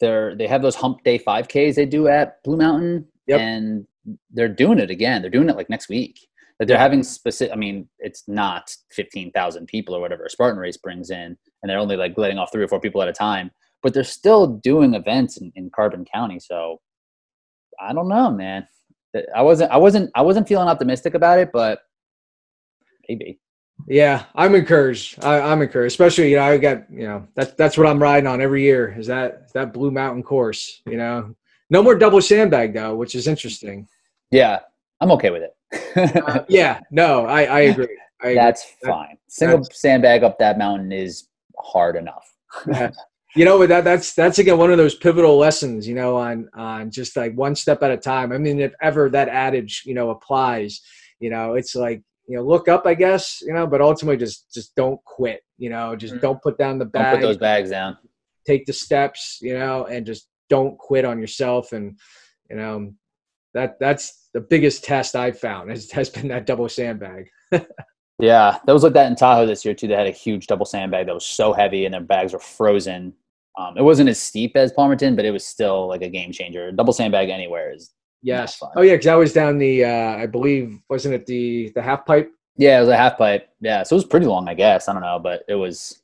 They're 0.00 0.34
they 0.34 0.46
have 0.48 0.60
those 0.60 0.74
Hump 0.74 1.04
Day 1.04 1.18
5Ks 1.18 1.76
they 1.76 1.86
do 1.86 2.08
at 2.08 2.42
Blue 2.42 2.56
Mountain, 2.56 3.06
Yep. 3.26 3.40
and 3.40 3.86
they're 4.30 4.48
doing 4.48 4.78
it 4.78 4.90
again. 4.90 5.22
They're 5.22 5.30
doing 5.30 5.48
it 5.48 5.56
like 5.56 5.70
next 5.70 5.88
week. 5.88 6.18
That 6.58 6.68
they're 6.68 6.78
having 6.78 7.02
specific. 7.02 7.52
I 7.52 7.56
mean, 7.56 7.88
it's 7.98 8.24
not 8.28 8.74
fifteen 8.92 9.32
thousand 9.32 9.66
people 9.66 9.94
or 9.94 10.00
whatever 10.00 10.24
a 10.24 10.30
Spartan 10.30 10.60
race 10.60 10.76
brings 10.76 11.10
in, 11.10 11.36
and 11.62 11.70
they're 11.70 11.78
only 11.78 11.96
like 11.96 12.16
letting 12.16 12.38
off 12.38 12.52
three 12.52 12.62
or 12.62 12.68
four 12.68 12.80
people 12.80 13.02
at 13.02 13.08
a 13.08 13.12
time. 13.12 13.50
But 13.82 13.92
they're 13.92 14.04
still 14.04 14.46
doing 14.46 14.94
events 14.94 15.36
in, 15.38 15.52
in 15.56 15.70
Carbon 15.74 16.04
County. 16.04 16.38
So 16.38 16.80
I 17.80 17.92
don't 17.92 18.08
know, 18.08 18.30
man. 18.30 18.66
I 19.34 19.42
wasn't. 19.42 19.70
I 19.70 19.76
wasn't. 19.76 20.10
I 20.14 20.22
wasn't 20.22 20.48
feeling 20.48 20.68
optimistic 20.68 21.14
about 21.14 21.38
it, 21.38 21.50
but 21.52 21.80
maybe. 23.08 23.40
Yeah, 23.88 24.24
I'm 24.34 24.54
encouraged. 24.54 25.22
I, 25.24 25.40
I'm 25.40 25.60
encouraged, 25.60 25.92
especially 25.92 26.30
you 26.30 26.36
know 26.36 26.44
I 26.44 26.56
got 26.58 26.90
you 26.90 27.06
know 27.06 27.26
that's 27.34 27.52
that's 27.54 27.76
what 27.76 27.86
I'm 27.86 28.02
riding 28.02 28.26
on 28.26 28.40
every 28.40 28.62
year 28.62 28.94
is 28.96 29.08
that 29.08 29.52
that 29.52 29.72
Blue 29.72 29.90
Mountain 29.90 30.22
course. 30.22 30.80
You 30.86 30.96
know, 30.96 31.34
no 31.70 31.82
more 31.82 31.96
double 31.96 32.20
sandbag 32.20 32.74
though, 32.74 32.94
which 32.94 33.14
is 33.14 33.26
interesting. 33.26 33.86
Yeah, 34.30 34.60
I'm 35.00 35.10
okay 35.12 35.30
with 35.30 35.42
it. 35.42 36.16
Uh, 36.16 36.44
yeah, 36.48 36.80
no, 36.90 37.26
I 37.26 37.44
I 37.44 37.60
agree. 37.72 37.98
I 38.22 38.26
agree. 38.28 38.34
That's 38.36 38.64
That- 38.82 38.88
fine. 38.90 39.18
Single 39.28 39.64
sandbag 39.72 40.22
up 40.24 40.38
that 40.38 40.58
mountain 40.58 40.92
is 40.92 41.28
hard 41.58 41.96
enough. 41.96 42.26
Yeah. 42.68 42.90
you 43.34 43.44
know 43.44 43.66
that 43.66 43.82
that's 43.82 44.14
that's 44.14 44.38
again 44.38 44.58
one 44.58 44.70
of 44.70 44.78
those 44.78 44.94
pivotal 44.94 45.36
lessons 45.36 45.88
you 45.88 45.94
know 45.96 46.16
on 46.16 46.48
on 46.54 46.88
just 46.88 47.16
like 47.16 47.34
one 47.34 47.56
step 47.56 47.82
at 47.82 47.90
a 47.90 47.96
time 47.96 48.30
i 48.30 48.38
mean 48.38 48.60
if 48.60 48.72
ever 48.80 49.10
that 49.10 49.28
adage 49.28 49.82
you 49.84 49.92
know 49.92 50.10
applies 50.10 50.80
you 51.18 51.30
know 51.30 51.54
it's 51.54 51.74
like 51.74 52.00
you 52.28 52.36
know 52.36 52.44
look 52.44 52.68
up 52.68 52.86
i 52.86 52.94
guess 52.94 53.42
you 53.44 53.52
know 53.52 53.66
but 53.66 53.80
ultimately 53.80 54.16
just 54.16 54.54
just 54.54 54.72
don't 54.76 55.02
quit 55.04 55.40
you 55.58 55.68
know 55.68 55.96
just 55.96 56.14
Mhm. 56.14 56.20
don't 56.20 56.42
put 56.42 56.56
down 56.58 56.78
the 56.78 56.84
Don't 56.84 57.10
put 57.10 57.20
those 57.22 57.36
bags 57.36 57.70
down. 57.70 57.96
take 58.46 58.66
the 58.66 58.72
steps 58.72 59.38
you 59.42 59.58
know 59.58 59.84
and 59.86 60.06
just 60.06 60.28
don't 60.48 60.78
quit 60.78 61.04
on 61.04 61.18
yourself 61.18 61.72
and 61.72 61.98
you 62.48 62.54
know 62.54 62.92
that 63.54 63.78
that's 63.80 64.28
the 64.34 64.40
biggest 64.40 64.84
test 64.84 65.16
i've 65.16 65.38
found 65.38 65.70
has, 65.70 65.90
has 65.90 66.10
been 66.10 66.28
that 66.28 66.46
double 66.46 66.68
sandbag 66.68 67.28
Yeah, 68.20 68.58
that 68.64 68.72
was 68.72 68.84
like 68.84 68.92
that 68.92 69.08
in 69.08 69.16
Tahoe 69.16 69.44
this 69.44 69.64
year 69.64 69.74
too. 69.74 69.88
They 69.88 69.96
had 69.96 70.06
a 70.06 70.12
huge 70.12 70.46
double 70.46 70.66
sandbag 70.66 71.06
that 71.06 71.14
was 71.14 71.26
so 71.26 71.52
heavy, 71.52 71.84
and 71.84 71.92
their 71.92 72.00
bags 72.00 72.32
were 72.32 72.38
frozen. 72.38 73.12
Um, 73.58 73.76
it 73.76 73.82
wasn't 73.82 74.08
as 74.08 74.22
steep 74.22 74.56
as 74.56 74.72
Palmerton, 74.72 75.16
but 75.16 75.24
it 75.24 75.32
was 75.32 75.44
still 75.44 75.88
like 75.88 76.02
a 76.02 76.08
game 76.08 76.30
changer. 76.30 76.70
Double 76.70 76.92
sandbag 76.92 77.28
anywhere 77.28 77.74
is 77.74 77.90
yes 78.22 78.62
oh 78.76 78.82
yeah 78.82 78.94
because 78.94 79.08
i 79.08 79.14
was 79.14 79.34
down 79.34 79.58
the 79.58 79.84
uh 79.84 80.16
i 80.16 80.24
believe 80.24 80.78
wasn't 80.88 81.12
it 81.12 81.26
the 81.26 81.70
the 81.74 81.82
half 81.82 82.06
pipe 82.06 82.32
yeah, 82.56 82.78
it 82.78 82.80
was 82.80 82.88
a 82.88 82.96
half 82.96 83.18
pipe. 83.18 83.48
Yeah, 83.60 83.82
so 83.82 83.94
it 83.94 83.98
was 83.98 84.04
pretty 84.04 84.26
long, 84.26 84.48
I 84.48 84.54
guess. 84.54 84.88
I 84.88 84.92
don't 84.92 85.02
know, 85.02 85.18
but 85.18 85.42
it 85.48 85.56
was 85.56 86.02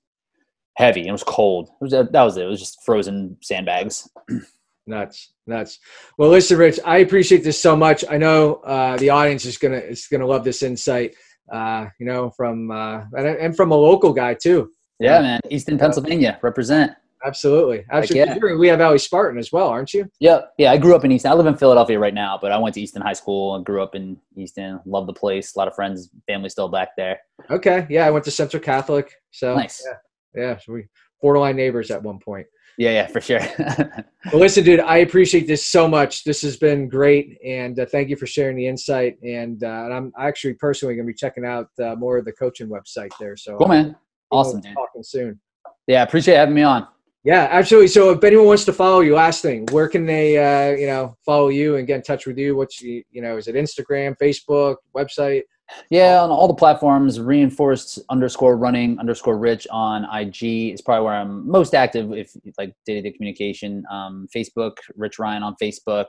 heavy. 0.76 1.06
It 1.06 1.12
was 1.12 1.22
cold. 1.22 1.68
It 1.68 1.84
was 1.84 1.92
that 1.92 2.12
was 2.12 2.36
it. 2.36 2.44
It 2.44 2.48
was 2.48 2.60
just 2.60 2.82
frozen 2.84 3.36
sandbags. 3.40 4.08
nuts 4.86 5.34
nuts 5.50 5.78
well 6.18 6.30
listen 6.30 6.56
rich 6.56 6.78
i 6.86 6.98
appreciate 6.98 7.42
this 7.44 7.60
so 7.60 7.76
much 7.76 8.04
i 8.10 8.16
know 8.16 8.54
uh 8.64 8.96
the 8.96 9.10
audience 9.10 9.44
is 9.44 9.58
gonna 9.58 9.76
is 9.76 10.06
gonna 10.10 10.26
love 10.26 10.44
this 10.44 10.62
insight 10.62 11.14
uh 11.52 11.86
you 11.98 12.06
know 12.06 12.30
from 12.38 12.70
uh 12.70 13.02
and, 13.18 13.26
and 13.26 13.56
from 13.56 13.70
a 13.72 13.76
local 13.76 14.12
guy 14.12 14.32
too 14.34 14.70
Yeah, 14.98 15.16
Yeah. 15.16 15.22
man. 15.22 15.40
Easton, 15.50 15.76
Pennsylvania, 15.78 16.38
represent. 16.42 16.92
absolutely 17.26 17.84
absolutely 17.90 18.34
yeah. 18.50 18.54
We 18.62 18.68
have 18.68 18.78
valley 18.78 18.98
spartan 18.98 19.38
as 19.38 19.50
well 19.52 19.68
aren't 19.68 19.92
you 19.92 20.04
Yeah, 20.20 20.40
yeah. 20.58 20.70
I 20.72 20.76
grew 20.78 20.94
up 20.96 21.04
in 21.04 21.10
Easton. 21.12 21.30
I 21.32 21.34
live 21.34 21.46
in 21.52 21.56
Philadelphia 21.56 21.98
right 22.06 22.14
now, 22.14 22.32
but 22.42 22.50
I 22.52 22.58
went 22.62 22.74
to 22.76 22.80
Easton 22.80 23.02
High 23.02 23.18
School 23.22 23.56
and 23.56 23.64
grew 23.68 23.82
up 23.82 23.94
in 23.94 24.16
Easton. 24.42 24.80
Love 24.86 25.06
the 25.06 25.12
place. 25.22 25.46
A 25.54 25.58
lot 25.60 25.68
of 25.68 25.74
friends, 25.74 25.98
family 26.30 26.48
still 26.56 26.68
back 26.78 26.90
there. 27.00 27.16
okay 27.50 27.78
yeah 27.94 28.04
i 28.06 28.10
went 28.14 28.24
to 28.28 28.30
central 28.42 28.62
catholic 28.72 29.06
so 29.40 29.46
Nice. 29.54 29.76
yeah, 29.86 29.98
yeah 30.44 30.54
so 30.62 30.72
we 30.74 30.80
borderline 31.22 31.56
neighbors 31.62 31.90
at 31.90 32.00
one 32.10 32.18
point 32.28 32.46
Yeah, 32.80 32.92
yeah, 32.92 33.06
for 33.08 33.20
sure. 33.20 33.40
well 34.32 34.40
listen 34.40 34.64
dude 34.64 34.80
i 34.80 34.98
appreciate 34.98 35.46
this 35.46 35.66
so 35.66 35.86
much 35.86 36.24
this 36.24 36.40
has 36.40 36.56
been 36.56 36.88
great 36.88 37.38
and 37.44 37.78
uh, 37.78 37.84
thank 37.84 38.08
you 38.08 38.16
for 38.16 38.26
sharing 38.26 38.56
the 38.56 38.66
insight 38.66 39.18
and, 39.22 39.64
uh, 39.64 39.84
and 39.84 39.92
i'm 39.92 40.12
actually 40.18 40.54
personally 40.54 40.94
going 40.94 41.06
to 41.06 41.12
be 41.12 41.16
checking 41.16 41.44
out 41.44 41.68
uh, 41.82 41.94
more 41.94 42.16
of 42.16 42.24
the 42.24 42.32
coaching 42.32 42.68
website 42.68 43.10
there 43.20 43.36
so 43.36 43.56
cool, 43.58 43.68
man. 43.68 43.96
Awesome, 44.30 44.62
talking 44.62 45.02
soon 45.02 45.38
Yeah, 45.86 46.02
appreciate 46.02 46.36
having 46.36 46.54
me 46.54 46.62
on. 46.62 46.86
Yeah, 47.22 47.48
absolutely. 47.50 47.88
So 47.88 48.10
if 48.12 48.24
anyone 48.24 48.46
wants 48.46 48.64
to 48.64 48.72
follow 48.72 49.00
you, 49.00 49.14
last 49.14 49.42
thing, 49.42 49.66
where 49.72 49.88
can 49.88 50.06
they, 50.06 50.38
uh, 50.38 50.74
you 50.74 50.86
know, 50.86 51.14
follow 51.26 51.50
you 51.50 51.76
and 51.76 51.86
get 51.86 51.96
in 51.96 52.02
touch 52.02 52.26
with 52.26 52.38
you? 52.38 52.56
What's 52.56 52.80
you, 52.80 53.02
you 53.10 53.20
know, 53.20 53.36
is 53.36 53.46
it 53.46 53.56
Instagram, 53.56 54.16
Facebook, 54.16 54.76
website? 54.96 55.42
Yeah, 55.90 56.22
on 56.22 56.30
all 56.30 56.48
the 56.48 56.54
platforms, 56.54 57.20
reinforced 57.20 57.98
underscore 58.08 58.56
running 58.56 58.98
underscore 58.98 59.38
rich 59.38 59.66
on 59.70 60.04
IG 60.12 60.72
is 60.72 60.80
probably 60.80 61.04
where 61.04 61.14
I'm 61.14 61.48
most 61.48 61.74
active 61.74 62.12
if 62.12 62.34
like 62.58 62.74
day 62.86 62.94
to 62.94 63.02
day 63.02 63.12
communication. 63.12 63.84
Um, 63.90 64.28
Facebook, 64.34 64.72
Rich 64.96 65.18
Ryan 65.18 65.42
on 65.42 65.56
Facebook. 65.62 66.06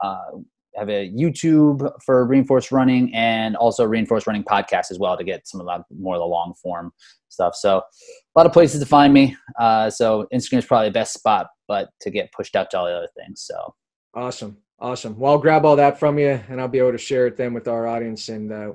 Uh, 0.00 0.38
have 0.76 0.88
a 0.88 1.10
YouTube 1.10 1.90
for 2.04 2.24
reinforced 2.26 2.72
running 2.72 3.14
and 3.14 3.56
also 3.56 3.84
reinforced 3.84 4.26
running 4.26 4.44
podcast 4.44 4.90
as 4.90 4.98
well 4.98 5.16
to 5.16 5.24
get 5.24 5.46
some 5.46 5.60
of 5.60 5.66
the 5.66 5.84
more 5.96 6.16
of 6.16 6.20
the 6.20 6.26
long 6.26 6.54
form 6.60 6.92
stuff. 7.28 7.54
So 7.54 7.78
a 7.78 8.38
lot 8.38 8.46
of 8.46 8.52
places 8.52 8.80
to 8.80 8.86
find 8.86 9.12
me. 9.12 9.36
Uh, 9.58 9.90
so 9.90 10.26
Instagram 10.32 10.58
is 10.58 10.66
probably 10.66 10.88
the 10.88 10.94
best 10.94 11.14
spot, 11.14 11.48
but 11.68 11.90
to 12.00 12.10
get 12.10 12.32
pushed 12.32 12.56
out 12.56 12.70
to 12.70 12.78
all 12.78 12.86
the 12.86 12.92
other 12.92 13.08
things. 13.16 13.42
So 13.42 13.74
awesome, 14.14 14.58
awesome. 14.80 15.18
Well, 15.18 15.32
I'll 15.32 15.38
grab 15.38 15.64
all 15.64 15.76
that 15.76 15.98
from 15.98 16.18
you, 16.18 16.40
and 16.48 16.60
I'll 16.60 16.68
be 16.68 16.78
able 16.78 16.92
to 16.92 16.98
share 16.98 17.26
it 17.26 17.36
then 17.36 17.54
with 17.54 17.68
our 17.68 17.86
audience. 17.86 18.28
And 18.28 18.52
uh, 18.52 18.72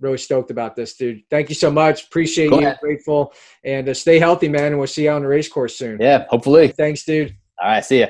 really 0.00 0.18
stoked 0.18 0.50
about 0.50 0.76
this, 0.76 0.94
dude. 0.94 1.22
Thank 1.30 1.48
you 1.48 1.54
so 1.54 1.70
much. 1.70 2.04
Appreciate 2.04 2.50
you. 2.50 2.72
Grateful, 2.80 3.32
and 3.64 3.88
uh, 3.88 3.94
stay 3.94 4.18
healthy, 4.18 4.48
man. 4.48 4.66
And 4.66 4.78
we'll 4.78 4.86
see 4.86 5.04
you 5.04 5.10
on 5.10 5.22
the 5.22 5.28
race 5.28 5.48
course 5.48 5.76
soon. 5.76 5.98
Yeah, 6.00 6.26
hopefully. 6.28 6.68
Thanks, 6.68 7.04
dude. 7.04 7.34
All 7.62 7.70
right, 7.70 7.84
see 7.84 8.00
ya. 8.00 8.06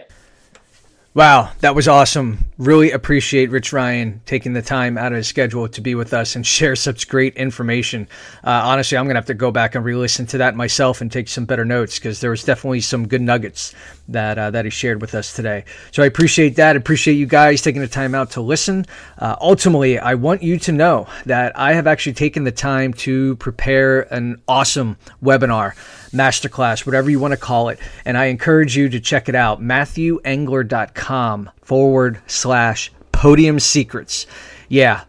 Wow, 1.15 1.53
that 1.61 1.77
was 1.77 1.87
awesome. 1.87 2.39
Really 2.59 2.91
appreciate 2.91 3.53
Rich 3.53 3.73
Ryan 3.73 4.21
taking 4.27 4.53
the 4.53 4.63
time 4.63 4.99
out 4.99 5.13
of 5.13 5.17
his 5.19 5.29
schedule 5.29 5.69
to 5.69 5.81
be 5.81 5.95
with 5.95 6.13
us 6.13 6.35
and 6.35 6.45
share 6.47 6.75
such 6.75 7.07
great 7.07 7.37
information. 7.37 8.09
Uh, 8.43 8.63
honestly, 8.65 8.99
I'm 8.99 9.05
going 9.05 9.15
to 9.15 9.19
have 9.19 9.27
to 9.27 9.35
go 9.35 9.53
back 9.53 9.77
and 9.77 9.85
re 9.85 9.95
listen 9.95 10.27
to 10.27 10.39
that 10.39 10.57
myself 10.57 11.01
and 11.01 11.13
take 11.13 11.29
some 11.29 11.45
better 11.45 11.65
notes 11.65 12.01
because 12.01 12.19
there 12.19 12.31
was 12.31 12.43
definitely 12.43 12.81
some 12.81 13.07
good 13.07 13.23
nuggets 13.23 13.73
that, 14.09 14.39
uh, 14.39 14.51
that 14.51 14.65
he 14.65 14.73
shared 14.73 15.01
with 15.01 15.15
us 15.15 15.33
today. 15.33 15.65
So 15.93 16.03
I 16.03 16.07
appreciate 16.07 16.57
that. 16.57 16.75
Appreciate 16.75 17.15
you 17.15 17.27
guys 17.27 17.63
taking 17.63 17.81
the 17.81 17.87
time 17.87 18.17
out 18.17 18.33
to 18.33 18.41
listen. 18.41 18.85
Uh, 19.17 19.37
ultimately, 19.41 20.01
I 20.01 20.15
want 20.15 20.43
you 20.43 20.59
to 20.59 20.73
know 20.73 21.07
that 21.27 21.57
I 21.57 21.75
have 21.75 21.87
actually 21.87 22.15
taken 22.15 22.43
the 22.43 22.51
time 22.51 22.93
to 22.93 23.37
prepare 23.37 24.13
an 24.13 24.43
awesome 24.49 24.97
webinar 25.23 25.75
masterclass, 26.15 26.87
whatever 26.87 27.11
you 27.11 27.19
want 27.19 27.33
to 27.33 27.37
call 27.39 27.69
it. 27.69 27.79
And 28.05 28.17
I 28.17 28.27
encourage 28.27 28.77
you 28.77 28.89
to 28.89 29.01
check 29.01 29.29
it 29.29 29.35
out 29.35 29.61
matthewengler.com 29.61 31.51
forward 31.63 32.21
slash 32.27 32.91
podium 33.13 33.61
secrets. 33.61 34.27
Yeah, 34.69 35.05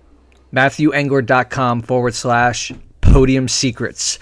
matthewengler.com 0.54 1.82
forward 1.84 2.14
slash 2.14 2.72
podium 3.02 3.48
secrets 3.48 4.20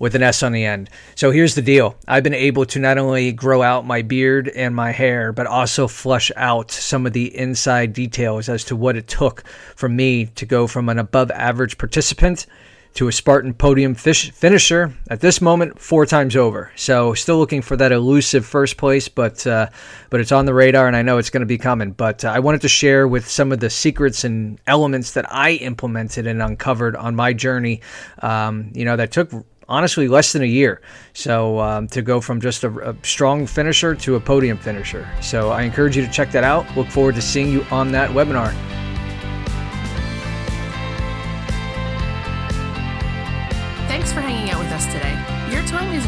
with 0.00 0.14
an 0.14 0.22
S 0.22 0.42
on 0.42 0.52
the 0.52 0.64
end. 0.64 0.90
So 1.14 1.30
here's 1.30 1.54
the 1.54 1.62
deal 1.62 1.94
I've 2.08 2.24
been 2.24 2.34
able 2.34 2.64
to 2.66 2.80
not 2.80 2.98
only 2.98 3.32
grow 3.32 3.62
out 3.62 3.86
my 3.86 4.02
beard 4.02 4.48
and 4.48 4.74
my 4.74 4.90
hair, 4.90 5.32
but 5.32 5.46
also 5.46 5.86
flush 5.86 6.32
out 6.36 6.72
some 6.72 7.06
of 7.06 7.12
the 7.12 7.36
inside 7.36 7.92
details 7.92 8.48
as 8.48 8.64
to 8.64 8.76
what 8.76 8.96
it 8.96 9.06
took 9.06 9.44
for 9.76 9.88
me 9.88 10.26
to 10.26 10.46
go 10.46 10.66
from 10.66 10.88
an 10.88 10.98
above 10.98 11.30
average 11.30 11.78
participant 11.78 12.46
to 12.94 13.08
a 13.08 13.12
Spartan 13.12 13.54
podium 13.54 13.94
fish, 13.94 14.30
finisher 14.32 14.92
at 15.08 15.20
this 15.20 15.40
moment 15.40 15.80
four 15.80 16.06
times 16.06 16.36
over. 16.36 16.72
So 16.76 17.14
still 17.14 17.38
looking 17.38 17.62
for 17.62 17.76
that 17.76 17.92
elusive 17.92 18.44
first 18.44 18.76
place, 18.76 19.08
but 19.08 19.46
uh, 19.46 19.68
but 20.10 20.20
it's 20.20 20.32
on 20.32 20.44
the 20.44 20.54
radar, 20.54 20.86
and 20.86 20.96
I 20.96 21.02
know 21.02 21.18
it's 21.18 21.30
going 21.30 21.42
to 21.42 21.46
be 21.46 21.58
coming. 21.58 21.92
But 21.92 22.24
uh, 22.24 22.28
I 22.28 22.40
wanted 22.40 22.62
to 22.62 22.68
share 22.68 23.06
with 23.06 23.28
some 23.28 23.52
of 23.52 23.60
the 23.60 23.70
secrets 23.70 24.24
and 24.24 24.58
elements 24.66 25.12
that 25.12 25.32
I 25.32 25.52
implemented 25.52 26.26
and 26.26 26.42
uncovered 26.42 26.96
on 26.96 27.14
my 27.14 27.32
journey. 27.32 27.80
Um, 28.20 28.70
you 28.74 28.84
know 28.84 28.96
that 28.96 29.12
took 29.12 29.30
honestly 29.70 30.08
less 30.08 30.32
than 30.32 30.42
a 30.42 30.46
year. 30.46 30.82
So 31.14 31.60
um, 31.60 31.86
to 31.88 32.02
go 32.02 32.20
from 32.20 32.40
just 32.40 32.64
a, 32.64 32.90
a, 32.90 32.96
strong 33.04 33.46
finisher 33.46 33.94
to 33.94 34.16
a 34.16 34.20
podium 34.20 34.58
finisher. 34.58 35.08
So 35.22 35.50
I 35.50 35.62
encourage 35.62 35.96
you 35.96 36.04
to 36.04 36.10
check 36.12 36.32
that 36.32 36.44
out. 36.44 36.66
Look 36.76 36.88
forward 36.88 37.14
to 37.14 37.22
seeing 37.22 37.50
you 37.50 37.64
on 37.70 37.92
that 37.92 38.10
webinar. 38.10 38.52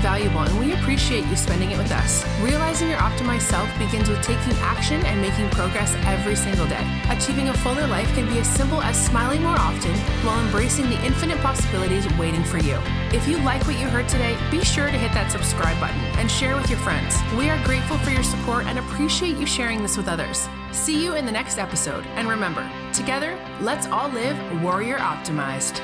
Valuable 0.02 0.40
and 0.40 0.58
we 0.58 0.72
appreciate 0.74 1.24
you 1.26 1.36
spending 1.36 1.70
it 1.70 1.78
with 1.78 1.90
us. 1.92 2.26
Realizing 2.42 2.90
your 2.90 2.98
optimized 2.98 3.42
self 3.42 3.68
begins 3.78 4.08
with 4.08 4.20
taking 4.22 4.52
action 4.58 5.00
and 5.06 5.22
making 5.22 5.48
progress 5.50 5.94
every 6.04 6.34
single 6.34 6.66
day. 6.66 6.84
Achieving 7.08 7.48
a 7.48 7.54
fuller 7.54 7.86
life 7.86 8.12
can 8.14 8.28
be 8.28 8.38
as 8.38 8.48
simple 8.48 8.82
as 8.82 9.02
smiling 9.06 9.42
more 9.42 9.56
often 9.56 9.94
while 10.26 10.44
embracing 10.44 10.90
the 10.90 11.02
infinite 11.04 11.38
possibilities 11.38 12.06
waiting 12.18 12.44
for 12.44 12.58
you. 12.58 12.76
If 13.12 13.28
you 13.28 13.38
like 13.38 13.64
what 13.66 13.78
you 13.78 13.86
heard 13.86 14.08
today, 14.08 14.36
be 14.50 14.64
sure 14.64 14.90
to 14.90 14.98
hit 14.98 15.12
that 15.12 15.30
subscribe 15.30 15.78
button 15.80 16.00
and 16.18 16.30
share 16.30 16.56
with 16.56 16.68
your 16.68 16.80
friends. 16.80 17.16
We 17.38 17.48
are 17.48 17.64
grateful 17.64 17.98
for 17.98 18.10
your 18.10 18.24
support 18.24 18.66
and 18.66 18.78
appreciate 18.78 19.36
you 19.36 19.46
sharing 19.46 19.82
this 19.82 19.96
with 19.96 20.08
others. 20.08 20.48
See 20.72 21.04
you 21.04 21.14
in 21.14 21.26
the 21.26 21.32
next 21.32 21.58
episode, 21.58 22.04
and 22.16 22.28
remember, 22.28 22.68
together, 22.92 23.38
let's 23.60 23.86
all 23.86 24.08
live 24.08 24.62
warrior 24.62 24.96
optimized. 24.96 25.80